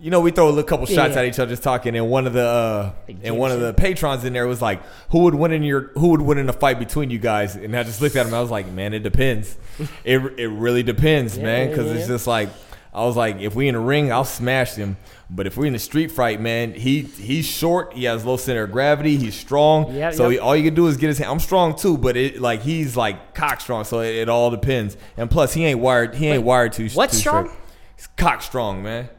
you 0.01 0.09
know, 0.09 0.19
we 0.19 0.31
throw 0.31 0.57
a 0.57 0.63
couple 0.63 0.87
shots 0.87 1.13
yeah. 1.13 1.21
at 1.21 1.25
each 1.25 1.37
other 1.37 1.51
just 1.51 1.61
talking, 1.61 1.95
and 1.95 2.09
one 2.09 2.25
of 2.25 2.33
the 2.33 2.43
uh, 2.43 2.91
and 3.21 3.37
one 3.37 3.51
of 3.51 3.59
the 3.59 3.71
patrons 3.71 4.25
in 4.25 4.33
there 4.33 4.47
was 4.47 4.59
like, 4.59 4.81
"Who 5.11 5.19
would 5.19 5.35
win 5.35 5.51
in 5.51 5.61
your 5.61 5.91
Who 5.93 6.09
would 6.09 6.21
win 6.21 6.39
in 6.39 6.49
a 6.49 6.53
fight 6.53 6.79
between 6.79 7.11
you 7.11 7.19
guys?" 7.19 7.55
And 7.55 7.77
I 7.77 7.83
just 7.83 8.01
looked 8.01 8.15
at 8.15 8.25
him. 8.25 8.33
I 8.33 8.41
was 8.41 8.49
like, 8.49 8.65
"Man, 8.65 8.95
it 8.95 9.03
depends. 9.03 9.55
it 10.03 10.17
it 10.39 10.47
really 10.47 10.81
depends, 10.81 11.37
yeah, 11.37 11.43
man, 11.43 11.69
because 11.69 11.85
yeah, 11.87 11.93
it's 11.93 12.07
just 12.07 12.27
like." 12.27 12.49
I 12.93 13.05
was 13.05 13.15
like, 13.15 13.37
if 13.39 13.55
we 13.55 13.69
in 13.69 13.75
a 13.75 13.79
ring, 13.79 14.11
I'll 14.11 14.25
smash 14.25 14.75
him. 14.75 14.97
But 15.29 15.47
if 15.47 15.55
we're 15.55 15.67
in 15.67 15.75
a 15.75 15.79
street 15.79 16.11
fight, 16.11 16.41
man, 16.41 16.73
he 16.73 17.03
he's 17.03 17.45
short. 17.45 17.93
He 17.93 18.03
has 18.03 18.25
low 18.25 18.35
center 18.35 18.63
of 18.63 18.73
gravity. 18.73 19.15
He's 19.15 19.33
strong. 19.33 19.95
Yep, 19.95 20.13
so 20.13 20.23
yep. 20.23 20.31
He, 20.33 20.39
all 20.39 20.57
you 20.57 20.63
can 20.65 20.73
do 20.73 20.87
is 20.87 20.97
get 20.97 21.07
his 21.07 21.17
hand. 21.17 21.31
I'm 21.31 21.39
strong 21.39 21.77
too, 21.77 21.97
but 21.97 22.17
it 22.17 22.41
like 22.41 22.63
he's 22.63 22.97
like 22.97 23.33
cock 23.33 23.61
strong. 23.61 23.85
So 23.85 24.01
it, 24.01 24.15
it 24.15 24.27
all 24.27 24.51
depends. 24.51 24.97
And 25.15 25.31
plus, 25.31 25.53
he 25.53 25.63
ain't 25.63 25.79
wired. 25.79 26.15
He 26.15 26.27
ain't 26.27 26.39
Wait, 26.39 26.47
wired 26.47 26.73
too. 26.73 26.89
What's 26.89 27.13
too 27.13 27.19
strong? 27.19 27.45
Straight. 27.45 27.60
He's 28.01 28.07
cock 28.17 28.41
strong, 28.41 28.81
man. 28.81 29.09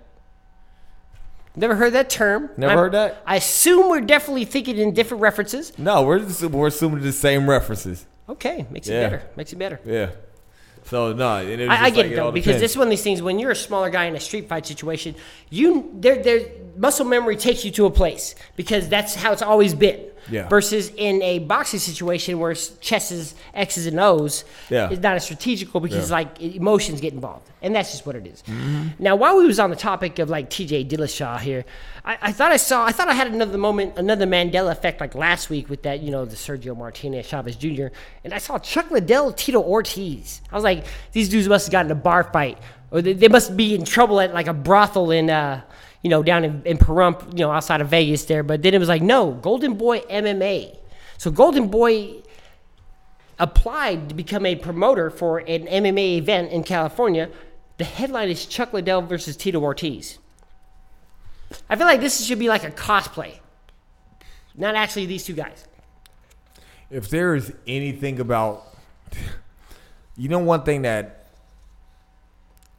Never 1.54 1.76
heard 1.76 1.92
that 1.92 2.10
term. 2.10 2.50
Never 2.56 2.72
I'm, 2.72 2.78
heard 2.78 2.92
that. 2.92 3.22
I 3.24 3.36
assume 3.36 3.88
we're 3.88 4.00
definitely 4.00 4.44
thinking 4.44 4.76
in 4.76 4.92
different 4.92 5.20
references. 5.20 5.78
No, 5.78 6.02
we're 6.02 6.18
just, 6.18 6.42
we're 6.42 6.66
assuming 6.66 7.00
the 7.02 7.12
same 7.12 7.48
references. 7.48 8.04
Okay, 8.28 8.66
makes 8.70 8.88
yeah. 8.88 8.94
it 8.94 9.02
better. 9.04 9.22
Makes 9.36 9.52
it 9.52 9.56
better. 9.60 9.78
Yeah. 9.84 10.10
So 10.86 11.12
no, 11.12 11.28
I, 11.28 11.42
I, 11.42 11.44
get 11.90 11.96
like, 11.96 12.06
it 12.06 12.16
though 12.16 12.30
it 12.30 12.32
because 12.32 12.60
this 12.60 12.72
is 12.72 12.76
one 12.76 12.88
of 12.88 12.90
these 12.90 13.04
things. 13.04 13.22
When 13.22 13.38
you're 13.38 13.52
a 13.52 13.56
smaller 13.56 13.88
guy 13.88 14.06
in 14.06 14.16
a 14.16 14.20
street 14.20 14.48
fight 14.48 14.66
situation, 14.66 15.14
you 15.48 15.92
there 15.94 16.20
there 16.20 16.40
muscle 16.76 17.06
memory 17.06 17.36
takes 17.36 17.64
you 17.64 17.70
to 17.70 17.86
a 17.86 17.90
place 17.90 18.34
because 18.56 18.88
that's 18.88 19.14
how 19.14 19.30
it's 19.32 19.42
always 19.42 19.74
been. 19.74 20.08
Yeah. 20.30 20.48
Versus 20.48 20.90
in 20.96 21.20
a 21.22 21.40
boxing 21.40 21.80
situation 21.80 22.38
where 22.38 22.54
chess 22.54 23.10
is 23.10 23.34
X's 23.54 23.86
and 23.86 23.98
O's, 23.98 24.44
yeah. 24.70 24.88
it's 24.90 25.02
not 25.02 25.16
as 25.16 25.24
strategical 25.24 25.80
because 25.80 26.10
yeah. 26.10 26.16
like 26.16 26.40
emotions 26.40 27.00
get 27.00 27.12
involved, 27.12 27.50
and 27.60 27.74
that's 27.74 27.90
just 27.90 28.06
what 28.06 28.14
it 28.14 28.26
is. 28.26 28.42
Mm-hmm. 28.42 28.88
Now, 28.98 29.16
while 29.16 29.36
we 29.36 29.46
was 29.46 29.58
on 29.58 29.70
the 29.70 29.76
topic 29.76 30.18
of 30.18 30.30
like 30.30 30.48
T.J. 30.48 30.84
Dillashaw 30.84 31.40
here, 31.40 31.64
I, 32.04 32.18
I, 32.22 32.32
thought 32.32 32.52
I 32.52 32.56
saw, 32.56 32.84
I 32.84 32.92
thought 32.92 33.08
I 33.08 33.14
had 33.14 33.28
another 33.28 33.58
moment, 33.58 33.94
another 33.96 34.26
Mandela 34.26 34.72
effect 34.72 35.00
like 35.00 35.14
last 35.14 35.50
week 35.50 35.68
with 35.68 35.82
that, 35.82 36.00
you 36.00 36.10
know, 36.10 36.24
the 36.24 36.36
Sergio 36.36 36.76
Martinez 36.76 37.26
Chavez 37.26 37.56
Jr. 37.56 37.88
And 38.24 38.32
I 38.32 38.38
saw 38.38 38.58
Chuck 38.58 38.90
Liddell, 38.90 39.32
Tito 39.32 39.62
Ortiz. 39.62 40.40
I 40.50 40.54
was 40.54 40.64
like, 40.64 40.84
these 41.12 41.28
dudes 41.28 41.48
must 41.48 41.66
have 41.66 41.72
gotten 41.72 41.90
a 41.90 41.96
bar 41.96 42.24
fight, 42.24 42.58
or 42.90 43.02
they, 43.02 43.12
they 43.12 43.28
must 43.28 43.56
be 43.56 43.74
in 43.74 43.84
trouble 43.84 44.20
at 44.20 44.32
like 44.34 44.46
a 44.46 44.54
brothel 44.54 45.10
in. 45.10 45.30
Uh, 45.30 45.62
you 46.02 46.10
know, 46.10 46.22
down 46.22 46.44
in, 46.44 46.62
in 46.64 46.78
Pahrump, 46.78 47.32
you 47.32 47.44
know, 47.44 47.50
outside 47.50 47.80
of 47.80 47.88
Vegas 47.88 48.24
there. 48.24 48.42
But 48.42 48.62
then 48.62 48.74
it 48.74 48.78
was 48.78 48.88
like, 48.88 49.02
no, 49.02 49.32
Golden 49.32 49.74
Boy 49.74 50.00
MMA. 50.00 50.76
So 51.16 51.30
Golden 51.30 51.68
Boy 51.68 52.22
applied 53.38 54.08
to 54.08 54.14
become 54.14 54.44
a 54.44 54.56
promoter 54.56 55.10
for 55.10 55.38
an 55.38 55.66
MMA 55.66 56.18
event 56.18 56.50
in 56.50 56.64
California. 56.64 57.30
The 57.78 57.84
headline 57.84 58.28
is 58.28 58.46
Chuck 58.46 58.72
Liddell 58.72 59.02
versus 59.02 59.36
Tito 59.36 59.60
Ortiz. 59.60 60.18
I 61.68 61.76
feel 61.76 61.86
like 61.86 62.00
this 62.00 62.24
should 62.24 62.38
be 62.38 62.48
like 62.48 62.64
a 62.64 62.70
cosplay, 62.70 63.38
not 64.54 64.74
actually 64.74 65.06
these 65.06 65.24
two 65.24 65.34
guys. 65.34 65.66
If 66.90 67.08
there 67.08 67.34
is 67.34 67.52
anything 67.66 68.20
about, 68.20 68.64
you 70.16 70.28
know, 70.28 70.38
one 70.38 70.62
thing 70.62 70.82
that, 70.82 71.26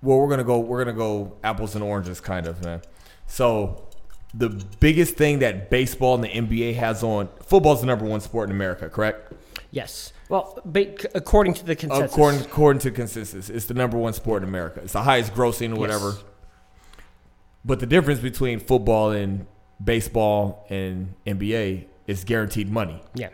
well, 0.01 0.19
we're 0.19 0.29
gonna 0.29 0.43
go, 0.43 0.59
we're 0.59 0.83
gonna 0.83 0.97
go 0.97 1.37
apples 1.43 1.75
and 1.75 1.83
oranges, 1.83 2.19
kind 2.19 2.47
of, 2.47 2.63
man. 2.63 2.81
So 3.27 3.87
the 4.33 4.49
biggest 4.79 5.15
thing 5.15 5.39
that 5.39 5.69
baseball 5.69 6.15
and 6.15 6.23
the 6.23 6.29
NBA 6.29 6.75
has 6.75 7.03
on 7.03 7.29
football 7.41 7.73
is 7.73 7.81
the 7.81 7.87
number 7.87 8.05
one 8.05 8.21
sport 8.21 8.49
in 8.49 8.55
America, 8.55 8.89
correct? 8.89 9.33
Yes. 9.71 10.13
Well, 10.29 10.59
according 11.15 11.55
to 11.55 11.65
the 11.65 11.75
consensus. 11.75 12.11
According, 12.11 12.41
according 12.41 12.79
to 12.81 12.91
consensus, 12.91 13.49
it's 13.49 13.65
the 13.65 13.73
number 13.73 13.97
one 13.97 14.13
sport 14.13 14.43
in 14.43 14.49
America. 14.49 14.81
It's 14.83 14.93
the 14.93 15.03
highest 15.03 15.33
grossing 15.33 15.75
or 15.75 15.79
whatever. 15.79 16.09
Yes. 16.09 16.23
But 17.65 17.79
the 17.79 17.85
difference 17.85 18.19
between 18.19 18.59
football 18.59 19.11
and 19.11 19.47
baseball 19.83 20.65
and 20.69 21.13
NBA 21.25 21.85
is 22.07 22.23
guaranteed 22.23 22.71
money. 22.71 23.01
Yeah. 23.15 23.29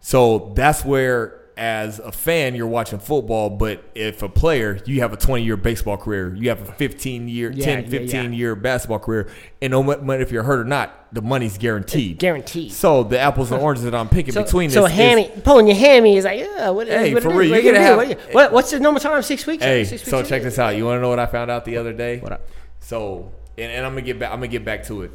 So 0.00 0.52
that's 0.54 0.84
where 0.84 1.37
as 1.58 1.98
a 1.98 2.12
fan, 2.12 2.54
you're 2.54 2.68
watching 2.68 3.00
football, 3.00 3.50
but 3.50 3.82
if 3.96 4.22
a 4.22 4.28
player, 4.28 4.80
you 4.86 5.00
have 5.00 5.12
a 5.12 5.16
20 5.16 5.42
year 5.42 5.56
baseball 5.56 5.96
career, 5.96 6.32
you 6.36 6.48
have 6.50 6.60
a 6.68 6.72
15 6.72 7.28
year, 7.28 7.50
Yeah, 7.50 7.64
10, 7.64 7.84
yeah, 7.84 7.90
15 7.90 8.08
yeah. 8.32 8.38
year 8.38 8.54
basketball 8.54 9.00
career, 9.00 9.28
and 9.60 9.72
no 9.72 9.82
matter 9.82 10.22
if 10.22 10.30
you're 10.30 10.44
hurt 10.44 10.60
or 10.60 10.64
not, 10.64 11.12
the 11.12 11.20
money's 11.20 11.58
guaranteed. 11.58 12.18
Guaranteed. 12.20 12.70
So 12.72 13.02
the 13.02 13.18
apples 13.18 13.50
and 13.50 13.60
oranges 13.60 13.84
that 13.84 13.94
I'm 13.94 14.08
picking 14.08 14.32
So, 14.34 14.44
between 14.44 14.70
so 14.70 14.82
this 14.84 14.92
hammy, 14.92 15.24
is, 15.24 15.42
pulling 15.42 15.66
your 15.66 15.76
hammy 15.76 16.16
is 16.16 16.24
like, 16.24 16.38
yeah, 16.38 16.70
what, 16.70 16.86
Hey, 16.86 17.12
what 17.12 17.24
for 17.24 17.30
real, 17.30 17.48
you 17.48 17.56
you 17.56 17.72
gotta 17.72 17.84
gonna 17.96 18.06
have- 18.06 18.18
What, 18.26 18.34
what- 18.34 18.52
what's 18.52 18.70
the 18.70 18.78
normal 18.78 19.00
time? 19.00 19.20
Six 19.22 19.44
weeks? 19.44 19.64
hey, 19.64 19.82
Six 19.82 20.02
weeks 20.02 20.10
so 20.10 20.22
check 20.22 20.42
this 20.44 20.60
out. 20.60 20.76
You 20.76 20.84
want 20.84 20.98
to 20.98 21.02
know 21.02 21.08
what 21.08 21.18
I 21.18 21.26
found 21.26 21.50
out 21.50 21.64
the 21.64 21.76
other 21.78 21.92
day? 21.92 22.20
What 22.20 22.30
up? 22.30 22.42
So, 22.78 23.32
and, 23.58 23.72
and 23.72 23.84
I'm 23.84 23.92
gonna 23.92 24.02
get 24.02 24.20
back. 24.20 24.30
I'm 24.30 24.36
gonna 24.38 24.46
get 24.48 24.64
back 24.64 24.84
to 24.84 25.02
it. 25.02 25.10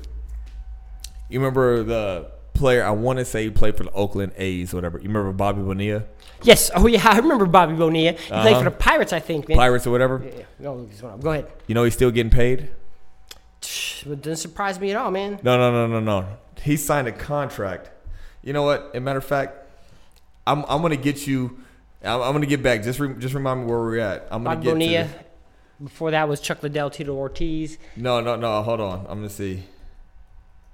You 1.30 1.40
remember 1.40 1.84
the 1.84 2.32
player? 2.54 2.84
I 2.84 2.92
want 2.92 3.20
to 3.20 3.26
say 3.26 3.44
he 3.44 3.50
played 3.50 3.76
for 3.78 3.84
the 3.84 3.92
Oakland 3.92 4.34
A's, 4.38 4.74
or 4.74 4.78
whatever. 4.78 4.98
You 4.98 5.08
remember 5.08 5.32
Bobby 5.34 5.62
Bonilla, 5.62 6.04
Yes. 6.44 6.70
Oh 6.76 6.88
yeah, 6.88 7.02
I 7.10 7.18
remember 7.18 7.46
Bobby 7.46 7.74
Bonilla. 7.74 8.12
He 8.14 8.28
played 8.28 8.54
Uh-huh. 8.54 8.58
for 8.60 8.64
the 8.66 8.72
Pirates, 8.76 9.14
I 9.14 9.20
think. 9.20 9.48
Man. 9.48 9.58
Pirates, 9.58 9.88
or 9.88 9.92
whatever? 9.92 10.22
Yeah, 10.26 10.44
no, 10.60 10.86
this 10.86 11.02
one 11.02 11.14
up. 11.14 11.22
Go 11.22 11.32
ahead. 11.32 11.48
You 11.68 11.76
know 11.76 11.84
he's 11.84 11.94
still 11.94 12.12
getting 12.12 12.30
paid. 12.32 12.70
It 14.06 14.22
doesn't 14.22 14.36
surprise 14.38 14.80
me 14.80 14.92
at 14.92 14.98
all, 14.98 15.10
man. 15.12 15.40
No, 15.42 15.58
no, 15.58 15.72
no, 15.72 15.88
no, 15.88 16.00
no. 16.02 16.28
He 16.62 16.76
signed 16.76 17.08
a 17.08 17.12
contract. 17.14 17.90
You 18.44 18.52
know 18.52 18.64
what? 18.64 18.90
As 18.94 18.98
a 18.98 19.00
matter 19.00 19.20
of 19.20 19.26
fact, 19.26 19.56
I'm 20.46 20.66
I'm 20.68 20.82
gonna 20.82 20.98
get 20.98 21.26
you. 21.28 21.60
I'm, 22.04 22.22
I'm 22.22 22.34
gonna 22.34 22.46
get 22.46 22.62
back. 22.62 22.84
Just 22.84 23.00
re, 23.00 23.14
just 23.18 23.34
remind 23.34 23.62
me 23.62 23.66
where 23.68 23.80
we're 23.80 24.00
at. 24.00 24.28
I'm 24.30 24.44
gonna 24.44 24.56
Bobby 24.58 24.66
get 24.66 24.72
Bonilla. 24.74 25.04
the- 25.08 25.84
Before 25.86 26.12
that 26.12 26.28
was 26.28 26.42
Chuck 26.42 26.62
Liddell, 26.62 26.90
Tito 26.90 27.14
Ortiz. 27.16 27.78
No, 27.96 28.20
no, 28.20 28.36
no. 28.36 28.62
Hold 28.64 28.82
on. 28.82 29.00
I'm 29.08 29.20
gonna 29.20 29.30
see. 29.30 29.64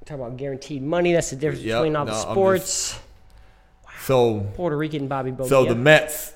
Talk 0.05 0.17
about 0.17 0.37
guaranteed 0.37 0.81
money. 0.81 1.13
That's 1.13 1.29
the 1.29 1.35
difference 1.35 1.63
Yep, 1.63 1.77
between 1.77 1.95
all 1.95 2.05
no, 2.05 2.11
the 2.11 2.17
I'm 2.17 2.31
sports. 2.31 2.99
So 4.05 4.39
Puerto 4.55 4.75
Rican 4.77 5.07
Bobby 5.07 5.31
Bonilla. 5.31 5.49
So 5.49 5.65
the 5.65 5.75
Mets 5.75 6.33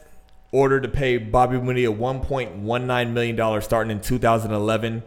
ordered 0.52 0.84
to 0.84 0.90
pay 0.90 1.18
Bobby 1.18 1.58
Bonilla 1.58 1.96
1.19 1.96 3.12
million 3.14 3.36
dollars 3.36 3.64
starting 3.64 3.90
in 3.92 4.00
2011, 4.02 5.02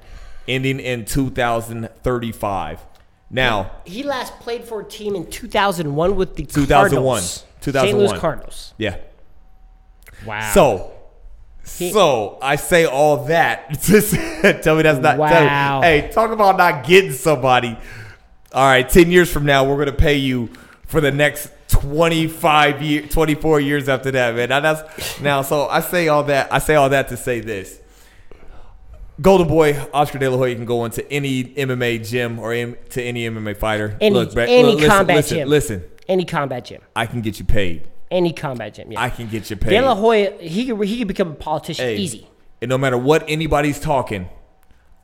ending 0.49 0.81
in 0.81 1.05
2035. 1.05 2.85
Now, 3.31 3.71
he 3.85 4.03
last 4.05 4.39
played 4.41 4.65
for 4.65 4.81
a 4.81 4.85
team 4.85 5.15
in 5.17 5.29
2001 5.31 6.17
with 6.17 6.37
the 6.37 6.45
2001. 6.47 7.21
Cardinals. 7.21 7.45
St. 7.61 7.99
Louis 7.99 8.13
Cardinals. 8.19 8.75
yeah. 8.79 8.97
Wow. 10.25 10.53
So, 10.55 10.93
He- 11.79 11.93
so 11.93 12.39
I 12.41 12.57
say 12.57 12.85
all 12.87 13.25
that. 13.27 13.71
Just 13.83 14.15
tell 14.63 14.77
me 14.77 14.83
that's 14.83 15.01
not. 15.01 15.17
tell 15.17 15.41
me- 15.41 15.47
Wow. 15.47 15.81
hey, 15.83 16.09
talk 16.13 16.31
about 16.31 16.57
not 16.57 16.85
getting 16.87 17.13
somebody. 17.13 17.77
All 18.57 18.65
right, 18.65 18.89
ten 18.89 19.11
years 19.11 19.31
from 19.31 19.45
now, 19.45 19.65
we're 19.65 19.77
gonna 19.77 19.93
pay 19.93 20.17
you 20.17 20.49
for 20.87 21.03
the 21.03 21.13
next 21.13 21.51
25 21.69 22.81
year, 22.81 23.03
24 23.03 23.61
years 23.61 23.87
after 23.87 24.11
that, 24.13 24.35
man. 24.35 24.49
Now 24.49 24.61
that's 24.61 25.21
now. 25.21 25.43
So 25.43 25.69
I 25.69 25.81
say 25.81 26.09
all 26.09 26.23
that. 26.25 26.51
I 26.51 26.59
say 26.59 26.75
all 26.75 26.89
that 26.89 27.09
to 27.09 27.19
say 27.19 27.41
this. 27.41 27.79
Golden 29.21 29.47
Boy 29.47 29.79
Oscar 29.93 30.19
De 30.19 30.31
La 30.31 30.39
Hoya 30.39 30.55
can 30.55 30.65
go 30.65 30.87
into 30.87 31.07
any 31.13 31.45
MMA 31.45 32.09
gym 32.09 32.39
or 32.39 32.55
in, 32.55 32.79
to 32.91 33.03
any 33.03 33.29
MMA 33.29 33.59
fighter. 33.59 33.99
Any- 34.01 34.25
Brett, 34.27 34.49
any 34.49 34.73
listen, 34.73 34.89
combat 34.89 35.17
listen, 35.17 35.37
gym. 35.37 35.49
Listen, 35.49 35.85
Any 36.09 36.25
combat 36.25 36.65
gym. 36.65 36.81
I 36.95 37.05
can 37.05 37.21
get 37.21 37.39
you 37.39 37.45
paid. 37.45 37.87
Any 38.11 38.33
combat 38.33 38.73
gym. 38.73 38.91
Yeah. 38.91 39.03
I 39.03 39.11
can 39.11 39.29
get 39.29 39.51
you 39.51 39.57
paid. 39.57 39.71
De 39.71 39.81
La 39.83 39.95
Hoya, 39.95 40.33
he 40.41 40.65
could, 40.67 40.83
he 40.87 40.99
could 40.99 41.09
become 41.09 41.33
a 41.33 41.35
politician 41.35 41.85
Hey, 41.85 41.97
easy. 41.97 42.27
And 42.63 42.71
no 42.71 42.79
matter 42.79 42.97
what 42.97 43.23
anybody's 43.29 43.79
talking, 43.81 44.31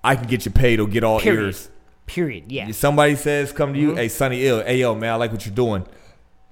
I 0.02 0.16
can 0.16 0.26
get 0.26 0.46
you 0.46 0.52
paid 0.52 0.80
or 0.80 0.86
get 0.86 1.04
all 1.04 1.20
Period. 1.20 1.44
ears. 1.44 1.68
Period. 2.12 2.52
Yeah. 2.52 2.70
Somebody 2.72 3.16
says, 3.16 3.52
come 3.52 3.72
to 3.72 3.78
you, 3.78 3.88
mm-hmm. 3.88 3.96
hey, 3.96 4.08
Sonny 4.08 4.46
Ill, 4.46 4.62
hey, 4.62 4.80
yo, 4.80 4.94
man, 4.94 5.14
I 5.14 5.16
like 5.16 5.32
what 5.32 5.46
you're 5.46 5.54
doing. 5.54 5.86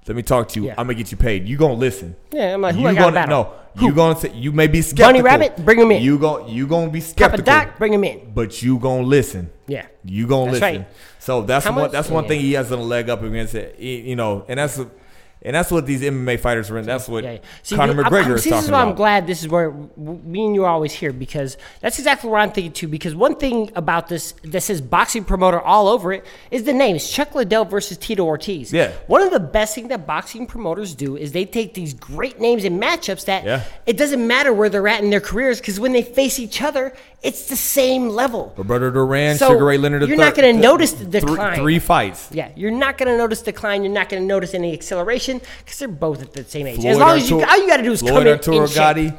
Let 0.07 0.15
me 0.15 0.23
talk 0.23 0.47
to 0.49 0.59
you. 0.59 0.65
Yeah. 0.65 0.71
I'm 0.75 0.87
going 0.87 0.97
to 0.97 1.03
get 1.03 1.11
you 1.11 1.17
paid. 1.17 1.47
You 1.47 1.55
going 1.55 1.75
to 1.75 1.79
listen. 1.79 2.15
Yeah, 2.31 2.55
I'm 2.55 2.61
like, 2.61 2.73
who 2.73 2.81
you 2.81 2.87
I 2.87 2.91
a 2.93 2.95
gonna, 2.95 3.11
battle? 3.11 3.43
No, 3.75 3.85
you 3.85 3.93
going 3.93 4.15
to 4.15 4.21
say, 4.21 4.33
you 4.33 4.51
may 4.51 4.65
be 4.65 4.81
skeptical. 4.81 5.09
Bunny 5.09 5.21
Rabbit, 5.21 5.63
bring 5.63 5.79
him 5.79 5.91
in. 5.91 6.01
You 6.01 6.17
gonna 6.17 6.49
you 6.49 6.65
gonna 6.65 6.89
be 6.89 6.99
Papa 6.99 7.11
skeptical. 7.11 7.45
Doc, 7.45 7.77
bring 7.77 7.93
him 7.93 8.03
in. 8.03 8.33
But 8.33 8.63
you 8.63 8.79
going 8.79 9.03
to 9.03 9.07
listen. 9.07 9.51
Yeah. 9.67 9.85
You 10.03 10.25
gonna 10.25 10.51
That's 10.51 10.61
listen. 10.61 10.81
right. 10.81 10.87
So 11.19 11.43
that's 11.43 11.65
How 11.65 11.71
one. 11.71 11.81
much- 11.83 11.91
That's 11.91 12.09
one 12.09 12.23
yeah. 12.23 12.29
thing 12.29 12.39
he 12.41 12.53
has 12.53 12.71
a 12.71 12.77
leg 12.77 13.11
up 13.11 13.21
against 13.21 13.53
it. 13.53 13.77
You 13.79 14.15
know, 14.15 14.43
and 14.47 14.57
that's 14.57 14.81
and 15.43 15.55
that's 15.55 15.71
what 15.71 15.85
these 15.85 16.01
MMA 16.01 16.39
fighters 16.39 16.69
are 16.69 16.77
in. 16.77 16.85
That's 16.85 17.07
what 17.07 17.23
Yeah. 17.23 17.37
See, 17.63 17.75
Conor 17.75 17.93
McGregor 17.93 18.23
I'm- 18.23 18.31
is 18.33 18.43
talking 18.43 18.57
This 18.57 18.65
is 18.65 18.71
why. 18.71 18.81
I'm 18.81 18.95
glad 18.95 19.27
this 19.27 19.41
is 19.41 19.47
where 19.49 19.71
me 19.97 20.45
and 20.45 20.55
you 20.55 20.63
are 20.65 20.69
always 20.69 20.93
here 20.93 21.11
because 21.11 21.57
that's 21.81 21.97
exactly 21.99 22.29
what 22.29 22.41
I'm 22.41 22.51
thinking 22.51 22.71
too. 22.73 22.87
Because 22.87 23.15
one 23.15 23.35
thing 23.35 23.71
about 23.75 24.07
this 24.07 24.33
that 24.43 24.61
says 24.61 24.81
boxing 24.81 25.23
promoter 25.23 25.59
all 25.59 25.87
over 25.87 26.13
it 26.13 26.25
is 26.51 26.63
the 26.63 26.73
name. 26.73 26.95
It's 26.95 27.09
Chuck 27.11 27.33
Liddell 27.35 27.65
versus 27.65 27.97
Tito 27.97 28.23
Ortiz. 28.23 28.71
Yeah. 28.71 28.91
One 29.07 29.21
of 29.21 29.31
the 29.31 29.39
best 29.39 29.75
things 29.75 29.89
that 29.89 30.05
boxing 30.05 30.45
promoters 30.45 30.93
do 30.95 31.17
is 31.17 31.31
they 31.31 31.45
take 31.45 31.73
these 31.73 31.93
great 31.93 32.39
names 32.39 32.63
and 32.63 32.81
matchups 32.81 33.25
that 33.25 33.43
Yeah. 33.45 33.61
it 33.85 33.97
doesn't 33.97 34.25
matter 34.25 34.53
where 34.53 34.69
they're 34.69 34.87
at 34.87 35.03
in 35.03 35.09
their 35.09 35.19
careers 35.21 35.59
because 35.59 35.79
when 35.79 35.91
they 35.91 36.03
face 36.03 36.39
each 36.39 36.61
other, 36.61 36.93
it's 37.21 37.45
the 37.49 37.55
same 37.55 38.09
level. 38.09 38.53
Roberto 38.57 38.89
Duran, 38.91 39.37
So, 39.37 39.49
Sugar 39.51 39.65
Ray 39.65 39.77
Leonard. 39.77 40.07
you're 40.07 40.17
not 40.17 40.33
gonna 40.35 40.53
notice 40.53 40.93
the 40.93 41.05
three- 41.05 41.29
decline. 41.31 41.55
Three 41.59 41.79
fights. 41.79 42.29
Yeah, 42.31 42.49
you're 42.55 42.71
not 42.71 42.97
going 42.97 43.11
to 43.11 43.17
notice 43.17 43.41
decline. 43.41 43.83
You're 43.83 43.93
not 43.93 44.09
going 44.09 44.23
to 44.23 44.27
notice 44.27 44.53
any 44.53 44.73
acceleration 44.73 45.39
because 45.59 45.77
they're 45.79 45.87
both 45.87 46.21
at 46.21 46.33
the 46.33 46.43
same 46.43 46.65
age. 46.67 46.77
Floyd 46.79 46.91
as 46.91 46.97
long 46.97 47.17
as 47.17 47.29
you, 47.29 47.39
Artur- 47.39 47.49
all 47.51 47.57
you 47.61 47.67
got 47.67 47.77
to 47.77 47.83
do 47.83 47.91
is 47.91 47.99
Floyd 48.01 48.13
come 48.13 48.21
in, 48.27 48.33
Arturo. 48.33 48.65
Mm-hmm. 48.67 48.73
Gatti, 48.73 49.13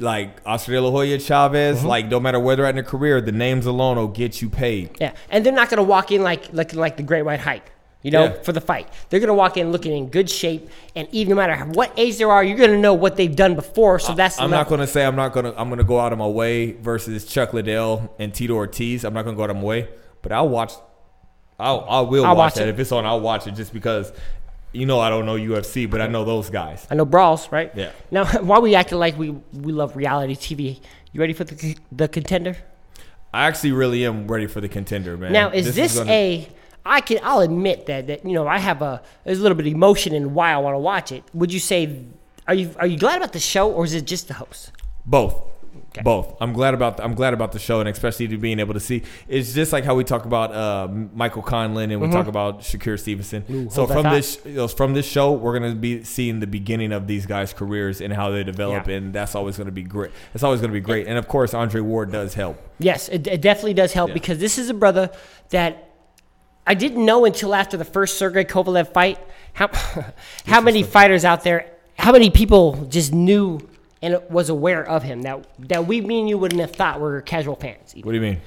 like 0.00 0.36
Oscar 0.46 0.72
De 0.72 0.80
La 0.80 0.90
Hoya, 0.90 1.18
Chavez, 1.18 1.82
like 1.84 2.06
no 2.08 2.20
matter 2.20 2.38
where 2.38 2.54
they're 2.54 2.66
at 2.66 2.70
in 2.70 2.74
their 2.76 2.84
career, 2.84 3.20
the 3.20 3.32
names 3.32 3.66
alone 3.66 3.96
will 3.96 4.06
get 4.08 4.40
you 4.40 4.48
paid. 4.48 4.90
Yeah, 5.00 5.12
and 5.30 5.44
they're 5.44 5.52
not 5.52 5.68
going 5.70 5.78
to 5.78 5.82
walk 5.82 6.12
in 6.12 6.22
like 6.22 6.52
looking 6.52 6.78
like 6.78 6.96
the 6.96 7.02
Great 7.02 7.22
White 7.22 7.40
Hype. 7.40 7.68
You 8.02 8.10
know, 8.10 8.24
Yeah. 8.24 8.42
for 8.42 8.52
the 8.52 8.62
fight, 8.62 8.88
they're 9.10 9.20
going 9.20 9.28
to 9.28 9.34
walk 9.34 9.58
in 9.58 9.72
looking 9.72 9.92
in 9.94 10.08
good 10.08 10.30
shape, 10.30 10.70
and 10.96 11.06
even 11.12 11.30
no 11.30 11.36
matter 11.36 11.56
what 11.66 11.92
age 11.98 12.16
they 12.16 12.24
are, 12.24 12.42
you're 12.42 12.56
going 12.56 12.70
to 12.70 12.78
know 12.78 12.94
what 12.94 13.16
they've 13.16 13.34
done 13.36 13.54
before. 13.54 13.98
So 13.98 14.14
that's 14.14 14.40
I'm 14.40 14.50
not 14.50 14.68
gonna 14.68 14.86
say 14.86 15.04
I'm 15.04 15.16
not 15.16 15.32
gonna 15.34 15.52
I'm 15.56 15.68
gonna 15.68 15.84
go 15.84 16.00
out 16.00 16.10
of 16.12 16.18
my 16.18 16.26
way 16.26 16.72
versus 16.72 17.26
Chuck 17.26 17.52
Liddell 17.52 18.14
and 18.18 18.32
Tito 18.32 18.54
Ortiz. 18.54 19.04
I'm 19.04 19.12
not 19.12 19.24
gonna 19.26 19.36
go 19.36 19.42
out 19.44 19.50
of 19.50 19.56
my 19.56 19.62
way, 19.64 19.88
but 20.22 20.32
I'll 20.32 20.48
watch. 20.48 20.72
I'll 21.58 21.84
I 21.88 22.00
will 22.00 22.24
I'll 22.24 22.34
watch 22.36 22.52
watch 22.52 22.54
that 22.54 22.68
it. 22.68 22.70
if 22.70 22.78
it's 22.80 22.90
on. 22.92 23.04
I'll 23.04 23.20
watch 23.20 23.46
it 23.46 23.50
just 23.52 23.72
because, 23.74 24.12
you 24.72 24.86
know, 24.86 24.98
I 24.98 25.10
don't 25.10 25.26
know 25.26 25.34
UFC, 25.36 25.84
but 25.90 26.00
I 26.00 26.06
know 26.06 26.24
those 26.24 26.48
guys. 26.48 26.86
I 26.90 26.94
know 26.94 27.04
brawls, 27.04 27.52
right? 27.52 27.70
Yeah. 27.76 27.90
Now, 28.10 28.24
while 28.40 28.62
we 28.62 28.74
acting 28.74 28.98
like 28.98 29.18
we 29.18 29.32
we 29.52 29.72
love 29.72 29.94
reality 29.94 30.36
TV, 30.36 30.80
you 31.12 31.20
ready 31.20 31.34
for 31.34 31.44
the 31.44 31.76
the 31.92 32.08
contender? 32.08 32.56
I 33.34 33.46
actually 33.46 33.72
really 33.72 34.06
am 34.06 34.26
ready 34.26 34.46
for 34.46 34.62
the 34.62 34.68
contender, 34.70 35.18
man. 35.18 35.32
Now, 35.32 35.50
is 35.50 35.74
this, 35.74 35.98
gonna- 35.98 36.10
a? 36.10 36.48
I 36.84 37.00
can. 37.00 37.18
I'll 37.22 37.40
admit 37.40 37.86
that 37.86 38.06
that 38.06 38.24
you 38.24 38.32
know 38.32 38.46
I 38.46 38.58
have 38.58 38.82
a 38.82 39.02
there's 39.24 39.38
a 39.38 39.42
little 39.42 39.56
bit 39.56 39.66
of 39.66 39.72
emotion 39.72 40.14
in 40.14 40.34
why 40.34 40.52
I 40.52 40.58
want 40.58 40.74
to 40.74 40.78
watch 40.78 41.12
it. 41.12 41.24
Would 41.34 41.52
you 41.52 41.60
say? 41.60 42.04
Are 42.48 42.54
you 42.54 42.74
are 42.78 42.86
you 42.86 42.98
glad 42.98 43.16
about 43.18 43.32
the 43.32 43.38
show 43.38 43.70
or 43.70 43.84
is 43.84 43.94
it 43.94 44.06
just 44.06 44.28
the 44.28 44.34
host? 44.34 44.72
Both. 45.06 45.34
Okay. 45.90 46.02
Both. 46.02 46.36
I'm 46.40 46.52
glad 46.52 46.72
about 46.74 47.00
I'm 47.00 47.14
glad 47.14 47.34
about 47.34 47.50
the 47.52 47.58
show 47.58 47.80
and 47.80 47.88
especially 47.88 48.28
to 48.28 48.38
being 48.38 48.60
able 48.60 48.74
to 48.74 48.80
see. 48.80 49.02
It's 49.28 49.52
just 49.54 49.72
like 49.72 49.84
how 49.84 49.96
we 49.96 50.04
talk 50.04 50.24
about 50.24 50.52
uh, 50.52 50.88
Michael 50.88 51.42
Conlon 51.42 51.92
and 51.92 52.00
we 52.00 52.08
talk 52.10 52.28
about 52.28 52.60
Shakur 52.60 52.98
Stevenson. 52.98 53.42
Mm-hmm. 53.42 53.54
Ooh, 53.54 53.70
so 53.70 53.86
from 53.88 54.04
this 54.04 54.38
you 54.44 54.52
know, 54.52 54.68
from 54.68 54.94
this 54.94 55.06
show, 55.06 55.32
we're 55.32 55.58
gonna 55.58 55.74
be 55.74 56.04
seeing 56.04 56.38
the 56.38 56.46
beginning 56.46 56.92
of 56.92 57.08
these 57.08 57.26
guys' 57.26 57.52
careers 57.52 58.00
and 58.00 58.12
how 58.12 58.30
they 58.30 58.44
develop, 58.44 58.86
Yeah. 58.86 58.94
and 58.94 59.12
that's 59.12 59.34
always 59.34 59.58
gonna 59.58 59.72
be 59.72 59.82
great. 59.82 60.12
It's 60.32 60.44
always 60.44 60.60
gonna 60.60 60.72
be 60.72 60.80
great, 60.80 61.08
and 61.08 61.18
of 61.18 61.26
course, 61.26 61.54
Andre 61.54 61.80
Ward 61.80 62.12
does 62.12 62.34
help. 62.34 62.56
Yes, 62.78 63.08
it, 63.08 63.26
it 63.26 63.40
definitely 63.40 63.74
does 63.74 63.92
help 63.92 64.08
Yeah. 64.08 64.14
because 64.14 64.38
this 64.38 64.58
is 64.58 64.70
a 64.70 64.74
brother 64.74 65.10
that 65.50 65.89
I 66.70 66.74
didn't 66.74 67.04
know 67.04 67.24
until 67.24 67.52
after 67.52 67.76
the 67.76 67.84
first 67.84 68.16
Sergey 68.16 68.44
Kovalev 68.44 68.92
fight 68.92 69.18
how 69.54 69.70
how 70.46 70.60
many 70.60 70.84
fighters 70.84 71.24
out 71.24 71.42
there, 71.42 71.68
how 71.98 72.12
many 72.12 72.30
people 72.30 72.86
just 72.88 73.12
knew 73.12 73.58
and 74.00 74.20
was 74.30 74.50
aware 74.50 74.86
of 74.86 75.02
him 75.02 75.22
that 75.22 75.48
that 75.68 75.88
we, 75.88 76.00
me 76.00 76.20
and 76.20 76.28
you 76.28 76.38
wouldn't 76.38 76.60
have 76.60 76.70
thought 76.70 77.00
were 77.00 77.22
casual 77.22 77.56
fans. 77.56 77.96
even. 77.96 78.06
What 78.06 78.12
do 78.12 78.18
you 78.18 78.22
mean? 78.22 78.40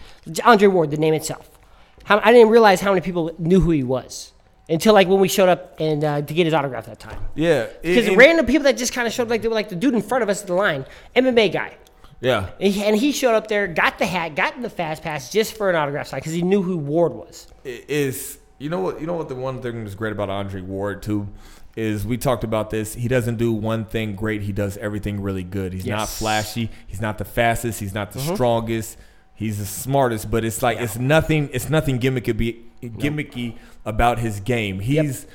Andre 0.46 0.70
Ward, 0.70 0.92
the 0.92 0.96
name 0.96 1.14
itself. 1.14 1.60
How, 2.06 2.22
I 2.24 2.32
didn't 2.32 2.48
realize 2.48 2.80
how 2.80 2.92
many 2.92 3.02
people 3.02 3.32
knew 3.40 3.60
who 3.60 3.72
he 3.72 3.84
was 3.84 4.32
until 4.70 4.94
like 4.94 5.10
when 5.10 5.20
we 5.20 5.28
showed 5.28 5.50
up 5.50 5.76
and 5.82 6.02
uh, 6.06 6.22
to 6.22 6.34
get 6.34 6.46
his 6.46 6.54
autograph 6.54 6.86
that 6.86 7.02
time. 7.02 7.22
Yeah, 7.36 7.68
Because 7.82 8.10
random 8.16 8.46
people 8.46 8.64
that 8.64 8.78
just 8.78 8.94
kind 8.94 9.06
of 9.06 9.12
showed 9.12 9.24
up 9.24 9.32
like 9.32 9.42
they 9.42 9.50
were 9.50 9.54
like 9.54 9.68
the 9.68 9.76
dude 9.76 9.96
in 9.96 10.02
front 10.02 10.24
of 10.24 10.30
us 10.30 10.40
at 10.40 10.48
the 10.48 10.54
line, 10.54 10.86
MMA 11.14 11.52
guy. 11.52 11.76
Yeah. 12.24 12.50
And 12.60 12.74
he, 12.74 12.84
and 12.84 12.96
he 12.96 13.12
showed 13.12 13.36
up 13.36 13.48
there, 13.48 13.68
got 13.68 14.00
the 14.00 14.06
hat, 14.06 14.36
got 14.36 14.56
in 14.56 14.62
the 14.62 14.70
fast 14.70 15.04
pass 15.04 15.30
just 15.30 15.58
for 15.58 15.70
an 15.70 15.76
autograph 15.76 16.08
sign 16.08 16.20
because 16.20 16.34
he 16.34 16.42
knew 16.42 16.62
who 16.62 16.78
Ward 16.78 17.14
was. 17.14 17.48
is 17.64 18.40
you 18.60 18.70
know 18.70 18.80
what 18.80 19.02
you 19.02 19.08
know 19.08 19.16
what 19.16 19.28
the 19.28 19.36
one 19.36 19.62
thing 19.62 19.84
that's 19.84 19.96
great 19.96 20.14
about 20.14 20.30
Andre 20.30 20.62
Ward 20.62 21.04
too 21.04 21.28
is 21.76 22.06
we 22.06 22.18
talked 22.18 22.44
about 22.44 22.70
this. 22.70 22.94
He 22.94 23.08
doesn't 23.08 23.38
do 23.38 23.52
one 23.52 23.86
thing 23.86 24.16
great. 24.16 24.44
He 24.44 24.52
does 24.52 24.78
everything 24.78 25.22
really 25.22 25.44
good. 25.44 25.74
He's 25.74 25.86
not 25.86 26.08
flashy. 26.08 26.70
He's 26.88 27.02
not 27.02 27.18
the 27.18 27.26
fastest. 27.26 27.80
He's 27.80 27.94
not 27.94 28.12
the 28.12 28.20
mm-hmm. 28.20 28.36
strongest. 28.36 28.98
He's 29.34 29.58
the 29.58 29.66
smartest. 29.66 30.30
But 30.32 30.46
it's 30.46 30.62
like 30.62 30.80
it's 30.80 30.98
nothing. 30.98 31.50
It's 31.52 31.70
nothing 31.70 32.00
gimmicky 32.00 32.64
gimmicky 32.82 33.58
about 33.86 34.20
his 34.20 34.40
game. 34.40 34.80
He's 34.80 35.26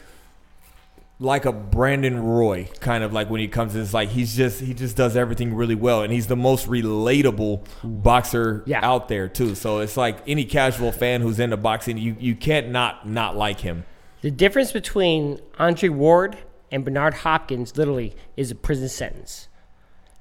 like 1.20 1.44
a 1.46 1.52
Brandon 1.52 2.22
Roy, 2.22 2.68
kind 2.80 3.02
of 3.02 3.12
like 3.12 3.28
when 3.28 3.40
he 3.40 3.48
comes. 3.48 3.74
in, 3.74 3.82
It's 3.82 3.92
like 3.94 4.08
he's 4.10 4.36
just 4.36 4.60
he 4.60 4.72
just 4.74 4.96
does 4.96 5.16
everything 5.16 5.54
really 5.54 5.74
well, 5.74 6.02
and 6.02 6.12
he's 6.12 6.26
the 6.28 6.36
most 6.36 6.68
relatable 6.68 7.64
boxer 7.82 8.62
Yeah. 8.66 8.80
out 8.82 9.08
there 9.08 9.28
too. 9.28 9.54
So 9.54 9.80
it's 9.80 9.96
like 9.96 10.18
any 10.26 10.44
casual 10.44 10.92
fan 10.92 11.20
who's 11.20 11.40
into 11.40 11.56
boxing, 11.56 11.98
you 11.98 12.16
you 12.18 12.34
can't 12.34 12.68
not 12.70 13.08
not 13.08 13.36
like 13.36 13.60
him. 13.60 13.84
The 14.20 14.30
difference 14.30 14.72
between 14.72 15.40
Andre 15.58 15.88
Ward 15.88 16.38
and 16.70 16.84
Bernard 16.84 17.14
Hopkins 17.14 17.76
literally 17.76 18.14
is 18.36 18.50
a 18.50 18.54
prison 18.54 18.88
sentence. 18.88 19.47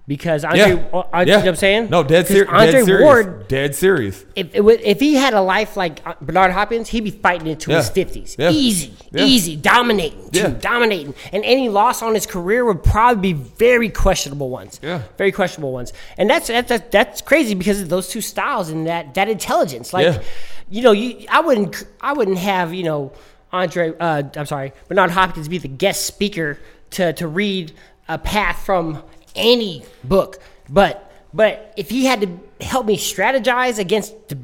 Because 0.07 0.45
Andre, 0.45 0.59
Yeah. 0.59 0.75
uh, 0.93 1.03
yeah. 1.13 1.19
you 1.19 1.25
know 1.25 1.37
what 1.39 1.47
I'm 1.49 1.55
saying? 1.57 1.89
No, 1.89 2.01
dead, 2.01 2.27
ser- 2.27 2.47
Andre 2.49 2.71
dead 2.71 2.85
serious. 2.85 3.03
Ward, 3.03 3.47
dead 3.49 3.75
serious. 3.75 4.23
if, 4.37 4.49
if 4.55 4.99
he 5.01 5.15
had 5.15 5.33
a 5.33 5.41
life 5.41 5.75
like 5.75 5.99
uh, 6.07 6.13
Bernard 6.21 6.51
Hopkins, 6.51 6.87
he'd 6.87 7.03
be 7.03 7.11
fighting 7.11 7.47
into 7.47 7.71
his 7.71 7.89
50s. 7.89 8.37
Yeah. 8.39 8.49
Easy, 8.51 8.93
Yeah. 9.11 9.25
easy, 9.25 9.57
dominating, 9.57 10.29
too, 10.31 10.39
Yeah. 10.39 10.47
dominating. 10.61 11.13
And 11.33 11.43
any 11.43 11.67
loss 11.67 12.01
on 12.01 12.13
his 12.13 12.25
career 12.25 12.63
would 12.63 12.83
probably 12.83 13.33
be 13.33 13.39
very 13.57 13.89
questionable 13.89 14.49
ones. 14.49 14.79
Yeah. 14.81 15.01
Very 15.17 15.33
questionable 15.33 15.73
ones. 15.73 15.91
And 16.17 16.29
that's 16.29 16.47
that's, 16.47 16.69
that's, 16.69 16.89
that's 16.89 17.21
crazy 17.21 17.53
because 17.53 17.81
of 17.81 17.89
those 17.89 18.07
two 18.07 18.21
styles 18.21 18.69
and 18.69 18.87
that, 18.87 19.13
that 19.15 19.27
intelligence. 19.27 19.91
Like, 19.91 20.05
Yeah. 20.05 20.21
you 20.69 20.83
know, 20.83 20.93
you 20.93 21.25
I 21.29 21.41
wouldn't 21.41 21.83
I 21.99 22.13
wouldn't 22.13 22.37
have, 22.37 22.73
you 22.73 22.83
know, 22.83 23.11
Andre 23.51 23.91
uh, 23.99 24.23
I'm 24.37 24.45
sorry, 24.45 24.71
Bernard 24.87 25.11
Hopkins 25.11 25.49
be 25.49 25.57
the 25.57 25.67
guest 25.67 26.05
speaker 26.05 26.57
to, 26.91 27.11
to 27.11 27.27
read 27.27 27.73
a 28.07 28.17
path 28.17 28.65
from 28.65 29.03
any 29.37 29.83
book. 30.03 30.39
But 30.69 31.11
but 31.33 31.73
if 31.77 31.89
he 31.89 32.05
had 32.05 32.21
to 32.21 32.65
help 32.65 32.85
me 32.85 32.97
strategize 32.97 33.77
against 33.79 34.29
the, 34.29 34.37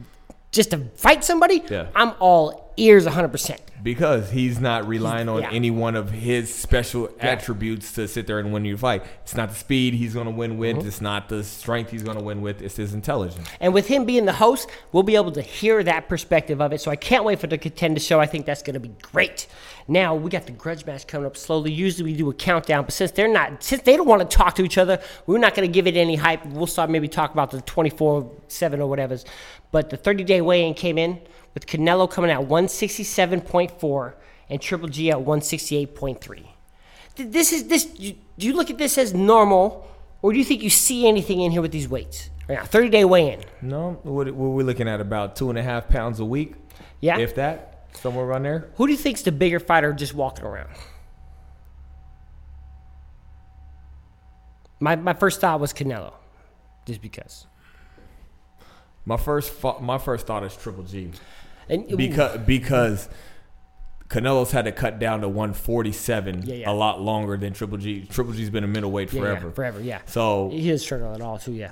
just 0.52 0.72
to 0.72 0.78
fight 0.96 1.24
somebody, 1.24 1.64
Yeah. 1.70 1.88
I'm 1.96 2.12
all 2.20 2.72
ears 2.78 3.06
100%. 3.06 3.58
Because 3.84 4.32
he's 4.32 4.62
not 4.62 4.88
relying 4.88 5.28
on 5.28 5.42
yeah. 5.42 5.52
any 5.52 5.70
one 5.70 5.96
of 5.96 6.10
his 6.10 6.54
special 6.54 7.10
attributes 7.20 7.92
to 7.94 8.08
sit 8.08 8.28
there 8.28 8.40
and 8.40 8.54
win 8.54 8.64
your 8.64 8.78
fight. 8.78 9.04
It's 9.24 9.36
not 9.36 9.50
the 9.50 9.56
speed 9.56 9.94
he's 9.94 10.14
going 10.14 10.28
to 10.28 10.32
win 10.32 10.58
with. 10.58 10.78
Mm-hmm. 10.78 10.88
It's 10.88 11.02
not 11.02 11.28
the 11.28 11.44
strength 11.44 11.92
he's 11.92 12.04
going 12.04 12.18
to 12.18 12.24
win 12.24 12.42
with. 12.42 12.62
It's 12.62 12.78
his 12.78 12.94
intelligence. 12.94 13.46
And 13.60 13.74
with 13.74 13.88
him 13.88 14.06
being 14.06 14.24
the 14.24 14.34
host, 14.34 14.70
we'll 14.94 15.04
be 15.04 15.18
able 15.18 15.34
to 15.34 15.42
hear 15.42 15.84
that 15.84 16.08
perspective 16.08 16.62
of 16.62 16.72
it. 16.72 16.80
So 16.80 16.92
I 16.92 16.96
can't 16.96 17.26
wait 17.26 17.40
for 17.40 17.48
the 17.48 17.58
contender 17.58 18.00
show. 18.00 18.22
I 18.22 18.26
think 18.26 18.46
that's 18.46 18.64
going 18.64 18.76
to 18.76 18.80
be 18.80 18.94
great. 19.02 19.48
Now 19.88 20.16
we 20.16 20.30
got 20.30 20.46
the 20.46 20.54
grudge 20.54 20.86
match 20.86 21.06
coming 21.08 21.28
up 21.28 21.36
slowly. 21.36 21.72
Usually 21.72 22.12
we 22.12 22.18
do 22.18 22.30
a 22.30 22.34
countdown, 22.34 22.86
but 22.86 22.94
since 22.94 23.12
they're 23.12 23.28
not, 23.28 23.64
since 23.64 23.82
they 23.82 23.98
don't 23.98 24.08
want 24.08 24.22
to 24.22 24.38
talk 24.38 24.56
to 24.56 24.64
each 24.64 24.78
other, 24.78 25.02
we're 25.26 25.40
not 25.40 25.56
going 25.56 25.68
to 25.68 25.74
give 25.74 25.88
it 25.88 25.98
any 25.98 26.16
hype. 26.16 26.46
We'll 26.46 26.68
start 26.68 26.90
maybe 26.90 27.08
talk 27.08 27.34
about 27.34 27.52
the 27.52 27.62
24 27.62 28.32
seven 28.48 28.80
or 28.80 28.90
whatever's. 28.90 29.26
But 29.72 29.90
the 29.90 29.98
30 29.98 30.24
day 30.24 30.42
weigh 30.42 30.68
in 30.68 30.74
came 30.74 30.98
in 30.98 31.20
with 31.54 31.66
Canelo 31.66 32.10
coming 32.10 32.32
at 32.32 32.40
167.4 32.40 34.14
and 34.50 34.62
Triple 34.62 34.90
G 34.90 35.12
at 35.12 35.18
168.3. 35.18 36.48
This 37.16 37.54
is 37.54 37.68
this. 37.68 37.86
Do 37.86 38.16
you 38.38 38.54
look 38.54 38.70
at 38.70 38.78
this 38.78 38.98
as 38.98 39.14
normal, 39.14 39.88
or 40.22 40.32
do 40.32 40.40
you 40.40 40.46
think 40.46 40.64
you 40.64 40.70
see 40.70 41.08
anything 41.08 41.42
in 41.42 41.52
here 41.52 41.62
with 41.62 41.72
these 41.72 41.88
weights? 41.88 42.30
Right 42.50 42.58
now, 42.60 42.66
30 42.66 42.90
day 42.90 43.06
weigh 43.06 43.34
in. 43.34 43.44
No, 43.62 44.00
what, 44.04 44.28
what 44.32 44.50
we're 44.50 44.64
looking 44.64 44.88
at 44.88 45.00
about 45.00 45.36
two 45.36 45.50
and 45.50 45.58
a 45.58 45.64
half 45.64 45.88
pounds 45.88 46.20
a 46.20 46.26
week. 46.26 46.56
Yeah. 47.00 47.20
If 47.20 47.36
that, 47.36 47.88
somewhere 47.94 48.26
around 48.26 48.44
there. 48.44 48.70
Who 48.76 48.88
do 48.88 48.94
you 48.94 48.98
think's 48.98 49.22
the 49.22 49.32
bigger 49.32 49.60
fighter 49.60 49.94
just 49.94 50.14
walking 50.14 50.46
around? 50.46 50.70
My, 54.80 54.96
my 54.96 55.14
first 55.14 55.40
thought 55.40 55.60
was 55.60 55.72
Canelo, 55.72 56.14
just 56.86 57.02
because. 57.02 57.46
My 59.06 59.18
first 59.18 59.52
fo- 59.52 59.80
my 59.80 59.98
first 59.98 60.28
thought 60.28 60.44
is 60.44 60.56
Triple 60.56 60.84
G. 60.84 61.12
And 61.70 61.98
because 61.98 62.38
because 62.40 63.10
Canelo's 64.10 64.52
had 64.52 64.66
to 64.66 64.72
cut 64.72 65.00
down 65.00 65.22
to 65.22 65.28
147 65.28 66.44
Yeah, 66.46 66.56
yeah. 66.56 66.70
a 66.70 66.74
lot 66.74 67.02
longer 67.02 67.36
than 67.38 67.54
Triple 67.54 67.78
G. 67.78 68.06
Triple 68.10 68.34
G's 68.34 68.50
been 68.50 68.64
a 68.64 68.68
middleweight 68.68 69.10
forever. 69.10 69.48
yeah, 69.48 69.54
forever, 69.54 69.82
yeah. 69.82 70.02
So 70.06 70.50
he 70.52 70.70
is 70.70 70.82
struggling 70.84 71.16
at 71.16 71.22
all 71.22 71.40
too, 71.40 71.54
yeah. 71.54 71.72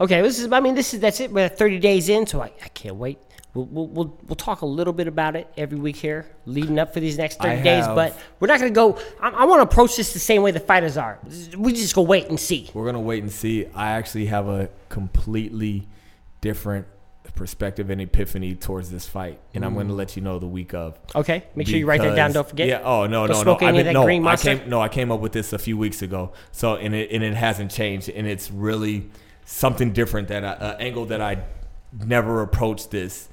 Okay, 0.00 0.20
this 0.22 0.38
is. 0.38 0.50
I 0.50 0.60
mean, 0.60 0.74
this 0.74 0.94
is 0.94 1.00
that's 1.00 1.20
it. 1.20 1.30
We're 1.30 1.48
30 1.48 1.78
days 1.78 2.08
in, 2.08 2.26
so 2.26 2.40
I, 2.40 2.46
I 2.64 2.68
can't 2.68 2.96
wait. 2.96 3.18
We'll, 3.52 3.66
we'll, 3.66 3.86
we'll, 3.88 4.18
we'll 4.28 4.36
talk 4.36 4.62
a 4.62 4.66
little 4.66 4.92
bit 4.92 5.08
about 5.08 5.34
it 5.36 5.46
every 5.56 5.76
week 5.76 5.96
here, 5.96 6.24
leading 6.46 6.78
up 6.78 6.94
for 6.94 7.00
these 7.00 7.18
next 7.18 7.38
30 7.40 7.50
I 7.50 7.62
days. 7.62 7.86
But 7.86 8.16
we're 8.38 8.46
not 8.46 8.60
going 8.60 8.72
to 8.72 8.74
go. 8.74 8.98
I, 9.20 9.28
I 9.30 9.44
want 9.44 9.58
to 9.58 9.64
approach 9.70 9.96
this 9.96 10.12
the 10.12 10.20
same 10.20 10.42
way 10.42 10.52
the 10.52 10.60
fighters 10.60 10.96
are. 10.96 11.18
We 11.58 11.72
just 11.72 11.94
go 11.94 12.02
wait 12.02 12.28
and 12.28 12.38
see. 12.40 12.70
we're 12.72 12.86
gonna 12.86 13.00
wait 13.00 13.22
and 13.22 13.30
see. 13.30 13.66
I 13.74 13.90
actually 13.90 14.26
have 14.26 14.48
a 14.48 14.70
completely 14.88 15.86
different 16.40 16.86
perspective 17.34 17.90
and 17.90 18.00
epiphany 18.00 18.54
towards 18.54 18.90
this 18.90 19.06
fight, 19.06 19.40
and 19.54 19.64
I'm 19.64 19.74
gonna 19.74 19.92
let 19.92 20.16
you 20.16 20.22
know 20.22 20.38
the 20.38 20.46
week 20.46 20.74
of. 20.74 20.98
Okay, 21.14 21.44
make 21.54 21.66
sure 21.68 21.78
you 21.78 21.86
write 21.86 22.00
that 22.02 22.14
down. 22.16 22.32
Don't 22.32 22.48
forget. 22.48 22.68
Yeah. 22.68 22.80
Oh 22.84 23.06
no, 23.06 23.26
Don't 23.26 23.28
no, 23.28 23.34
no. 23.34 23.42
smoke 23.42 23.62
any 23.62 23.78
I've 23.78 23.78
of 23.80 23.84
that 23.86 23.92
no, 23.92 24.04
green 24.04 24.26
I 24.26 24.36
came. 24.36 24.68
No, 24.68 24.80
I 24.80 24.88
came 24.88 25.10
up 25.10 25.20
with 25.20 25.32
this 25.32 25.52
a 25.52 25.58
few 25.58 25.76
weeks 25.78 26.02
ago. 26.02 26.32
So 26.52 26.76
and 26.76 26.94
it 26.94 27.10
and 27.12 27.22
it 27.24 27.34
hasn't 27.34 27.70
changed, 27.70 28.08
and 28.08 28.26
it's 28.26 28.50
really 28.50 29.10
something 29.44 29.92
different 29.92 30.28
that 30.28 30.44
I, 30.44 30.48
uh, 30.48 30.76
angle 30.78 31.06
that 31.06 31.20
I 31.20 31.42
never 32.06 32.42
approached 32.42 32.90
this. 32.90 33.28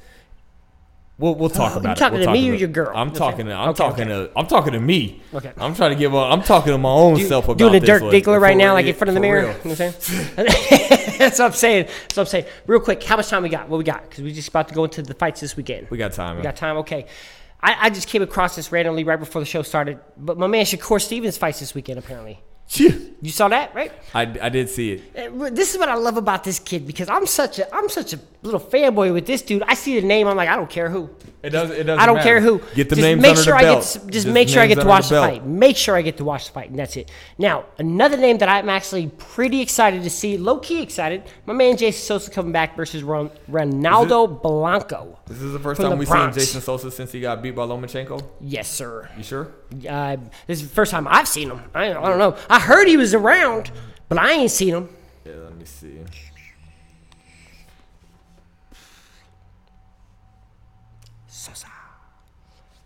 We'll 1.19 1.33
we'll 1.33 1.49
talk 1.49 1.73
you 1.73 1.79
about 1.79 1.97
it. 1.97 1.99
talking 1.99 2.19
We'll 2.19 2.27
to 2.27 2.31
me 2.33 2.49
or 2.51 2.53
your 2.53 2.67
girl? 2.67 2.91
I'm 2.95 3.07
Okay. 3.09 3.17
talking. 3.17 3.45
To, 3.47 3.53
I'm 3.53 3.69
Okay, 3.69 3.77
talking 3.77 4.07
to. 4.07 4.29
I'm 4.35 4.45
talking 4.45 4.73
to 4.73 4.79
me. 4.79 5.21
Okay. 5.33 5.51
I'm 5.57 5.73
trying 5.73 5.89
to 5.89 5.95
give. 5.95 6.13
A, 6.13 6.17
I'm 6.17 6.43
talking 6.43 6.71
to 6.73 6.77
my 6.77 6.91
own 6.91 7.15
Do- 7.17 7.27
self 7.27 7.45
about 7.45 7.57
doing 7.57 7.73
a 7.73 7.79
one. 7.79 8.13
Diggler 8.13 8.39
right 8.39 8.55
now, 8.55 8.73
like 8.73 8.85
in 8.85 8.93
front 8.93 9.09
of 9.09 9.15
the 9.15 9.21
mirror. 9.21 9.41
You 9.41 9.47
know 9.47 9.53
what 9.75 9.81
I'm 9.81 9.93
saying? 9.93 10.87
That's 11.19 11.39
what 11.39 11.45
I'm 11.45 11.51
saying. 11.53 11.85
That's 11.85 12.17
what 12.17 12.23
I'm 12.23 12.27
saying. 12.27 12.45
Real 12.67 12.79
quick, 12.79 13.03
how 13.03 13.17
much 13.17 13.29
time 13.29 13.43
we 13.43 13.49
got? 13.49 13.69
What 13.69 13.77
we 13.77 13.83
got? 13.83 14.07
Because 14.09 14.23
we 14.23 14.31
just 14.31 14.49
about 14.49 14.67
to 14.67 14.75
go 14.75 14.83
into 14.83 15.01
the 15.01 15.13
fights 15.13 15.41
this 15.41 15.55
weekend. 15.55 15.89
We 15.89 15.97
got 15.97 16.13
time. 16.13 16.37
We 16.37 16.43
got 16.43 16.55
time. 16.55 16.77
Okay. 16.77 17.07
I, 17.61 17.87
I 17.87 17.89
just 17.89 18.07
came 18.07 18.21
across 18.21 18.55
this 18.55 18.71
randomly 18.71 19.03
right 19.03 19.19
before 19.19 19.41
the 19.41 19.45
show 19.45 19.63
started, 19.63 19.99
but 20.15 20.37
my 20.37 20.47
man 20.47 20.65
Shakur 20.65 21.01
Stevens 21.01 21.37
fights 21.37 21.59
this 21.59 21.73
weekend 21.73 21.97
apparently. 21.97 22.39
Phew. 22.67 23.15
You 23.21 23.31
saw 23.31 23.47
that, 23.47 23.73
right? 23.73 23.91
I, 24.13 24.21
I 24.41 24.49
did 24.49 24.69
see 24.69 24.91
it. 24.91 25.31
Uh, 25.33 25.49
This 25.49 25.73
is 25.73 25.79
what 25.79 25.89
I 25.89 25.95
love 25.95 26.17
about 26.17 26.43
this 26.43 26.59
kid 26.59 26.85
because 26.85 27.09
I'm 27.09 27.25
such 27.25 27.57
a 27.59 27.73
I'm 27.73 27.89
such 27.89 28.13
a 28.13 28.19
little 28.43 28.59
fanboy 28.59 29.11
with 29.11 29.25
this 29.25 29.41
dude. 29.41 29.63
I 29.63 29.73
see 29.73 29.99
the 29.99 30.05
name, 30.05 30.27
I'm 30.27 30.37
like, 30.37 30.49
I 30.49 30.55
don't 30.55 30.69
care 30.69 30.89
who. 30.89 31.09
It 31.41 31.51
does. 31.51 31.69
It 31.71 31.83
doesn't. 31.83 31.99
I 32.01 32.05
don't 32.05 32.15
matter. 32.17 32.27
care 32.27 32.41
who. 32.41 32.59
Get 32.75 32.89
the 32.89 32.95
just 32.95 33.01
names 33.05 33.21
make 33.21 33.29
under 33.31 33.43
sure 33.43 33.53
the 33.53 33.59
I 33.59 33.61
belt. 33.63 33.83
get 33.93 34.01
to, 34.03 34.11
just, 34.11 34.27
make 34.27 34.49
sure 34.49 34.61
I 34.61 34.67
get 34.67 34.79
to 34.79 34.85
watch 34.85 35.09
the, 35.09 35.15
belt. 35.15 35.29
fight. 35.31 35.45
Make 35.45 35.77
sure 35.77 35.95
I 35.95 36.01
get 36.01 36.17
to 36.17 36.25
watch 36.25 36.47
the 36.47 36.51
fight, 36.51 36.69
and 36.71 36.77
that's 36.77 36.97
it. 36.97 37.09
Now, 37.37 37.65
another 37.77 38.17
name 38.17 38.39
that 38.39 38.49
I'm 38.49 38.69
actually 38.69 39.07
pretty 39.17 39.61
excited 39.61 40.03
to 40.03 40.09
see, 40.09 40.37
low 40.37 40.59
key 40.59 40.81
excited. 40.81 41.23
My 41.45 41.53
man 41.53 41.77
Jason 41.77 42.01
Sosa 42.05 42.31
coming 42.31 42.51
back 42.51 42.75
versus 42.75 43.01
Ron, 43.03 43.29
Ronaldo 43.49 44.41
Blanco. 44.41 45.19
This 45.27 45.41
is 45.41 45.53
the 45.53 45.59
first 45.59 45.79
time 45.79 45.91
the 45.91 45.95
we've 45.95 46.07
seen 46.07 46.33
Jason 46.33 46.59
Sosa 46.61 46.89
since 46.91 47.11
he 47.11 47.21
got 47.21 47.41
beat 47.41 47.51
by 47.55 47.63
Lomachenko. 47.63 48.21
Yes, 48.41 48.67
sir. 48.69 49.09
You 49.15 49.23
sure? 49.23 49.51
Uh, 49.87 50.17
this 50.47 50.61
is 50.61 50.67
the 50.69 50.75
first 50.75 50.91
time 50.91 51.07
I've 51.07 51.27
seen 51.27 51.49
him. 51.51 51.61
I, 51.73 51.89
I 51.89 51.93
don't 51.93 52.17
know. 52.19 52.35
I 52.49 52.56
heard 52.59 52.87
he 52.87 52.97
was 52.97 53.13
around, 53.13 53.71
but 54.09 54.17
I 54.17 54.33
ain't 54.33 54.51
seen 54.51 54.73
him. 54.73 54.89
Yeah, 55.25 55.33
let 55.43 55.55
me 55.57 55.65
see. 55.65 55.99
Sosa. 61.27 61.67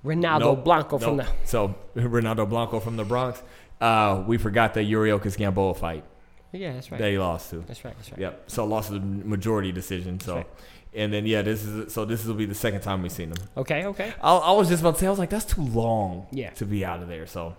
Ronaldo 0.04 0.40
Nope, 0.40 0.64
Blanco 0.64 0.98
from 0.98 1.18
the. 1.18 1.28
So 1.46 1.76
Ronaldo 1.96 2.50
Blanco 2.50 2.80
from 2.80 2.98
the 2.98 3.04
Bronx. 3.06 3.42
Uh, 3.80 4.24
we 4.28 4.38
forgot 4.38 4.74
the 4.74 4.82
Yuriorkis 4.82 5.36
Gamboa 5.38 5.74
fight 5.74 6.04
Yeah, 6.52 6.74
that's 6.74 6.92
right. 6.92 7.00
that 7.00 7.10
he 7.10 7.18
lost 7.18 7.50
to. 7.50 7.64
That's 7.68 7.84
right. 7.84 7.96
That's 7.98 8.12
right. 8.12 8.20
Yep. 8.20 8.44
So 8.52 8.66
lost 8.66 8.92
the 8.92 9.00
majority 9.00 9.72
decision. 9.72 10.20
So, 10.20 10.36
right. 10.38 10.48
and 10.94 11.12
then 11.12 11.26
yeah, 11.26 11.42
this 11.42 11.64
is 11.64 11.92
so 11.94 12.06
this 12.06 12.24
will 12.26 12.36
be 12.36 12.46
the 12.46 12.54
second 12.56 12.82
time 12.82 13.02
we've 13.02 13.12
seen 13.12 13.30
him. 13.30 13.38
Okay. 13.58 13.86
Okay. 13.86 14.14
I, 14.22 14.36
I 14.36 14.52
was 14.52 14.70
just 14.70 14.82
about 14.82 14.96
to 14.96 15.00
say 15.00 15.08
I 15.08 15.10
was 15.10 15.20
like 15.20 15.30
that's 15.32 15.46
too 15.46 15.64
long. 15.64 16.28
Yeah. 16.32 16.52
To 16.52 16.66
be 16.66 16.86
out 16.86 17.02
of 17.02 17.08
there. 17.08 17.26
So. 17.28 17.56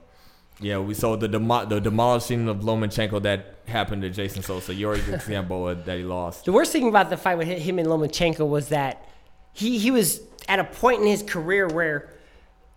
Yeah, 0.61 0.79
we 0.79 0.95
saw 0.95 1.17
the 1.17 1.29
demo- 1.29 1.65
the 1.67 1.81
demolishing 1.81 2.49
of 2.49 2.59
Lomachenko 2.61 3.23
that 3.23 3.57
happened 3.67 4.03
to 4.03 4.11
Jason 4.11 4.43
Sosa, 4.43 4.75
Yuri 4.75 5.01
Gamboa 5.27 5.75
that 5.87 5.99
he 5.99 6.05
lost. 6.05 6.45
The 6.45 6.53
worst 6.53 6.73
thing 6.73 6.89
about 6.89 7.11
the 7.11 7.17
fight 7.17 7.37
with 7.39 7.49
him 7.49 7.79
and 7.79 7.89
Lomachenko 7.89 8.49
was 8.49 8.69
that 8.69 9.05
he, 9.53 9.79
he 9.79 9.91
was 9.91 10.21
at 10.49 10.59
a 10.59 10.65
point 10.65 11.01
in 11.01 11.07
his 11.07 11.23
career 11.23 11.67
where 11.69 12.11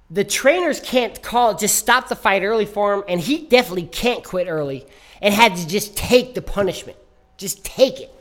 the 0.10 0.24
trainers 0.24 0.80
can't 0.80 1.22
call 1.22 1.56
just 1.56 1.76
stop 1.78 2.10
the 2.10 2.16
fight 2.16 2.44
early 2.44 2.66
for 2.66 2.94
him, 2.94 3.04
and 3.08 3.20
he 3.20 3.46
definitely 3.48 3.88
can't 3.88 4.24
quit 4.24 4.48
early 4.48 4.86
and 5.22 5.34
had 5.34 5.56
to 5.56 5.68
just 5.68 5.96
take 5.98 6.34
the 6.36 6.42
punishment. 6.42 6.98
Just 7.38 7.64
take 7.66 8.00
it. 8.00 8.12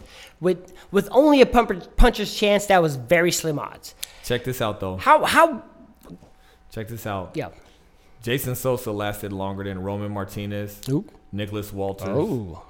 With 0.40 0.72
with 0.90 1.08
only 1.10 1.40
a 1.40 1.46
pumper, 1.46 1.76
puncher's 1.96 2.34
chance, 2.34 2.66
that 2.66 2.82
was 2.82 2.96
very 2.96 3.30
slim 3.32 3.58
odds. 3.58 3.94
Check 4.24 4.44
this 4.44 4.60
out 4.60 4.80
though. 4.80 4.96
How 4.96 5.24
how 5.24 5.62
Check 6.70 6.88
this 6.88 7.06
out. 7.06 7.32
yeah. 7.34 7.48
Jason 8.24 8.54
Sosa 8.54 8.90
lasted 8.90 9.34
longer 9.34 9.64
than 9.64 9.78
Roman 9.82 10.10
Martinez, 10.10 10.80
Ooh. 10.88 11.04
Nicholas 11.30 11.70
Walters, 11.74 12.08
Oh. 12.08 12.62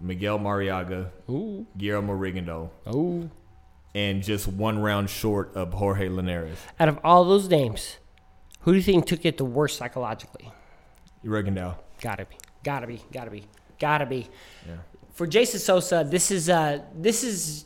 Miguel 0.00 0.38
Marriaga, 0.38 1.10
Ooh. 1.28 1.66
Guillermo 1.76 2.12
Rigondeaux, 2.16 2.70
Oh. 2.86 3.28
and 3.96 4.22
just 4.22 4.46
one 4.46 4.78
round 4.78 5.10
short 5.10 5.50
of 5.56 5.72
Jorge 5.74 6.08
Linares. 6.08 6.56
Out 6.78 6.88
of 6.88 7.00
all 7.02 7.24
those 7.24 7.48
names, 7.48 7.96
who 8.60 8.70
do 8.70 8.76
you 8.76 8.82
think 8.84 9.06
took 9.06 9.24
it 9.24 9.38
the 9.38 9.44
worst 9.44 9.76
psychologically? 9.76 10.52
Rigondeaux. 11.24 11.74
Gotta 12.00 12.24
be. 12.24 12.36
Gotta 12.62 12.86
be. 12.86 13.00
Gotta 13.12 13.30
be. 13.32 13.42
Gotta 13.80 14.06
be. 14.06 14.28
Yeah. 14.68 14.76
For 15.14 15.26
Jason 15.26 15.58
Sosa, 15.58 16.06
this 16.08 16.30
is 16.30 16.48
uh 16.48 16.78
this 16.94 17.24
is 17.24 17.64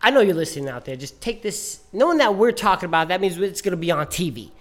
I 0.00 0.10
know 0.12 0.20
you're 0.20 0.34
listening 0.36 0.68
out 0.68 0.84
there. 0.84 0.94
Just 0.96 1.20
take 1.20 1.42
this 1.42 1.80
knowing 1.92 2.18
that 2.18 2.36
we're 2.36 2.52
talking 2.52 2.86
about, 2.86 3.08
that 3.08 3.20
means 3.20 3.36
it's 3.36 3.60
gonna 3.62 3.76
be 3.76 3.90
on 3.90 4.06
TV. 4.06 4.52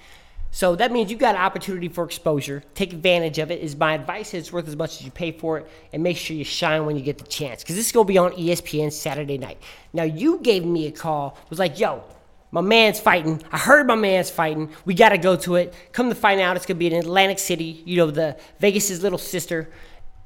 So 0.52 0.76
that 0.76 0.92
means 0.92 1.12
you've 1.12 1.20
got 1.20 1.36
an 1.36 1.42
opportunity 1.42 1.90
for 1.90 2.04
exposure. 2.04 2.64
Take 2.74 2.92
advantage 2.92 3.38
of 3.38 3.52
it. 3.52 3.62
Is 3.62 3.76
my 3.76 3.94
advice. 3.94 4.34
It's 4.34 4.52
worth 4.52 4.68
as 4.68 4.76
much 4.76 5.00
as 5.00 5.06
you 5.06 5.12
pay 5.12 5.32
for 5.32 5.60
it, 5.60 5.68
and 5.94 6.02
make 6.02 6.18
sure 6.18 6.36
you 6.36 6.44
shine 6.44 6.86
when 6.86 6.96
you 6.96 7.04
get 7.04 7.20
the 7.20 7.24
chance. 7.26 7.62
Because 7.62 7.76
this 7.76 7.86
is 7.86 7.92
gonna 7.92 8.06
be 8.06 8.18
on 8.18 8.32
ESPN 8.32 8.92
Saturday 8.92 9.38
night. 9.38 9.62
Now 9.94 10.04
you 10.04 10.40
gave 10.40 10.66
me 10.66 10.88
a 10.88 10.92
call. 10.92 11.38
Was 11.50 11.60
like, 11.60 11.80
yo, 11.80 12.04
My 12.52 12.62
man's 12.62 13.00
fighting. 13.00 13.44
I 13.52 13.58
heard 13.60 13.86
my 13.86 13.96
man's 13.96 14.32
fighting. 14.32 14.72
We 14.86 14.96
got 14.96 15.10
to 15.10 15.18
go 15.20 15.36
to 15.38 15.56
it. 15.56 15.74
Come 15.92 16.10
to 16.10 16.16
find 16.16 16.42
out, 16.42 16.56
it's 16.56 16.66
going 16.66 16.78
to 16.78 16.80
be 16.80 16.88
in 16.88 16.94
Atlantic 16.94 17.38
City, 17.38 17.84
you 17.86 17.98
know, 17.98 18.10
the 18.10 18.38
Vegas' 18.60 19.02
little 19.02 19.20
sister. 19.20 19.70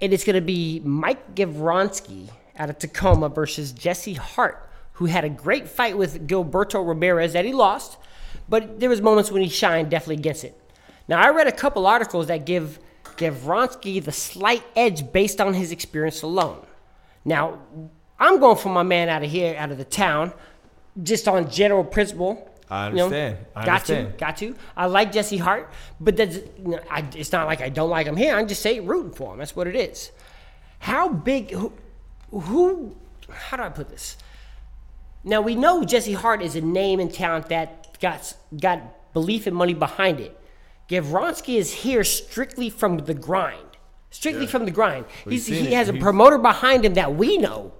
And 0.02 0.14
it's 0.14 0.24
going 0.24 0.36
to 0.36 0.42
be 0.42 0.82
Mike 0.86 1.36
Gavronski 1.36 2.30
out 2.58 2.70
of 2.70 2.80
Tacoma 2.80 3.28
versus 3.30 3.74
Jesse 3.74 4.14
Hart, 4.14 4.70
who 4.94 5.06
had 5.06 5.26
a 5.26 5.30
great 5.30 5.68
fight 5.68 5.98
with 5.98 6.28
Gilberto 6.28 6.86
Ramirez 6.86 7.34
that 7.34 7.46
he 7.46 7.52
lost, 7.52 7.98
but 8.50 8.80
there 8.80 8.90
was 8.90 9.02
moments 9.02 9.32
when 9.32 9.42
he 9.42 9.50
shined 9.50 9.90
definitely 9.90 10.16
against 10.18 10.44
it. 10.44 10.60
Now, 11.08 11.22
I 11.22 11.30
read 11.30 11.48
a 11.48 11.52
couple 11.52 11.86
articles 11.86 12.28
that 12.28 12.46
give 12.46 12.80
Gavronski 13.18 14.04
the 14.04 14.12
slight 14.12 14.64
edge 14.76 15.12
based 15.12 15.42
on 15.42 15.54
his 15.54 15.72
experience 15.72 16.22
alone. 16.22 16.66
Now, 17.26 17.60
I'm 18.20 18.40
going 18.40 18.58
for 18.58 18.70
my 18.70 18.84
man 18.84 19.10
out 19.10 19.24
of 19.24 19.30
here, 19.30 19.56
out 19.58 19.72
of 19.72 19.78
the 19.78 19.86
town, 19.86 20.34
just 21.02 21.28
on 21.28 21.50
general 21.50 21.84
principle. 21.84 22.50
I 22.70 22.88
You 22.88 22.96
know, 22.96 23.04
understand. 23.06 23.38
I 23.56 23.66
got 23.66 23.72
understand. 23.74 24.12
to, 24.14 24.18
got 24.18 24.38
to. 24.38 24.56
I 24.78 24.86
like 24.86 25.12
Jesse 25.12 25.38
Hart, 25.38 25.72
but 26.00 26.16
that's, 26.16 26.38
you 26.38 26.70
know, 26.70 26.80
I, 26.90 27.06
it's 27.16 27.32
not 27.32 27.46
like 27.48 27.62
I 27.62 27.70
don't 27.70 27.90
like 27.90 28.08
him 28.08 28.16
here. 28.16 28.36
I'm 28.36 28.48
just 28.48 28.62
saying 28.62 28.86
rooting 28.86 29.12
for 29.12 29.34
him. 29.34 29.40
That's 29.40 29.56
what 29.56 29.68
it 29.68 29.76
is. 29.76 30.12
How 30.80 31.10
big? 31.10 31.52
Who? 31.52 31.74
Who? 32.32 32.96
How 33.30 33.58
do 33.58 33.64
I 33.64 33.70
put 33.70 33.90
this? 33.90 34.18
Now 35.24 35.42
we 35.42 35.56
know 35.56 35.84
Jesse 35.84 36.14
Hart 36.14 36.42
is 36.42 36.56
a 36.56 36.62
name 36.62 37.00
and 37.00 37.14
talent 37.14 37.50
that 37.50 37.83
got 38.04 38.34
got 38.66 38.80
belief 39.14 39.48
and 39.48 39.56
money 39.56 39.74
behind 39.74 40.20
it. 40.20 40.34
Gavronski 40.90 41.56
is 41.64 41.70
here 41.86 42.04
strictly 42.04 42.70
from 42.70 42.98
the 43.10 43.14
grind, 43.30 43.72
strictly 44.12 44.46
from 44.46 44.66
the 44.66 44.72
grind. 44.80 45.06
He 45.28 45.38
it. 45.38 45.74
has 45.74 45.88
a 45.90 45.94
He's- 45.94 46.04
promoter 46.04 46.38
behind 46.38 46.84
him 46.86 46.94
that 46.96 47.16
we 47.16 47.38
know. 47.38 47.72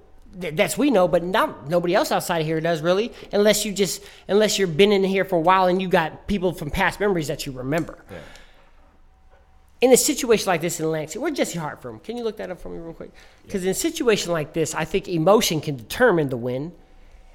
Th- 0.42 0.56
That's 0.56 0.76
we 0.84 0.90
know, 0.90 1.08
but 1.08 1.22
not 1.24 1.70
nobody 1.70 1.94
else 1.94 2.12
outside 2.12 2.40
of 2.40 2.48
here 2.48 2.60
does 2.62 2.82
really, 2.82 3.12
unless 3.32 3.66
you 3.66 3.72
just 3.74 4.02
unless 4.28 4.58
you've 4.58 4.76
been 4.78 4.92
in 4.92 5.04
here 5.04 5.26
for 5.26 5.36
a 5.36 5.46
while 5.50 5.66
and 5.68 5.80
you 5.82 5.88
got 5.90 6.26
people 6.28 6.54
from 6.54 6.72
past 6.72 7.00
memories 7.00 7.28
that 7.28 7.46
you 7.46 7.52
remember. 7.52 7.96
In 9.82 9.92
a 9.92 9.98
situation 9.98 10.48
like 10.48 10.62
this 10.62 10.80
in 10.80 10.86
Atlantic 10.86 11.22
where 11.22 11.30
Jesse 11.32 11.60
Hart 11.60 11.82
from? 11.82 12.00
Can 12.00 12.16
you 12.18 12.24
look 12.24 12.38
that 12.38 12.50
up 12.50 12.60
for 12.62 12.70
me 12.70 12.78
real 12.80 12.94
quick? 12.94 13.12
Because 13.46 13.64
in 13.66 13.70
a 13.70 13.74
situation 13.74 14.32
like 14.32 14.54
this, 14.54 14.74
I 14.74 14.86
think 14.86 15.10
emotion 15.10 15.60
can 15.60 15.76
determine 15.76 16.30
the 16.30 16.38
win 16.38 16.72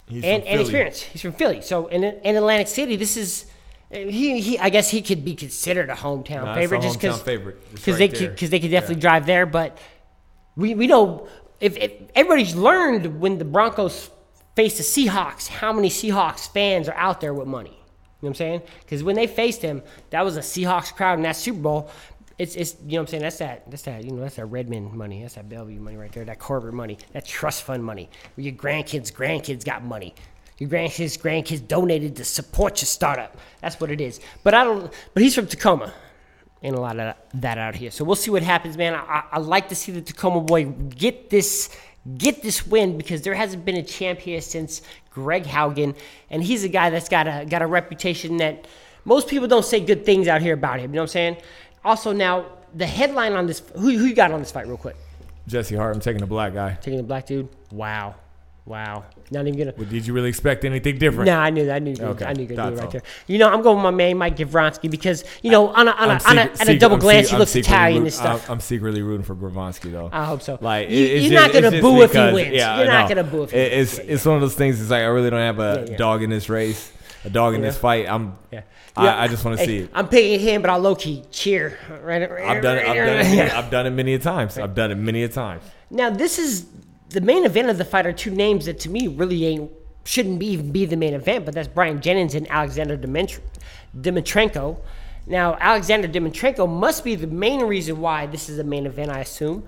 He's 0.09 0.24
and, 0.24 0.42
from 0.42 0.52
and 0.52 0.61
experience. 0.61 1.02
He's 1.02 1.22
from 1.22 1.32
Philly, 1.32 1.61
so 1.61 1.86
in, 1.88 2.04
in 2.04 2.36
Atlantic 2.36 2.68
City, 2.68 2.96
this 2.96 3.16
is 3.16 3.46
he, 3.90 4.40
he. 4.40 4.59
I 4.59 4.68
guess 4.68 4.90
he 4.90 5.00
could 5.00 5.24
be 5.24 5.34
considered 5.34 5.88
a 5.88 5.94
hometown 5.94 6.48
it's 6.48 6.59
favorite 6.59 6.78
a 6.78 6.82
just 6.82 7.00
because 7.00 7.20
hometown 7.20 7.24
favorite. 7.24 7.74
Because 7.74 8.00
right 8.00 8.14
they 8.14 8.26
because 8.26 8.50
they 8.50 8.61
could 8.61 8.70
definitely 8.70 9.00
drive 9.00 9.26
there. 9.26 9.46
But 9.46 9.78
we 10.56 10.74
we 10.74 10.86
know 10.86 11.28
if, 11.61 11.76
if 11.76 11.92
everybody's 12.14 12.54
learned 12.54 13.20
when 13.20 13.38
the 13.38 13.44
Broncos 13.44 14.11
face 14.54 14.76
the 14.76 14.82
Seahawks, 14.82 15.48
how 15.48 15.72
many 15.72 15.88
Seahawks 15.88 16.52
fans 16.52 16.88
are 16.88 16.94
out 16.94 17.20
there 17.20 17.32
with 17.32 17.46
money. 17.46 17.70
You 17.70 17.74
know 17.74 17.80
what 18.20 18.28
I'm 18.30 18.34
saying? 18.34 18.62
Because 18.80 19.04
when 19.04 19.14
they 19.14 19.28
faced 19.28 19.62
him, 19.62 19.82
that 20.11 20.24
was 20.24 20.36
a 20.36 20.40
Seahawks 20.40 20.92
crowd 20.92 21.18
in 21.18 21.22
that 21.22 21.36
Super 21.36 21.61
Bowl. 21.61 21.90
It's, 22.39 22.55
it's 22.55 22.76
you 22.86 22.93
know 22.93 22.99
what 22.99 23.01
I'm 23.01 23.07
saying? 23.09 23.22
That's 23.22 23.39
that 23.39 23.70
that's 23.70 23.82
that 23.82 24.05
you 24.05 24.12
know 24.12 24.22
that's 24.22 24.36
that 24.36 24.47
Redmond 24.47 24.93
money. 24.93 25.22
That's 25.22 25.34
that 25.34 25.49
Bellevue 25.49 25.80
money 25.80 25.97
right 25.97 26.12
there 26.12 26.24
that 26.24 26.39
Corporate 26.39 26.74
money 26.74 26.99
that 27.12 27.26
trust 27.26 27.64
fund 27.64 27.84
money 27.84 28.09
where 28.34 28.45
your 28.45 28.55
grandkids 28.55 29.12
grandkids 29.12 29.64
got 29.64 29.84
money. 29.84 30.14
Your 30.59 30.70
grandkids 30.70 31.18
grandkids 31.18 31.66
donated 31.66 32.16
to 32.16 32.24
support 32.24 32.80
your 32.80 32.86
startup. 32.86 33.36
That's 33.61 33.80
what 33.80 33.91
it 33.91 34.01
is. 34.01 34.20
But 34.45 34.55
I 34.55 34.64
don't 34.64 34.93
but 35.14 35.22
he's 35.22 35.34
from 35.34 35.49
Tacoma 35.49 35.93
and 36.62 36.76
a 36.76 36.80
lot 36.80 36.99
of 36.99 37.16
that 37.34 37.59
out 37.59 37.74
here. 37.74 37.91
So 37.91 38.05
we'll 38.05 38.16
see 38.16 38.30
what 38.30 38.43
happens 38.45 38.76
man. 38.76 38.95
I, 38.95 38.99
I, 38.99 39.24
I 39.32 39.39
like 39.39 39.68
to 39.70 39.74
see 39.74 39.91
the 39.91 40.01
Tacoma 40.01 40.41
boy 40.41 40.66
get 40.66 41.30
this 41.30 41.70
get 42.16 42.43
this 42.43 42.66
win 42.66 42.97
because 42.97 43.22
there 43.22 43.34
hasn't 43.34 43.64
been 43.64 43.76
a 43.76 43.82
champ 43.82 44.20
here 44.20 44.41
since 44.41 44.82
Greg 45.11 45.45
Haugen 45.45 45.97
and 46.30 46.43
he's 46.43 46.64
a 46.64 46.68
guy 46.68 46.91
that's 46.91 47.09
got 47.09 47.26
a 47.26 47.45
got 47.45 47.62
a 47.62 47.66
reputation 47.66 48.39
that 48.39 48.66
most 49.05 49.28
people 49.28 49.49
don't 49.49 49.64
say 49.64 49.80
good 49.80 50.05
things 50.07 50.28
out 50.28 50.41
here 50.41 50.55
about 50.55 50.78
him 50.78 50.93
you 50.93 50.97
know 50.97 51.03
what 51.03 51.11
I'm 51.11 51.12
saying 51.12 51.36
also, 51.85 52.12
now 52.12 52.47
the 52.74 52.87
headline 52.87 53.33
on 53.33 53.47
this 53.47 53.62
who, 53.74 53.91
who 53.97 54.05
you 54.05 54.14
got 54.14 54.31
on 54.33 54.41
this 54.41 54.51
fight, 54.53 54.66
real 54.66 54.76
quick? 54.76 54.97
Jesse 55.47 55.74
Hart. 55.76 55.95
I'm 55.95 56.01
taking 56.01 56.20
the 56.20 56.26
black 56.26 56.53
guy. 56.55 56.74
Taking 56.74 56.99
the 56.99 57.03
black 57.05 57.26
dude. 57.26 57.49
Wow, 57.72 58.14
wow. 58.66 59.05
Not 59.31 59.47
even 59.47 59.59
gonna. 59.59 59.72
But 59.72 59.89
did 59.91 60.07
you 60.07 60.12
really 60.14 60.29
expect 60.29 60.64
anything 60.64 60.99
different? 60.99 61.26
No, 61.26 61.39
I 61.39 61.51
knew 61.51 61.66
that. 61.66 61.76
I 61.76 61.79
knew. 61.81 61.95
Okay, 61.99 62.24
I 62.24 62.33
knew 62.33 62.43
you 62.45 62.49
were 62.51 62.55
gonna 62.57 62.70
do 62.72 62.76
it 62.79 62.81
right 62.83 62.91
there. 62.91 63.03
You 63.26 63.39
know, 63.39 63.49
I'm 63.51 63.61
going 63.62 63.76
with 63.76 63.83
my 63.85 63.91
man 63.91 64.16
Mike 64.18 64.37
Gavronski 64.37 64.91
because 64.91 65.24
you 65.43 65.51
know 65.51 65.68
on 65.68 65.89
a 65.89 65.91
on 65.93 66.11
a, 66.11 66.12
I'm 66.14 66.20
on 66.26 66.39
a, 66.39 66.41
at 66.43 66.53
a 66.55 66.57
secret- 66.59 66.81
double 66.81 66.95
I'm 66.97 67.01
glance 67.01 67.31
he 67.31 67.37
looks 67.37 67.55
Italian 67.57 68.03
root- 68.03 68.07
and 68.07 68.14
stuff. 68.14 68.49
I'm, 68.51 68.61
secretly 68.61 69.03
rooting 69.03 69.24
for 69.24 69.35
Gavronski 69.35 69.91
though. 69.93 70.09
I 70.12 70.24
hope 70.24 70.43
so. 70.43 70.59
Like 70.61 70.89
You- 70.91 70.97
it- 70.97 71.01
it's 71.12 71.24
you're 71.24 71.41
just- 71.41 71.55
not 71.55 71.62
gonna 71.62 71.81
boo 71.83 72.03
if 72.03 72.12
he 72.12 72.18
wins. 72.33 72.55
Yeah, 72.55 72.79
you're 72.79 72.87
not 72.87 73.09
gonna 73.09 73.24
boo 73.24 73.43
if 73.45 73.51
he 73.51 73.57
wins. 73.59 73.72
It's 73.72 73.99
Yeah, 73.99 74.14
it's 74.14 74.24
one 74.26 74.35
of 74.37 74.41
those 74.43 74.55
things. 74.55 74.81
It's 74.81 74.91
like 74.91 75.03
I 75.03 75.07
really 75.07 75.31
don't 75.31 75.41
have 75.41 75.59
a 75.61 75.87
yeah. 75.91 75.97
dog 75.97 76.22
in 76.22 76.31
this 76.31 76.49
race, 76.49 76.91
a 77.24 77.31
dog 77.31 77.55
in 77.55 77.61
this 77.62 77.76
fight. 77.79 78.07
I'm. 78.09 78.37
yeah. 78.51 78.62
I, 78.99 79.05
Yeah. 79.05 79.20
I 79.22 79.28
just 79.28 79.44
want 79.44 79.57
to 79.59 79.64
Hey, 79.64 79.66
see 79.66 79.78
it. 79.84 79.90
I'm 79.94 80.09
picking 80.09 80.40
him, 80.40 80.62
but 80.62 80.70
I'll 80.70 80.78
low 80.80 80.94
key 80.94 81.22
cheer. 81.30 81.78
Right, 82.03 82.22
I've 82.22 82.62
done 82.62 82.78
it. 82.78 82.86
I've 82.86 82.96
done 82.96 83.18
it. 83.20 83.22
Many, 83.24 83.51
I've 83.51 83.70
done 83.70 83.86
it 83.86 83.90
many 83.90 84.14
a 84.14 84.18
times. 84.18 84.59
I've 84.59 84.74
done 84.74 84.90
it 84.90 84.96
many 84.96 85.22
a 85.22 85.28
times. 85.28 85.62
Now 85.90 86.11
this 86.11 86.38
is 86.38 86.66
the 87.11 87.20
main 87.20 87.44
event 87.44 87.70
of 87.70 87.78
the 87.78 87.84
fight 87.84 88.07
are 88.07 88.12
two 88.12 88.30
names 88.30 88.66
that 88.66 88.78
to 88.80 88.90
me 88.90 89.09
really 89.09 89.46
ain't 89.46 89.70
shouldn't 90.05 90.38
be 90.38 90.46
even 90.46 90.72
be 90.72 90.84
the 90.86 90.96
main 90.96 91.14
event, 91.14 91.44
but 91.44 91.55
that's 91.55 91.68
Bryant 91.68 92.03
Jennings 92.03 92.34
and 92.34 92.51
Alexander 92.51 92.96
Dimitrenko. 93.96 94.78
Now 95.26 95.57
Alexander 95.61 96.09
Dimitrenko 96.09 96.68
must 96.68 97.05
be 97.05 97.14
the 97.14 97.26
main 97.26 97.62
reason 97.62 98.01
why 98.01 98.26
this 98.26 98.49
is 98.49 98.59
a 98.59 98.64
main 98.64 98.86
event, 98.86 99.11
I 99.11 99.20
assume, 99.20 99.64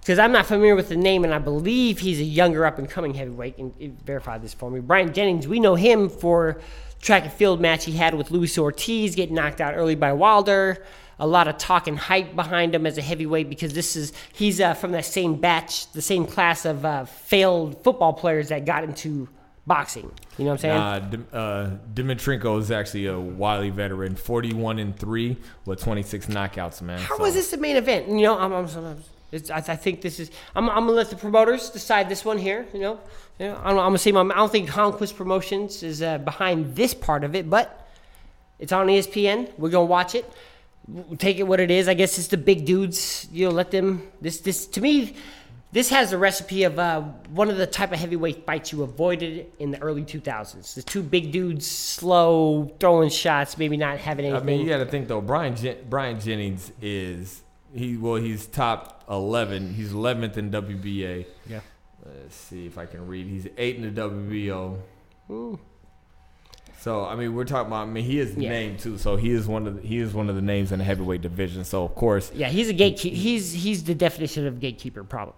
because 0.00 0.18
I'm 0.18 0.32
not 0.32 0.46
familiar 0.46 0.74
with 0.74 0.88
the 0.88 0.96
name, 0.96 1.24
and 1.24 1.32
I 1.34 1.38
believe 1.38 1.98
he's 1.98 2.20
a 2.20 2.24
younger 2.24 2.64
up 2.66 2.78
and 2.78 2.88
coming 2.88 3.14
heavyweight. 3.14 3.58
And 3.58 3.74
verify 4.04 4.38
this 4.38 4.54
for 4.54 4.70
me. 4.70 4.80
Bryant 4.80 5.14
Jennings, 5.14 5.46
we 5.48 5.60
know 5.60 5.74
him 5.74 6.08
for 6.08 6.60
track 7.04 7.22
and 7.22 7.32
field 7.32 7.60
match 7.60 7.84
he 7.84 7.92
had 7.92 8.14
with 8.14 8.32
Luis 8.32 8.58
Ortiz, 8.58 9.14
getting 9.14 9.36
knocked 9.36 9.60
out 9.60 9.74
early 9.74 9.94
by 9.94 10.12
Wilder 10.12 10.84
a 11.18 11.26
lot 11.26 11.46
of 11.46 11.58
talk 11.58 11.86
and 11.86 11.96
hype 11.98 12.34
behind 12.34 12.74
him 12.74 12.86
as 12.86 12.98
a 12.98 13.02
heavyweight 13.02 13.48
because 13.48 13.72
this 13.72 13.94
is 13.94 14.12
he's 14.32 14.60
uh, 14.60 14.74
from 14.74 14.92
that 14.92 15.04
same 15.04 15.36
batch, 15.36 15.90
the 15.92 16.02
same 16.02 16.26
class 16.26 16.64
of 16.64 16.84
uh, 16.84 17.04
failed 17.04 17.82
football 17.84 18.12
players 18.12 18.48
that 18.48 18.64
got 18.64 18.84
into 18.84 19.28
boxing. 19.66 20.10
You 20.38 20.44
know 20.44 20.50
what 20.50 20.54
I'm 20.54 20.58
saying? 20.58 20.76
Uh, 20.80 20.98
Dim- 21.10 21.26
uh, 21.32 21.70
Dimitrenko 21.94 22.58
is 22.58 22.70
actually 22.70 23.06
a 23.06 23.18
wily 23.18 23.70
veteran, 23.70 24.16
41 24.16 24.78
and 24.78 24.98
three 24.98 25.36
with 25.64 25.80
26 25.80 26.26
knockouts, 26.26 26.82
man. 26.82 26.98
How 26.98 27.16
So- 27.16 27.22
was 27.22 27.34
this 27.34 27.50
the 27.50 27.58
main 27.58 27.76
event? 27.76 28.08
You 28.08 28.22
know, 28.22 28.38
I'm, 28.38 28.52
I'm, 28.52 28.66
I'm 28.66 29.02
I, 29.32 29.56
I 29.56 29.76
think 29.76 30.00
this 30.00 30.20
is. 30.20 30.30
I'm, 30.54 30.68
I'm 30.68 30.86
gonna 30.86 30.92
let 30.92 31.10
the 31.10 31.16
promoters 31.16 31.70
decide 31.70 32.08
this 32.08 32.24
one 32.24 32.38
here. 32.38 32.66
You 32.72 32.80
know, 32.80 33.00
you 33.38 33.46
know 33.46 33.56
I'm, 33.56 33.70
I'm 33.70 33.76
gonna 33.76 33.98
say 33.98 34.12
my, 34.12 34.22
I 34.22 34.36
don't 34.36 34.52
think 34.52 34.68
Conquest 34.68 35.16
Promotions 35.16 35.82
is 35.82 36.02
uh, 36.02 36.18
behind 36.18 36.76
this 36.76 36.94
part 36.94 37.24
of 37.24 37.34
it, 37.34 37.48
but 37.50 37.88
it's 38.58 38.72
on 38.72 38.86
ESPN. 38.86 39.50
We're 39.58 39.70
gonna 39.70 39.86
watch 39.86 40.14
it. 40.14 40.30
We'll 40.86 41.16
take 41.16 41.38
it 41.38 41.44
what 41.44 41.60
it 41.60 41.70
is. 41.70 41.88
I 41.88 41.94
guess 41.94 42.18
it's 42.18 42.28
the 42.28 42.36
big 42.36 42.64
dudes. 42.64 43.26
You 43.32 43.48
know, 43.48 43.54
let 43.54 43.70
them. 43.70 44.10
This 44.20 44.40
this 44.40 44.66
to 44.66 44.80
me, 44.80 45.16
this 45.74 45.88
has 45.90 46.12
a 46.12 46.18
recipe 46.18 46.62
of 46.62 46.78
uh, 46.78 47.00
one 47.30 47.50
of 47.50 47.56
the 47.56 47.66
type 47.66 47.90
of 47.92 47.98
heavyweight 47.98 48.46
fights 48.46 48.70
you 48.70 48.84
avoided 48.84 49.50
in 49.58 49.72
the 49.72 49.82
early 49.82 50.04
2000s. 50.04 50.74
The 50.74 50.82
two 50.82 51.02
big 51.02 51.32
dudes, 51.32 51.66
slow 51.66 52.72
throwing 52.78 53.10
shots, 53.10 53.58
maybe 53.58 53.76
not 53.76 53.98
having 53.98 54.32
I 54.32 54.38
mean, 54.38 54.60
you 54.60 54.68
got 54.68 54.78
to 54.78 54.86
think 54.86 55.08
though. 55.08 55.20
Bryant 55.20 55.58
Jen- 55.58 55.78
Bryant 55.90 56.22
Jennings 56.22 56.70
is 56.80 57.42
he 57.74 57.96
well, 57.96 58.14
he's 58.14 58.46
top 58.46 58.93
11. 59.08 59.74
He's 59.74 59.92
11th 59.92 60.36
in 60.36 60.50
WBA. 60.50 61.26
Yeah. 61.48 61.60
Let's 62.04 62.34
see 62.36 62.66
if 62.66 62.76
I 62.78 62.86
can 62.86 63.06
read. 63.06 63.26
He's 63.26 63.46
eight 63.56 63.76
in 63.76 63.82
the 63.94 64.00
WBO. 64.00 64.78
Ooh. 65.30 65.58
So 66.80 67.04
I 67.04 67.14
mean, 67.16 67.34
we're 67.34 67.44
talking 67.46 67.68
about. 67.68 67.88
I 67.88 67.90
mean, 67.90 68.04
he 68.04 68.18
is 68.18 68.34
Yeah. 68.36 68.50
named 68.50 68.78
too. 68.80 68.98
So 68.98 69.16
he 69.16 69.30
is 69.30 69.46
one 69.46 69.66
of 69.66 69.76
the, 69.80 69.86
he 69.88 69.98
is 69.98 70.12
one 70.12 70.28
of 70.28 70.36
the 70.36 70.42
names 70.42 70.70
in 70.70 70.78
the 70.80 70.84
heavyweight 70.84 71.22
division. 71.22 71.64
So 71.64 71.82
of 71.84 71.94
course, 71.94 72.30
Yeah, 72.34 72.48
he's 72.48 72.68
a 72.68 72.74
gatekeeper. 72.74 73.16
He's 73.16 73.52
he's 73.54 73.84
the 73.84 73.94
definition 73.94 74.46
of 74.46 74.60
gatekeeper, 74.60 75.02
probably. 75.02 75.34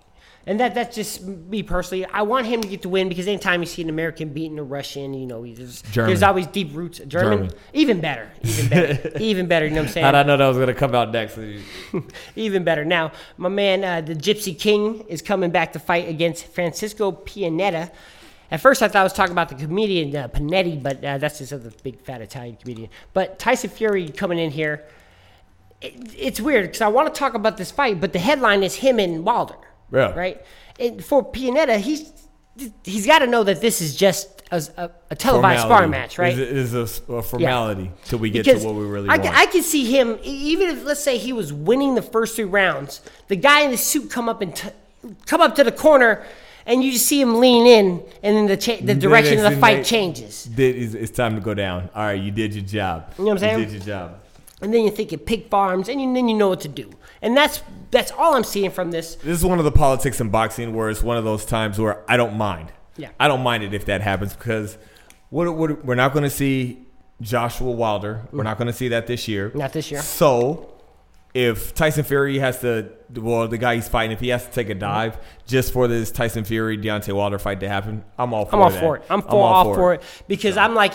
And 0.49 0.61
that 0.61 0.76
that's 0.76 0.94
just 0.94 1.22
me 1.22 1.64
personally. 1.64 2.07
I 2.07 2.22
want 2.22 2.47
him 2.47 2.62
to 2.62 2.68
get 2.68 2.82
the 2.82 2.88
win 2.88 3.09
because 3.09 3.26
anytime 3.26 3.61
you 3.62 3.66
see 3.66 3.82
an 3.82 3.88
American 3.88 4.28
beating 4.28 4.61
a 4.61 4.62
Russian, 4.62 5.12
you 5.12 5.26
know, 5.26 5.44
there's 5.44 5.82
there's 5.82 6.22
always 6.22 6.47
deep 6.47 6.72
roots. 6.72 6.99
German, 7.01 7.49
German. 7.49 7.53
even 7.72 8.01
better, 8.01 8.30
even 8.44 8.68
better, 8.68 9.12
even 9.18 9.47
better. 9.49 9.66
You 9.66 9.72
know 9.72 9.80
what 9.80 9.88
I'm 9.88 9.92
saying? 9.92 10.07
I 10.07 10.22
know 10.22 10.36
that 10.36 10.47
was 10.47 10.57
gonna 10.57 10.72
come 10.72 10.94
out 10.94 11.11
next? 11.11 11.36
even 12.36 12.62
better. 12.62 12.84
Now, 12.84 13.11
my 13.36 13.49
man, 13.49 13.82
uh, 13.82 14.01
the 14.03 14.14
Gypsy 14.14 14.57
King, 14.57 15.01
is 15.09 15.20
coming 15.20 15.51
back 15.51 15.72
to 15.72 15.80
fight 15.80 16.09
against 16.09 16.47
Francisco 16.47 17.11
Pianeta. 17.11 17.90
At 18.49 18.61
first, 18.61 18.82
I 18.82 18.86
thought 18.86 19.01
I 19.01 19.03
was 19.03 19.12
talking 19.12 19.32
about 19.32 19.49
the 19.49 19.57
comedian 19.57 20.14
uh, 20.14 20.28
Panetti, 20.28 20.80
but 20.80 21.05
uh, 21.05 21.18
that's 21.18 21.40
this 21.40 21.53
other 21.53 21.72
big 21.82 22.01
fat 22.03 22.20
Italian 22.20 22.55
comedian. 22.55 22.90
But 23.14 23.40
Tyson 23.40 23.70
Fury 23.70 24.11
coming 24.11 24.38
in 24.38 24.53
here. 24.53 24.84
It, 25.80 26.14
it's 26.16 26.40
weird 26.40 26.66
because 26.66 26.82
I 26.82 26.88
want 26.88 27.12
to 27.12 27.18
talk 27.18 27.34
about 27.34 27.57
this 27.57 27.72
fight, 27.72 28.01
but 28.01 28.12
the 28.12 28.20
headline 28.20 28.62
is 28.62 28.76
him 28.76 29.01
and 29.01 29.24
Wilder. 29.24 29.57
Yeah. 29.93 30.12
Right. 30.12 30.45
And 30.78 31.05
for 31.05 31.24
Pianeta, 31.24 31.78
he's 31.78 32.12
he's 32.84 33.07
got 33.07 33.20
to 33.20 33.26
know 33.26 33.45
that 33.45 33.61
this 33.61 33.80
is 33.80 33.95
just 33.97 34.43
a, 34.51 34.62
a, 34.76 34.91
a 35.11 35.16
televised 35.16 35.62
sparring 35.62 35.91
match, 35.91 36.18
right? 36.18 36.39
It 36.39 36.57
is 36.57 36.74
a, 36.74 37.12
a 37.12 37.22
formality 37.22 37.91
till 38.05 38.18
we 38.18 38.30
get 38.30 38.45
Because 38.45 38.62
to 38.62 38.68
what 38.68 38.76
we 38.76 38.84
really 38.84 39.09
I, 39.09 39.16
want. 39.18 39.37
I 39.37 39.47
can 39.47 39.62
see 39.62 39.84
him, 39.84 40.18
even 40.22 40.70
if 40.70 40.84
let's 40.84 41.03
say 41.03 41.18
he 41.18 41.32
was 41.32 41.53
winning 41.53 41.95
the 41.95 42.03
first 42.03 42.37
three 42.37 42.45
rounds, 42.45 43.01
the 43.28 43.37
guy 43.37 43.62
in 43.62 43.70
the 43.70 43.76
suit 43.76 44.11
come 44.11 44.28
up 44.28 44.41
and 44.41 44.55
t- 44.55 44.70
come 45.26 45.41
up 45.41 45.55
to 45.57 45.64
the 45.64 45.72
corner, 45.72 46.24
and 46.64 46.82
you 46.82 46.93
just 46.93 47.07
see 47.07 47.20
him 47.20 47.41
lean 47.41 47.66
in, 47.66 48.03
and 48.22 48.37
then 48.37 48.47
the 48.47 48.57
cha- 48.57 48.80
the 48.80 48.95
direction 48.95 49.45
of 49.45 49.51
the 49.51 49.59
fight 49.59 49.84
changes. 49.84 50.49
It's, 50.57 50.95
it's 50.95 51.12
time 51.12 51.34
to 51.34 51.41
go 51.41 51.55
down. 51.55 51.91
All 51.95 52.03
right, 52.03 52.20
you 52.20 52.30
did 52.30 52.55
your 52.55 52.64
job. 52.64 53.12
You 53.18 53.24
know 53.24 53.30
what 53.30 53.32
I'm 53.34 53.39
saying? 53.39 53.59
You 53.59 53.64
did 53.66 53.74
your 53.74 53.82
job. 53.82 54.20
And 54.62 54.72
then 54.72 54.82
you're 54.82 54.93
thinking 54.93 55.18
pig 55.18 55.51
farms, 55.51 55.89
and 55.89 56.01
you, 56.01 56.12
then 56.14 56.28
you 56.28 56.37
know 56.37 56.49
what 56.49 56.61
to 56.62 56.68
do. 56.68 56.91
And 57.20 57.37
that's 57.37 57.62
that's 57.91 58.11
all 58.12 58.34
I'm 58.34 58.45
seeing 58.45 58.70
from 58.70 58.91
this. 58.91 59.16
This 59.16 59.39
is 59.39 59.45
one 59.45 59.59
of 59.59 59.64
the 59.64 59.72
politics 59.72 60.20
in 60.20 60.30
boxing 60.30 60.74
where 60.74 60.91
it's 60.91 61.03
one 61.03 61.16
of 61.16 61.24
those 61.24 61.45
times 61.45 61.78
where 61.78 62.05
I 62.11 62.16
don't 62.16 62.37
mind. 62.37 62.72
Yeah. 62.97 63.11
I 63.20 63.28
don't 63.28 63.43
mind 63.43 63.62
it 63.62 63.74
if 63.74 63.84
that 63.87 64.01
happens 64.01 64.34
because 64.34 64.78
what, 65.30 65.55
what, 65.55 65.84
we're 65.84 65.95
not 65.95 66.12
going 66.12 66.24
to 66.24 66.30
see 66.30 66.87
Joshua 67.20 67.70
Wilder. 67.70 68.22
We're 68.32 68.41
mm. 68.41 68.45
not 68.45 68.59
going 68.59 68.68
to 68.68 68.72
see 68.72 68.89
that 68.89 69.07
this 69.07 69.28
year. 69.28 69.53
Not 69.55 69.72
this 69.72 69.91
year. 69.91 70.01
So 70.01 70.72
if 71.34 71.74
Tyson 71.74 72.05
Fury 72.05 72.39
has 72.39 72.61
to, 72.61 72.91
well, 73.14 73.47
the 73.47 73.59
guy 73.59 73.74
he's 73.74 73.89
fighting, 73.89 74.12
if 74.12 74.20
he 74.20 74.28
has 74.28 74.47
to 74.47 74.51
take 74.51 74.68
a 74.68 74.72
mm-hmm. 74.72 74.80
dive 74.80 75.18
just 75.47 75.72
for 75.72 75.87
this 75.87 76.11
Tyson 76.11 76.45
Fury 76.45 76.78
Deontay 76.78 77.12
Wilder 77.12 77.39
fight 77.39 77.61
to 77.61 77.68
happen, 77.68 78.05
I'm 78.18 78.32
all 78.32 78.47
for 78.47 78.57
I'm 78.57 78.62
all 78.62 78.70
that. 78.70 78.80
for 78.80 78.97
it. 78.97 79.03
I'm, 79.11 79.22
for, 79.22 79.30
all 79.30 79.74
for 79.74 79.95
it, 79.95 80.03
because 80.28 80.57
I'm 80.57 80.74
like, 80.74 80.95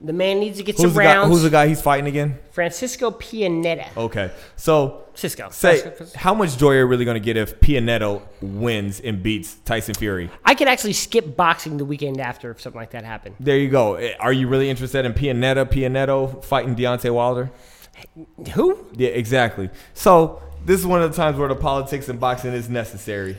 the 0.00 0.12
man 0.12 0.38
needs 0.40 0.58
to 0.58 0.62
get 0.62 0.76
Who's 0.76 0.82
some 0.82 0.94
the, 0.94 1.00
guy, 1.02 1.14
rounds. 1.16 1.32
who's 1.32 1.42
the 1.42 1.50
guy 1.50 1.66
he's 1.68 1.80
fighting 1.82 2.06
again? 2.06 2.38
Francisco 2.52 3.10
Pianeta. 3.10 3.96
Okay. 3.96 4.30
So 4.56 5.04
Cisco. 5.14 5.48
say, 5.50 5.92
how 6.14 6.34
much 6.34 6.56
joy 6.56 6.74
are 6.74 6.78
you 6.78 6.86
really 6.86 7.04
going 7.04 7.16
to 7.16 7.20
get 7.20 7.36
if 7.36 7.58
Pianetto 7.60 8.22
wins 8.40 9.00
and 9.00 9.22
beats 9.22 9.56
Tyson 9.64 9.94
Fury? 9.94 10.30
I 10.44 10.54
could 10.54 10.68
actually 10.68 10.92
skip 10.92 11.36
boxing 11.36 11.76
the 11.78 11.84
weekend 11.84 12.20
after 12.20 12.50
if 12.52 12.60
something 12.60 12.80
like 12.80 12.90
that 12.90 13.04
happened. 13.04 13.34
There 13.40 13.58
you 13.58 13.68
go. 13.70 13.94
Eh, 13.94 14.14
Are 14.20 14.32
you 14.32 14.46
really 14.48 14.70
interested 14.70 15.04
in 15.04 15.12
Pianeta, 15.14 15.66
Pianetto 15.66 16.44
fighting 16.44 16.76
Deontay 16.76 17.12
Wilder? 17.12 17.50
Who? 18.54 18.86
Yeah, 18.94 19.08
exactly. 19.08 19.70
So 19.94 20.40
this 20.64 20.78
is 20.78 20.86
one 20.86 21.02
of 21.02 21.10
the 21.10 21.16
times 21.16 21.36
where 21.38 21.48
the 21.48 21.56
politics 21.56 22.08
in 22.08 22.18
boxing 22.18 22.52
is 22.52 22.68
necessary. 22.68 23.36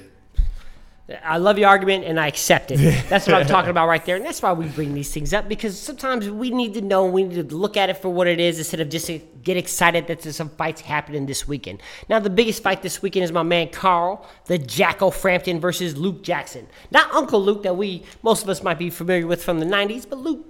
I 1.23 1.37
love 1.37 1.57
your 1.57 1.69
argument 1.69 2.05
and 2.05 2.19
I 2.19 2.27
accept 2.27 2.71
it. 2.71 2.77
That's 3.09 3.25
what 3.25 3.35
I'm 3.35 3.47
talking 3.47 3.71
about 3.71 3.87
right 3.87 4.05
there. 4.05 4.15
And 4.15 4.25
that's 4.25 4.41
why 4.41 4.53
we 4.53 4.67
bring 4.67 4.93
these 4.93 5.11
things 5.11 5.33
up 5.33 5.49
because 5.49 5.79
sometimes 5.79 6.29
we 6.29 6.51
need 6.51 6.75
to 6.75 6.81
know, 6.81 7.05
we 7.05 7.23
need 7.23 7.49
to 7.49 7.55
look 7.55 7.77
at 7.77 7.89
it 7.89 7.97
for 7.97 8.09
what 8.09 8.27
it 8.27 8.39
is 8.39 8.59
instead 8.59 8.79
of 8.79 8.89
just 8.89 9.09
get 9.43 9.57
excited 9.57 10.07
that 10.07 10.21
there's 10.21 10.35
some 10.35 10.49
fights 10.49 10.81
happening 10.81 11.25
this 11.25 11.47
weekend. 11.47 11.81
Now, 12.09 12.19
the 12.19 12.29
biggest 12.29 12.61
fight 12.61 12.83
this 12.83 13.01
weekend 13.01 13.23
is 13.23 13.31
my 13.31 13.43
man 13.43 13.69
Carl, 13.69 14.27
the 14.45 14.57
Jackal 14.57 15.09
Frampton 15.09 15.59
versus 15.59 15.97
Luke 15.97 16.23
Jackson. 16.23 16.67
Not 16.91 17.11
Uncle 17.11 17.43
Luke 17.43 17.63
that 17.63 17.75
we, 17.75 18.03
most 18.21 18.43
of 18.43 18.49
us 18.49 18.61
might 18.61 18.77
be 18.77 18.89
familiar 18.89 19.25
with 19.25 19.43
from 19.43 19.59
the 19.59 19.65
90s, 19.65 20.07
but 20.07 20.19
Luke. 20.19 20.45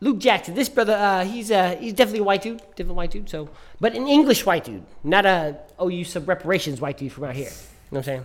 Luke 0.00 0.18
Jackson, 0.18 0.54
this 0.54 0.68
brother, 0.68 0.92
uh, 0.92 1.24
he's 1.24 1.50
uh, 1.50 1.76
he's 1.80 1.94
definitely 1.94 2.18
a 2.18 2.24
white 2.24 2.42
dude, 2.42 2.60
different 2.74 2.96
white 2.96 3.10
dude. 3.10 3.30
So, 3.30 3.48
but 3.80 3.94
an 3.94 4.06
English 4.06 4.44
white 4.44 4.64
dude, 4.64 4.84
not 5.02 5.24
a 5.24 5.56
OU 5.80 6.04
sub 6.04 6.28
reparations 6.28 6.78
white 6.78 6.98
dude 6.98 7.12
from 7.12 7.24
out 7.24 7.34
here. 7.34 7.44
You 7.44 7.50
know 7.50 7.54
what 7.90 7.98
I'm 8.00 8.04
saying? 8.04 8.24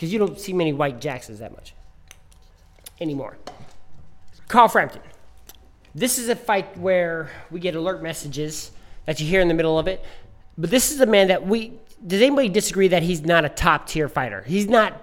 Because 0.00 0.14
you 0.14 0.18
don't 0.18 0.40
see 0.40 0.54
many 0.54 0.72
white 0.72 0.98
Jacksons 0.98 1.40
that 1.40 1.52
much 1.52 1.74
anymore. 3.02 3.36
Carl 4.48 4.66
Frampton. 4.66 5.02
This 5.94 6.18
is 6.18 6.30
a 6.30 6.36
fight 6.36 6.78
where 6.78 7.30
we 7.50 7.60
get 7.60 7.74
alert 7.74 8.02
messages 8.02 8.70
that 9.04 9.20
you 9.20 9.26
hear 9.26 9.42
in 9.42 9.48
the 9.48 9.52
middle 9.52 9.78
of 9.78 9.86
it. 9.88 10.02
But 10.56 10.70
this 10.70 10.90
is 10.90 11.02
a 11.02 11.06
man 11.06 11.28
that 11.28 11.46
we. 11.46 11.74
Does 12.06 12.22
anybody 12.22 12.48
disagree 12.48 12.88
that 12.88 13.02
he's 13.02 13.20
not 13.26 13.44
a 13.44 13.50
top 13.50 13.88
tier 13.88 14.08
fighter? 14.08 14.42
He's 14.46 14.68
not 14.68 14.94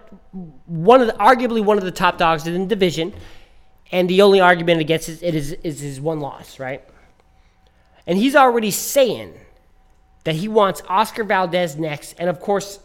one 0.66 1.02
of 1.02 1.06
the, 1.06 1.14
arguably 1.14 1.64
one 1.64 1.78
of 1.78 1.84
the 1.84 1.92
top 1.92 2.18
dogs 2.18 2.48
in 2.48 2.60
the 2.60 2.66
division. 2.66 3.14
And 3.92 4.10
the 4.10 4.24
only 4.24 4.40
argument 4.40 4.82
against 4.82 5.10
it 5.10 5.36
is, 5.36 5.52
is 5.52 5.80
his 5.80 6.02
one 6.02 6.22
loss, 6.22 6.58
right? 6.58 6.84
And 8.08 8.18
he's 8.18 8.36
already 8.36 8.72
saying 8.72 9.36
that 10.24 10.34
he 10.34 10.48
wants 10.48 10.82
Oscar 10.90 11.24
Valdez 11.24 11.76
next. 11.76 12.16
And 12.18 12.32
of 12.32 12.40
course, 12.40 12.80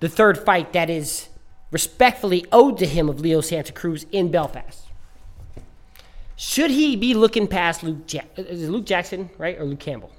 the 0.00 0.08
third 0.08 0.38
fight 0.38 0.72
that 0.72 0.88
is 0.90 1.28
respectfully 1.70 2.46
owed 2.52 2.78
to 2.78 2.86
him 2.86 3.08
of 3.08 3.20
Leo 3.20 3.40
Santa 3.40 3.72
Cruz 3.72 4.06
in 4.12 4.30
Belfast. 4.30 4.84
Should 6.36 6.70
he 6.70 6.94
be 6.96 7.14
looking 7.14 7.48
past 7.48 7.82
Luke? 7.82 8.12
Ja- 8.12 8.22
is 8.36 8.62
it 8.62 8.70
Luke 8.70 8.86
Jackson, 8.86 9.28
right, 9.38 9.58
or 9.58 9.64
Luke 9.64 9.80
Campbell? 9.80 10.10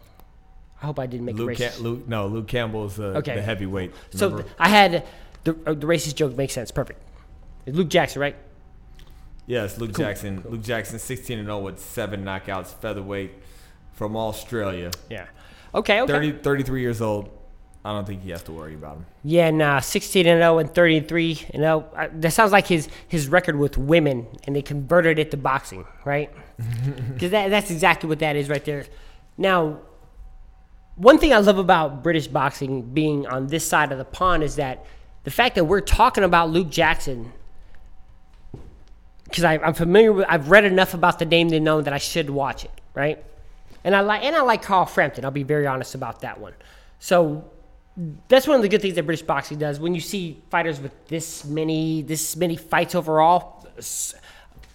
I 0.82 0.86
hope 0.86 1.00
I 1.00 1.06
didn't 1.08 1.26
make 1.26 1.36
Luke, 1.36 1.52
a 1.52 1.54
racist. 1.54 1.76
Cam- 1.76 1.84
Luke 1.84 2.08
no, 2.08 2.28
Luke 2.28 2.48
Campbell's 2.48 3.00
uh, 3.00 3.04
Okay. 3.18 3.36
the 3.36 3.42
heavyweight. 3.42 3.94
so 4.12 4.28
remember? 4.28 4.44
th- 4.44 4.56
I 4.60 4.70
had 4.70 5.06
the, 5.44 5.52
uh, 5.66 5.74
the 5.74 5.88
racist 5.88 6.16
joke 6.16 6.36
makes 6.36 6.54
sense. 6.54 6.72
Perfect. 6.72 7.02
It's 7.66 7.76
Luke 7.76 7.90
Jackson, 7.90 8.22
right? 8.22 8.36
yes, 9.48 9.78
Luke 9.78 9.96
Jackson. 9.96 10.44
Luke 10.48 10.62
Jackson, 10.62 11.00
16 11.00 11.40
and 11.40 11.48
0 11.48 11.60
with 11.60 11.80
seven 11.80 12.24
knockouts, 12.24 12.68
featherweight 12.68 13.32
from 13.94 14.16
Australia. 14.16 14.92
Yeah. 15.10 15.26
Okay. 15.74 16.02
Okay. 16.02 16.12
30, 16.12 16.32
33 16.44 16.82
years 16.82 17.02
old. 17.02 17.30
I 17.86 17.94
don't 17.94 18.06
think 18.06 18.26
you 18.26 18.34
have 18.34 18.44
to 18.46 18.52
worry 18.52 18.74
about 18.76 18.98
him. 18.98 19.06
Yeah, 19.24 19.52
nah, 19.52 19.80
16 19.80 20.28
and 20.28 20.40
0 20.42 20.58
and 20.58 20.74
33 20.76 21.46
and 21.54 21.62
0. 21.64 21.86
I- 21.96 22.08
That 22.08 22.32
sounds 22.32 22.52
like 22.52 22.68
his 22.68 22.90
his 23.08 23.28
record 23.30 23.58
with 23.58 23.78
women, 23.78 24.28
and 24.44 24.56
they 24.56 24.62
converted 24.62 25.18
it 25.18 25.32
to 25.32 25.38
boxing, 25.38 25.86
right? 26.06 26.30
Because 27.14 27.32
that, 27.32 27.50
that's 27.50 27.72
exactly 27.72 28.10
what 28.10 28.20
that 28.20 28.36
is 28.36 28.50
right 28.50 28.64
there. 28.66 28.86
Now, 29.38 29.80
one 30.96 31.18
thing 31.18 31.32
I 31.34 31.38
love 31.38 31.58
about 31.58 32.04
British 32.04 32.28
boxing 32.28 32.82
being 32.82 33.26
on 33.28 33.48
this 33.48 33.66
side 33.66 33.94
of 33.94 33.98
the 33.98 34.04
pond 34.06 34.44
is 34.44 34.58
that 34.58 34.86
the 35.24 35.32
fact 35.32 35.56
that 35.56 35.64
we're 35.64 35.80
talking 35.80 36.26
about 36.26 36.50
Luke 36.50 36.70
Jackson, 36.70 37.32
because 39.24 39.44
I'm 39.46 39.74
familiar 39.74 40.12
with, 40.12 40.26
I've 40.28 40.50
read 40.50 40.66
enough 40.66 40.94
about 40.94 41.20
the 41.20 41.26
name 41.26 41.50
to 41.52 41.60
know 41.60 41.82
that 41.82 41.94
I 41.94 41.98
should 41.98 42.30
watch 42.30 42.66
it, 42.66 42.72
right? 42.94 43.24
And 43.84 43.96
I 43.96 44.02
like 44.02 44.24
and 44.24 44.36
I 44.36 44.42
like 44.42 44.62
Carl 44.62 44.86
Frampton. 44.86 45.24
I'll 45.24 45.32
be 45.32 45.44
very 45.44 45.66
honest 45.68 45.96
about 45.96 46.20
that 46.22 46.40
one. 46.42 46.54
So 47.00 47.50
that's 48.28 48.48
one 48.48 48.56
of 48.56 48.62
the 48.62 48.70
good 48.70 48.82
things 48.82 48.96
that 48.96 49.04
British 49.04 49.26
boxing 49.26 49.58
does. 49.58 49.80
When 49.80 49.94
you 49.94 50.02
see 50.02 50.42
fighters 50.50 50.80
with 50.80 51.08
this 51.08 51.44
many 51.46 52.02
this 52.02 52.36
many 52.36 52.56
fights 52.56 52.96
overall, 52.96 53.68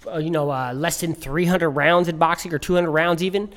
uh, 0.07 0.19
you 0.19 0.31
know, 0.31 0.51
uh, 0.51 0.73
less 0.75 1.01
than 1.01 1.15
300 1.15 1.71
rounds 1.71 2.09
in 2.09 2.19
boxing 2.19 2.53
or 2.53 2.59
200 2.59 2.91
rounds 2.91 3.23
even, 3.23 3.53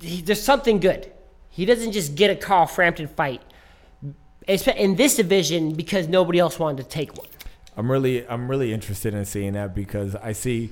he, 0.00 0.20
there's 0.20 0.42
something 0.42 0.78
good. 0.78 1.10
He 1.48 1.64
doesn't 1.64 1.92
just 1.92 2.14
get 2.14 2.30
a 2.30 2.36
Carl 2.36 2.66
Frampton 2.66 3.08
fight 3.08 3.40
in 4.46 4.96
this 4.96 5.16
division 5.16 5.72
because 5.74 6.08
nobody 6.08 6.38
else 6.38 6.58
wanted 6.58 6.82
to 6.82 6.88
take 6.88 7.16
one. 7.16 7.28
I'm 7.76 7.90
really 7.90 8.26
I'm 8.28 8.48
really 8.48 8.72
interested 8.72 9.14
in 9.14 9.24
seeing 9.24 9.54
that 9.54 9.74
because 9.74 10.14
I 10.16 10.32
see. 10.32 10.70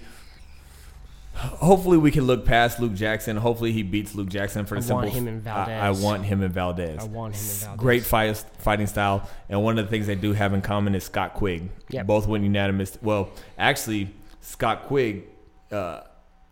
Hopefully, 1.35 1.97
we 1.97 2.11
can 2.11 2.25
look 2.27 2.45
past 2.45 2.79
Luke 2.79 2.95
Jackson. 2.95 3.37
Hopefully, 3.37 3.73
he 3.73 3.83
beats 3.83 4.15
Luke 4.15 4.29
Jackson 4.29 4.67
for 4.67 4.75
the 4.75 4.81
I 4.81 4.83
simple. 4.83 4.97
want 5.03 5.11
him 5.13 5.29
in 5.29 5.49
I- 5.49 5.87
I, 5.89 5.91
want 5.91 6.25
him 6.25 6.43
in 6.43 6.53
Valdez. 6.53 7.01
I 7.01 7.05
want 7.05 7.35
him 7.35 7.41
in 7.41 7.47
Valdez. 7.49 7.79
Great 7.81 8.05
fight, 8.05 8.45
fighting 8.59 8.87
style, 8.87 9.29
and 9.49 9.63
one 9.63 9.79
of 9.79 9.85
the 9.87 9.91
things 9.91 10.07
they 10.07 10.15
do 10.15 10.33
have 10.35 10.53
in 10.53 10.61
common 10.61 10.95
is 10.95 11.05
Scott 11.05 11.35
Quigg. 11.35 11.71
Yep. 11.91 12.07
Both 12.07 12.27
win 12.29 12.43
unanimous. 12.45 12.99
Well, 13.01 13.31
actually, 13.59 14.11
Scott 14.41 14.85
Quigg, 14.89 15.25
uh, 15.71 16.03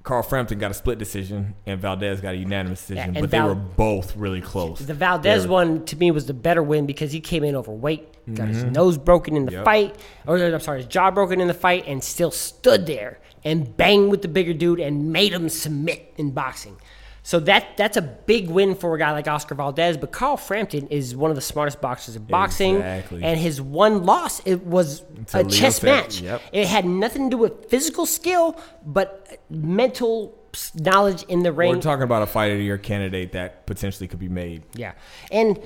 Carl 0.02 0.22
Frampton 0.22 0.58
got 0.58 0.70
a 0.70 0.74
split 0.74 0.98
decision, 0.98 1.54
and 1.66 1.78
Valdez 1.78 2.22
got 2.22 2.32
a 2.34 2.38
unanimous 2.38 2.80
decision. 2.80 3.16
and 3.16 3.20
but 3.20 3.30
they 3.30 3.40
were 3.42 3.54
both 3.54 4.16
really 4.16 4.40
close. 4.40 4.78
The 4.78 4.94
Valdez 4.94 5.42
They're- 5.42 5.52
one 5.52 5.84
to 5.84 5.96
me 5.96 6.10
was 6.10 6.24
the 6.24 6.32
better 6.34 6.62
win 6.62 6.86
because 6.86 7.12
he 7.12 7.20
came 7.20 7.44
in 7.44 7.54
overweight, 7.54 8.34
got 8.34 8.48
his 8.48 8.64
nose 8.64 8.96
broken 8.96 9.36
in 9.36 9.44
the 9.44 9.52
Yep. 9.52 9.64
fight, 9.66 9.96
or 10.26 10.38
I'm 10.38 10.58
sorry, 10.60 10.78
his 10.78 10.86
jaw 10.86 11.10
broken 11.10 11.38
in 11.38 11.48
the 11.48 11.54
fight, 11.54 11.84
and 11.86 12.02
still 12.02 12.30
stood 12.30 12.86
there 12.86 13.18
and 13.44 13.76
banged 13.76 14.10
with 14.10 14.22
the 14.22 14.28
bigger 14.28 14.52
dude 14.52 14.80
and 14.80 15.12
made 15.12 15.32
him 15.32 15.48
submit 15.48 16.12
in 16.16 16.30
boxing. 16.30 16.76
So 17.22 17.38
that 17.40 17.76
that's 17.76 17.98
a 17.98 18.02
big 18.02 18.48
win 18.48 18.74
for 18.74 18.94
a 18.94 18.98
guy 18.98 19.12
like 19.12 19.28
Oscar 19.28 19.54
Valdez. 19.54 19.96
But 19.98 20.10
Carl 20.10 20.38
Frampton 20.38 20.86
is 20.88 21.14
one 21.14 21.30
of 21.30 21.34
the 21.36 21.42
smartest 21.42 21.80
boxers 21.80 22.16
in 22.16 22.24
boxing, 22.24 22.76
Exactly. 22.76 23.22
and 23.22 23.38
his 23.38 23.60
one 23.60 24.04
loss 24.06 24.40
it 24.46 24.64
was 24.66 25.00
To 25.28 25.40
a 25.40 25.42
Leo 25.42 25.48
chess 25.50 25.82
match. 25.82 26.20
yep. 26.22 26.40
It 26.52 26.66
had 26.66 26.86
nothing 26.86 27.30
to 27.30 27.36
do 27.36 27.38
with 27.42 27.68
physical 27.68 28.06
skill, 28.06 28.58
but 28.86 29.38
mental 29.50 30.34
knowledge 30.74 31.22
in 31.24 31.42
the 31.42 31.52
ring. 31.52 31.74
We're 31.74 31.80
talking 31.82 32.02
about 32.04 32.22
a 32.22 32.26
fight 32.26 32.52
of 32.52 32.58
the 32.58 32.64
year 32.64 32.78
candidate 32.78 33.32
that 33.32 33.66
potentially 33.66 34.08
could 34.08 34.18
be 34.18 34.28
made. 34.30 34.62
Yeah. 34.74 34.92
And 35.30 35.60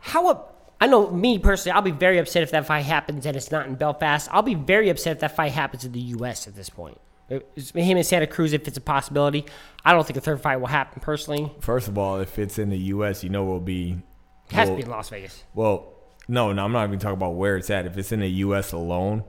how 0.00 0.28
up 0.28 0.74
I 0.82 0.86
know 0.86 1.10
me 1.10 1.38
personally, 1.38 1.74
I'll 1.74 1.82
be 1.82 1.90
very 1.90 2.18
upset 2.18 2.42
if 2.42 2.50
that 2.52 2.66
fight 2.66 2.84
happens 2.84 3.26
and 3.26 3.36
it's 3.36 3.50
not 3.50 3.66
in 3.66 3.74
Belfast. 3.74 4.28
I'll 4.32 4.42
be 4.42 4.54
very 4.54 4.88
upset 4.90 5.14
if 5.16 5.20
that 5.20 5.34
fight 5.34 5.52
happens 5.52 5.84
in 5.84 5.92
the 5.92 6.00
US 6.00 6.46
at 6.46 6.54
this 6.54 6.70
point. 6.70 6.98
Him 7.30 7.96
and 7.96 8.06
Santa 8.06 8.26
Cruz 8.26 8.52
if 8.52 8.66
it's 8.66 8.76
a 8.76 8.80
possibility. 8.80 9.46
I 9.84 9.92
don't 9.92 10.06
think 10.06 10.16
a 10.16 10.20
third 10.20 10.40
fight 10.40 10.56
will 10.56 10.66
happen 10.66 11.00
personally. 11.00 11.52
First 11.60 11.88
of 11.88 11.96
all, 11.96 12.18
if 12.18 12.38
it's 12.38 12.58
in 12.58 12.70
the 12.70 12.78
U.S., 12.78 13.22
you 13.22 13.30
know 13.30 13.44
it'll 13.44 13.60
be. 13.60 14.02
It 14.48 14.54
has 14.54 14.68
well- 14.68 14.76
to 14.76 14.82
be 14.82 14.84
in 14.84 14.90
Las 14.90 15.08
Vegas. 15.10 15.44
Well, 15.54 15.94
no, 16.28 16.52
no, 16.52 16.64
I'm 16.64 16.72
not 16.72 16.86
even 16.86 16.98
talking 16.98 17.14
about 17.14 17.34
where 17.34 17.56
it's 17.56 17.70
at. 17.70 17.86
If 17.86 17.96
it's 17.98 18.12
in 18.12 18.20
the 18.20 18.28
U.S. 18.28 18.72
alone, 18.72 19.24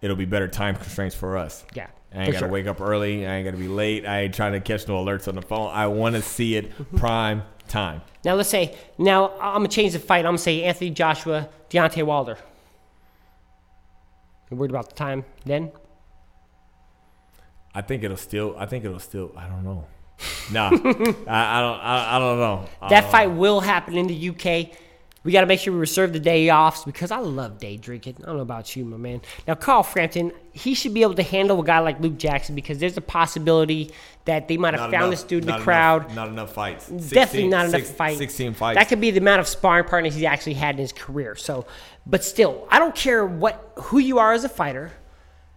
it'll 0.00 0.16
be 0.16 0.24
better 0.24 0.48
time 0.48 0.74
constraints 0.76 1.14
for 1.14 1.36
us. 1.36 1.64
Yeah. 1.74 1.88
I 2.14 2.20
ain't 2.20 2.26
gotta 2.28 2.38
sure. 2.38 2.48
wake 2.48 2.66
up 2.66 2.80
early. 2.80 3.26
I 3.26 3.36
ain't 3.36 3.44
gotta 3.44 3.58
be 3.58 3.68
late. 3.68 4.06
I 4.06 4.22
ain't 4.22 4.34
trying 4.34 4.52
to 4.52 4.60
catch 4.60 4.88
no 4.88 5.04
alerts 5.04 5.28
on 5.28 5.34
the 5.34 5.42
phone. 5.42 5.70
I 5.72 5.86
want 5.88 6.14
to 6.14 6.22
see 6.22 6.56
it 6.56 6.70
mm-hmm. 6.70 6.96
prime 6.96 7.42
time. 7.68 8.00
Now 8.24 8.34
let's 8.34 8.48
say 8.48 8.74
now 8.96 9.32
I'm 9.38 9.58
gonna 9.58 9.68
change 9.68 9.92
the 9.92 9.98
fight. 9.98 10.20
I'm 10.20 10.30
gonna 10.30 10.38
say 10.38 10.62
Anthony 10.62 10.90
Joshua, 10.90 11.48
Deontay 11.68 12.04
Wilder. 12.04 12.38
You 14.50 14.56
worried 14.56 14.70
about 14.70 14.88
the 14.88 14.94
time 14.94 15.24
then? 15.44 15.72
I 17.76 17.82
think 17.82 18.02
it'll 18.02 18.16
still. 18.16 18.54
I 18.58 18.64
think 18.64 18.84
it'll 18.86 18.98
still. 18.98 19.32
I 19.36 19.46
don't 19.48 19.62
know. 19.62 19.84
Nah, 20.50 20.68
I, 20.72 20.78
I 20.78 21.60
don't. 21.60 21.80
I, 21.80 22.16
I 22.16 22.18
don't 22.18 22.38
know. 22.38 22.64
I 22.80 22.88
That 22.88 23.02
don't 23.02 23.10
fight 23.10 23.26
will 23.32 23.60
happen 23.60 23.98
in 23.98 24.06
the 24.06 24.30
UK. 24.30 24.70
We 25.24 25.32
got 25.32 25.40
to 25.40 25.46
make 25.46 25.58
sure 25.60 25.72
we 25.74 25.80
reserve 25.80 26.12
the 26.12 26.20
day 26.20 26.48
offs 26.50 26.84
because 26.84 27.10
I 27.10 27.18
love 27.18 27.58
day 27.58 27.76
drinking. 27.76 28.14
I 28.22 28.26
don't 28.26 28.36
know 28.36 28.42
about 28.42 28.76
you, 28.76 28.84
my 28.84 28.96
man. 28.96 29.20
Now, 29.46 29.56
Carl 29.56 29.82
Frampton, 29.82 30.30
he 30.52 30.72
should 30.74 30.94
be 30.94 31.02
able 31.02 31.14
to 31.16 31.22
handle 31.24 31.60
a 31.60 31.64
guy 31.64 31.80
like 31.80 32.00
Luke 32.00 32.16
Jackson 32.16 32.54
because 32.54 32.78
there's 32.78 32.96
a 32.96 33.00
possibility 33.00 33.90
that 34.24 34.46
they 34.48 34.56
might 34.56 34.72
have 34.74 34.82
Not 34.82 34.90
found 34.92 35.04
enough- 35.06 35.10
this 35.10 35.22
dude 35.24 35.42
in 35.44 35.48
the 35.50 35.58
crowd. 35.58 36.14
Not 36.14 36.28
enough 36.28 36.52
fights. 36.52 36.86
Definitely 36.86 37.08
16 37.08 37.50
not 37.50 37.66
enough 37.66 37.80
fights. 37.82 37.90
fight. 37.90 38.18
16 38.18 38.54
fights. 38.54 38.78
That 38.78 38.88
could 38.88 39.00
be 39.00 39.10
the 39.10 39.18
amount 39.20 39.40
of 39.40 39.48
sparring 39.48 39.84
partners 39.84 40.14
he's 40.14 40.22
actually 40.24 40.54
had 40.54 40.76
in 40.76 40.80
his 40.80 40.92
career. 40.92 41.34
So, 41.34 41.66
but 42.06 42.24
still, 42.24 42.66
I 42.70 42.78
don't 42.78 42.94
care 42.94 43.26
what 43.26 43.72
who 43.76 43.98
you 43.98 44.18
are 44.20 44.32
as 44.32 44.44
a 44.44 44.48
fighter. 44.48 44.92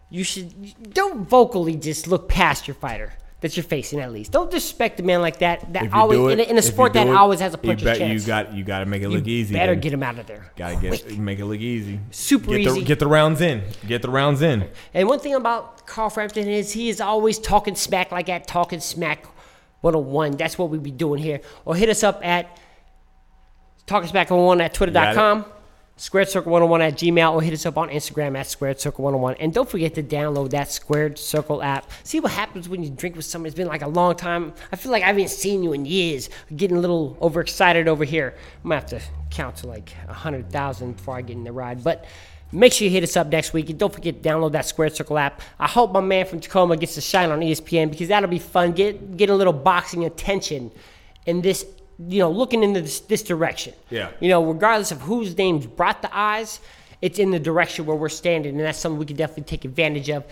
You 0.10 0.24
should 0.24 0.94
don't 0.94 1.28
vocally 1.28 1.76
just 1.76 2.08
look 2.08 2.28
past 2.30 2.68
your 2.68 2.76
fighter 2.76 3.14
that 3.42 3.56
you're 3.56 3.64
facing. 3.64 4.00
At 4.00 4.12
least 4.12 4.32
don't 4.32 4.50
disrespect 4.50 5.00
a 5.00 5.04
man 5.04 5.22
like 5.22 5.40
that. 5.40 5.72
That 5.74 5.84
you 5.84 5.90
always 5.94 6.20
it- 6.20 6.32
in 6.32 6.40
a, 6.40 6.44
in 6.52 6.58
a 6.58 6.62
sport 6.62 6.94
that 6.94 7.08
it, 7.08 7.16
always 7.16 7.40
has 7.40 7.54
a 7.54 7.58
you 7.58 7.70
puncher's 7.70 7.84
bet 7.84 7.98
chance. 8.00 8.22
You 8.22 8.28
got 8.28 8.54
you 8.54 8.64
got 8.64 8.80
to 8.80 8.86
make 8.86 9.02
it 9.02 9.10
You 9.10 9.18
look 9.18 9.28
easy. 9.28 9.54
Better 9.54 9.74
then. 9.74 9.82
get 9.82 9.94
him 9.94 10.04
out 10.04 10.18
of 10.18 10.26
there. 10.26 10.52
Gotta 10.56 10.76
get 10.78 11.18
make 11.18 11.40
it 11.40 11.46
look 11.46 11.60
easy. 11.60 12.00
Super 12.12 12.48
get 12.52 12.62
easy. 12.62 12.80
The, 12.80 12.86
get 12.86 13.00
the 13.00 13.08
rounds 13.08 13.42
in. 13.42 13.64
Get 13.88 14.02
the 14.02 14.10
rounds 14.10 14.42
in. 14.42 14.68
And 14.94 15.08
one 15.08 15.20
thing 15.20 15.36
about 15.36 15.86
Carl 15.86 16.10
Frampton 16.10 16.48
is 16.48 16.72
he 16.72 16.90
is 16.90 17.00
always 17.00 17.38
talking 17.40 17.76
smack 17.76 18.12
like 18.12 18.30
at 18.30 18.48
Talking 18.48 18.80
Smack 18.80 19.26
101. 19.82 20.32
That's 20.38 20.58
what 20.58 20.70
we 20.70 20.80
be 20.80 20.92
doing 20.92 21.22
here. 21.22 21.42
Or 21.66 21.76
hit 21.76 21.90
us 21.90 22.04
up 22.04 22.26
at 22.26 22.60
Talking 23.86 24.10
Smack 24.10 24.30
101 24.30 24.62
at 24.62 24.74
twitter.com, 24.74 25.46
Squared 26.00 26.30
Circle 26.30 26.50
101 26.50 26.82
at 26.82 26.94
Gmail, 26.94 27.34
or 27.34 27.42
hit 27.42 27.52
us 27.52 27.66
up 27.66 27.78
on 27.78 27.90
Instagram 27.90 28.38
at 28.38 28.48
Squared 28.48 28.80
Circle 28.80 29.04
101. 29.04 29.36
And 29.42 29.54
don't 29.54 29.70
forget 29.70 29.96
to 29.96 30.02
download 30.02 30.52
that 30.52 30.72
Squared 30.72 31.20
Circle 31.20 31.62
app. 31.62 31.92
See 32.04 32.22
what 32.22 32.32
happens 32.32 32.70
when 32.70 32.82
you 32.82 32.90
drink 32.90 33.18
with 33.18 33.26
somebody. 33.26 33.50
It's 33.50 33.58
been 33.58 33.68
like 33.68 33.82
a 33.82 33.88
long 33.90 34.16
time. 34.16 34.54
I 34.72 34.78
feel 34.78 34.94
like 34.94 35.04
I 35.04 35.08
haven't 35.08 35.30
seen 35.30 35.62
you 35.62 35.74
in 35.74 35.86
years. 35.86 36.30
Getting 36.56 36.78
a 36.78 36.80
little 36.80 37.18
overexcited 37.22 37.90
over 37.90 38.06
here. 38.06 38.34
I'm 38.64 38.70
going 38.70 38.82
to 38.82 38.96
have 38.96 39.04
to 39.04 39.10
count 39.30 39.58
to 39.58 39.68
like 39.68 39.90
100,000 40.06 40.94
before 40.94 41.18
I 41.18 41.22
get 41.22 41.36
in 41.36 41.44
the 41.44 41.52
ride. 41.52 41.84
But 41.84 42.06
Make 42.52 42.74
sure 42.74 42.86
you 42.86 42.92
hit 42.92 43.04
us 43.04 43.16
up 43.16 43.28
next 43.28 43.54
week. 43.54 43.70
And 43.70 43.78
don't 43.78 43.94
forget 43.94 44.24
to 44.24 44.30
download 44.30 44.54
that 44.54 44.66
Squared 44.66 44.96
Circle 44.96 45.20
app. 45.20 45.42
I 45.60 45.68
hope 45.68 45.92
my 45.92 46.00
man 46.00 46.26
from 46.26 46.40
Tacoma 46.40 46.78
gets 46.78 46.96
to 46.96 47.02
shine 47.02 47.30
on 47.30 47.42
ESPN 47.42 47.92
because 47.92 48.08
that'll 48.08 48.30
be 48.30 48.40
fun. 48.40 48.72
Get 48.72 49.18
get 49.18 49.30
a 49.30 49.36
little 49.36 49.54
boxing 49.54 50.06
attention 50.06 50.72
in 51.28 51.42
this, 51.42 51.64
you 52.08 52.20
know, 52.20 52.32
looking 52.32 52.64
in 52.64 52.74
this, 52.74 53.02
this 53.02 53.24
direction. 53.24 53.74
Yeah. 53.90 54.12
You 54.20 54.30
know, 54.30 54.46
regardless 54.46 54.92
of 54.92 55.02
whose 55.02 55.38
names 55.38 55.66
brought 55.66 56.02
the 56.02 56.16
eyes, 56.16 56.60
it's 57.02 57.20
in 57.20 57.32
the 57.32 57.40
direction 57.40 57.86
where 57.86 57.96
we're 57.96 58.10
standing, 58.10 58.56
and 58.56 58.66
that's 58.66 58.80
something 58.80 59.00
we 59.00 59.06
can 59.06 59.18
definitely 59.18 59.44
take 59.44 59.66
advantage 59.66 60.10
of. 60.10 60.26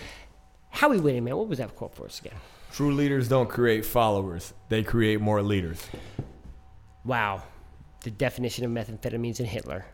How 0.70 0.90
we 0.90 1.00
winning, 1.00 1.24
man? 1.24 1.36
What 1.36 1.48
was 1.48 1.60
that 1.60 1.76
quote 1.76 1.96
for 1.96 2.06
us 2.06 2.20
again? 2.20 2.34
True 2.72 2.94
leaders 2.94 3.28
don't 3.28 3.50
create 3.50 3.86
followers; 3.86 4.54
they 4.70 4.84
create 4.84 5.22
more 5.22 5.42
leaders. 5.42 5.86
Wow, 7.06 7.44
the 8.04 8.12
definition 8.12 8.66
of 8.66 8.72
methamphetamines 8.72 9.40
and 9.40 9.48
Hitler. 9.48 9.86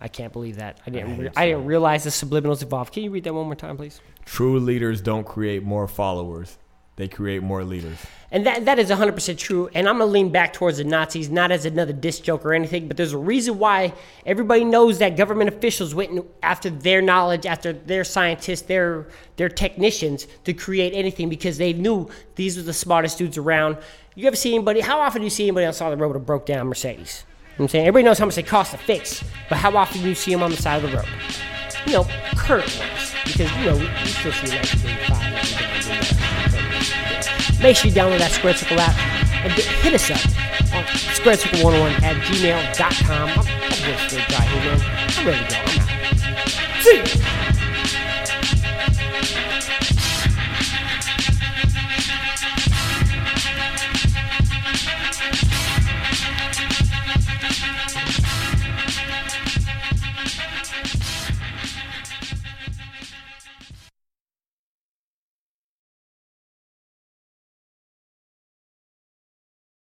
I 0.00 0.08
can't 0.08 0.32
believe 0.32 0.56
that. 0.56 0.80
I 0.86 0.90
didn't. 0.90 1.12
I 1.12 1.16
Re- 1.16 1.30
I 1.36 1.46
didn't 1.46 1.64
realize 1.64 2.04
the 2.04 2.10
subliminals 2.10 2.62
involved. 2.62 2.92
Can 2.92 3.02
you 3.02 3.10
read 3.10 3.24
that 3.24 3.34
one 3.34 3.46
more 3.46 3.54
time, 3.54 3.76
please? 3.76 4.00
True 4.26 4.60
leaders 4.60 5.00
don't 5.00 5.24
create 5.24 5.62
more 5.62 5.88
followers; 5.88 6.58
they 6.96 7.08
create 7.08 7.42
more 7.42 7.62
leaders. 7.62 7.98
And 8.30 8.44
that, 8.46 8.64
that 8.64 8.78
is 8.78 8.90
100% 8.90 9.38
true. 9.38 9.68
And 9.74 9.88
I'm 9.88 9.98
going 9.98 10.08
to 10.08 10.12
lean 10.12 10.30
back 10.30 10.52
towards 10.52 10.78
the 10.78 10.84
Nazis, 10.84 11.30
not 11.30 11.52
as 11.52 11.64
another 11.64 11.92
diss 11.92 12.18
joke 12.20 12.44
or 12.44 12.54
anything, 12.54 12.88
but 12.88 12.96
there's 12.96 13.12
a 13.12 13.18
reason 13.18 13.58
why 13.58 13.92
everybody 14.24 14.64
knows 14.64 14.98
that 14.98 15.16
government 15.16 15.48
officials 15.48 15.94
went 15.94 16.24
after 16.42 16.70
their 16.70 17.00
knowledge, 17.00 17.46
after 17.46 17.72
their 17.72 18.02
scientists, 18.02 18.62
their, 18.62 19.06
their 19.36 19.48
technicians 19.48 20.26
to 20.44 20.52
create 20.52 20.92
anything 20.94 21.28
because 21.28 21.58
they 21.58 21.72
knew 21.72 22.08
these 22.34 22.56
were 22.56 22.62
the 22.62 22.72
smartest 22.72 23.18
dudes 23.18 23.38
around. 23.38 23.76
You 24.14 24.26
ever 24.26 24.36
see 24.36 24.54
anybody, 24.54 24.80
how 24.80 24.98
often 25.00 25.20
do 25.20 25.24
you 25.24 25.30
see 25.30 25.44
anybody 25.44 25.66
on 25.66 25.70
the 25.70 25.76
side 25.76 25.92
of 25.92 25.98
the 25.98 26.02
road 26.02 26.14
with 26.14 26.22
a 26.22 26.24
broke 26.24 26.46
down 26.46 26.66
Mercedes? 26.66 27.24
You 27.28 27.60
know 27.60 27.64
I'm 27.64 27.68
saying? 27.68 27.86
Everybody 27.86 28.04
knows 28.04 28.18
how 28.18 28.24
much 28.24 28.34
they 28.34 28.42
cost 28.42 28.72
to 28.72 28.78
fix, 28.78 29.22
but 29.48 29.58
how 29.58 29.76
often 29.76 30.02
do 30.02 30.08
you 30.08 30.14
see 30.14 30.32
them 30.32 30.42
on 30.42 30.50
the 30.50 30.56
side 30.56 30.82
of 30.82 30.90
the 30.90 30.96
road? 30.96 31.08
You 31.86 31.92
know, 31.92 32.06
current 32.36 32.76
ones. 32.78 33.14
Because, 33.24 33.50
you 33.56 33.64
know, 33.66 33.74
we, 33.74 33.86
we 33.86 34.08
still 34.08 34.32
see 34.32 34.56
1985. 34.56 35.75
Make 37.66 37.74
sure 37.74 37.88
you 37.88 37.96
download 37.96 38.20
that 38.20 38.30
Square 38.30 38.54
Circle 38.54 38.78
app 38.78 38.96
and 39.44 39.52
hit 39.52 39.92
us 39.92 40.08
up 40.08 40.22
on 40.72 40.86
Square 41.14 41.38
Circle 41.38 41.64
101 41.64 42.04
at 42.04 42.14
gmail.com. 42.22 43.28
I'm, 43.28 43.38
I'm 43.40 44.46
here, 44.46 44.62
man. 44.62 44.80
I'm 45.18 45.26
ready 45.26 45.44
to 45.44 45.50
go. 45.50 45.58
I'm 45.66 45.80
out. 45.80 46.82
See 46.84 47.42
you. 47.42 47.45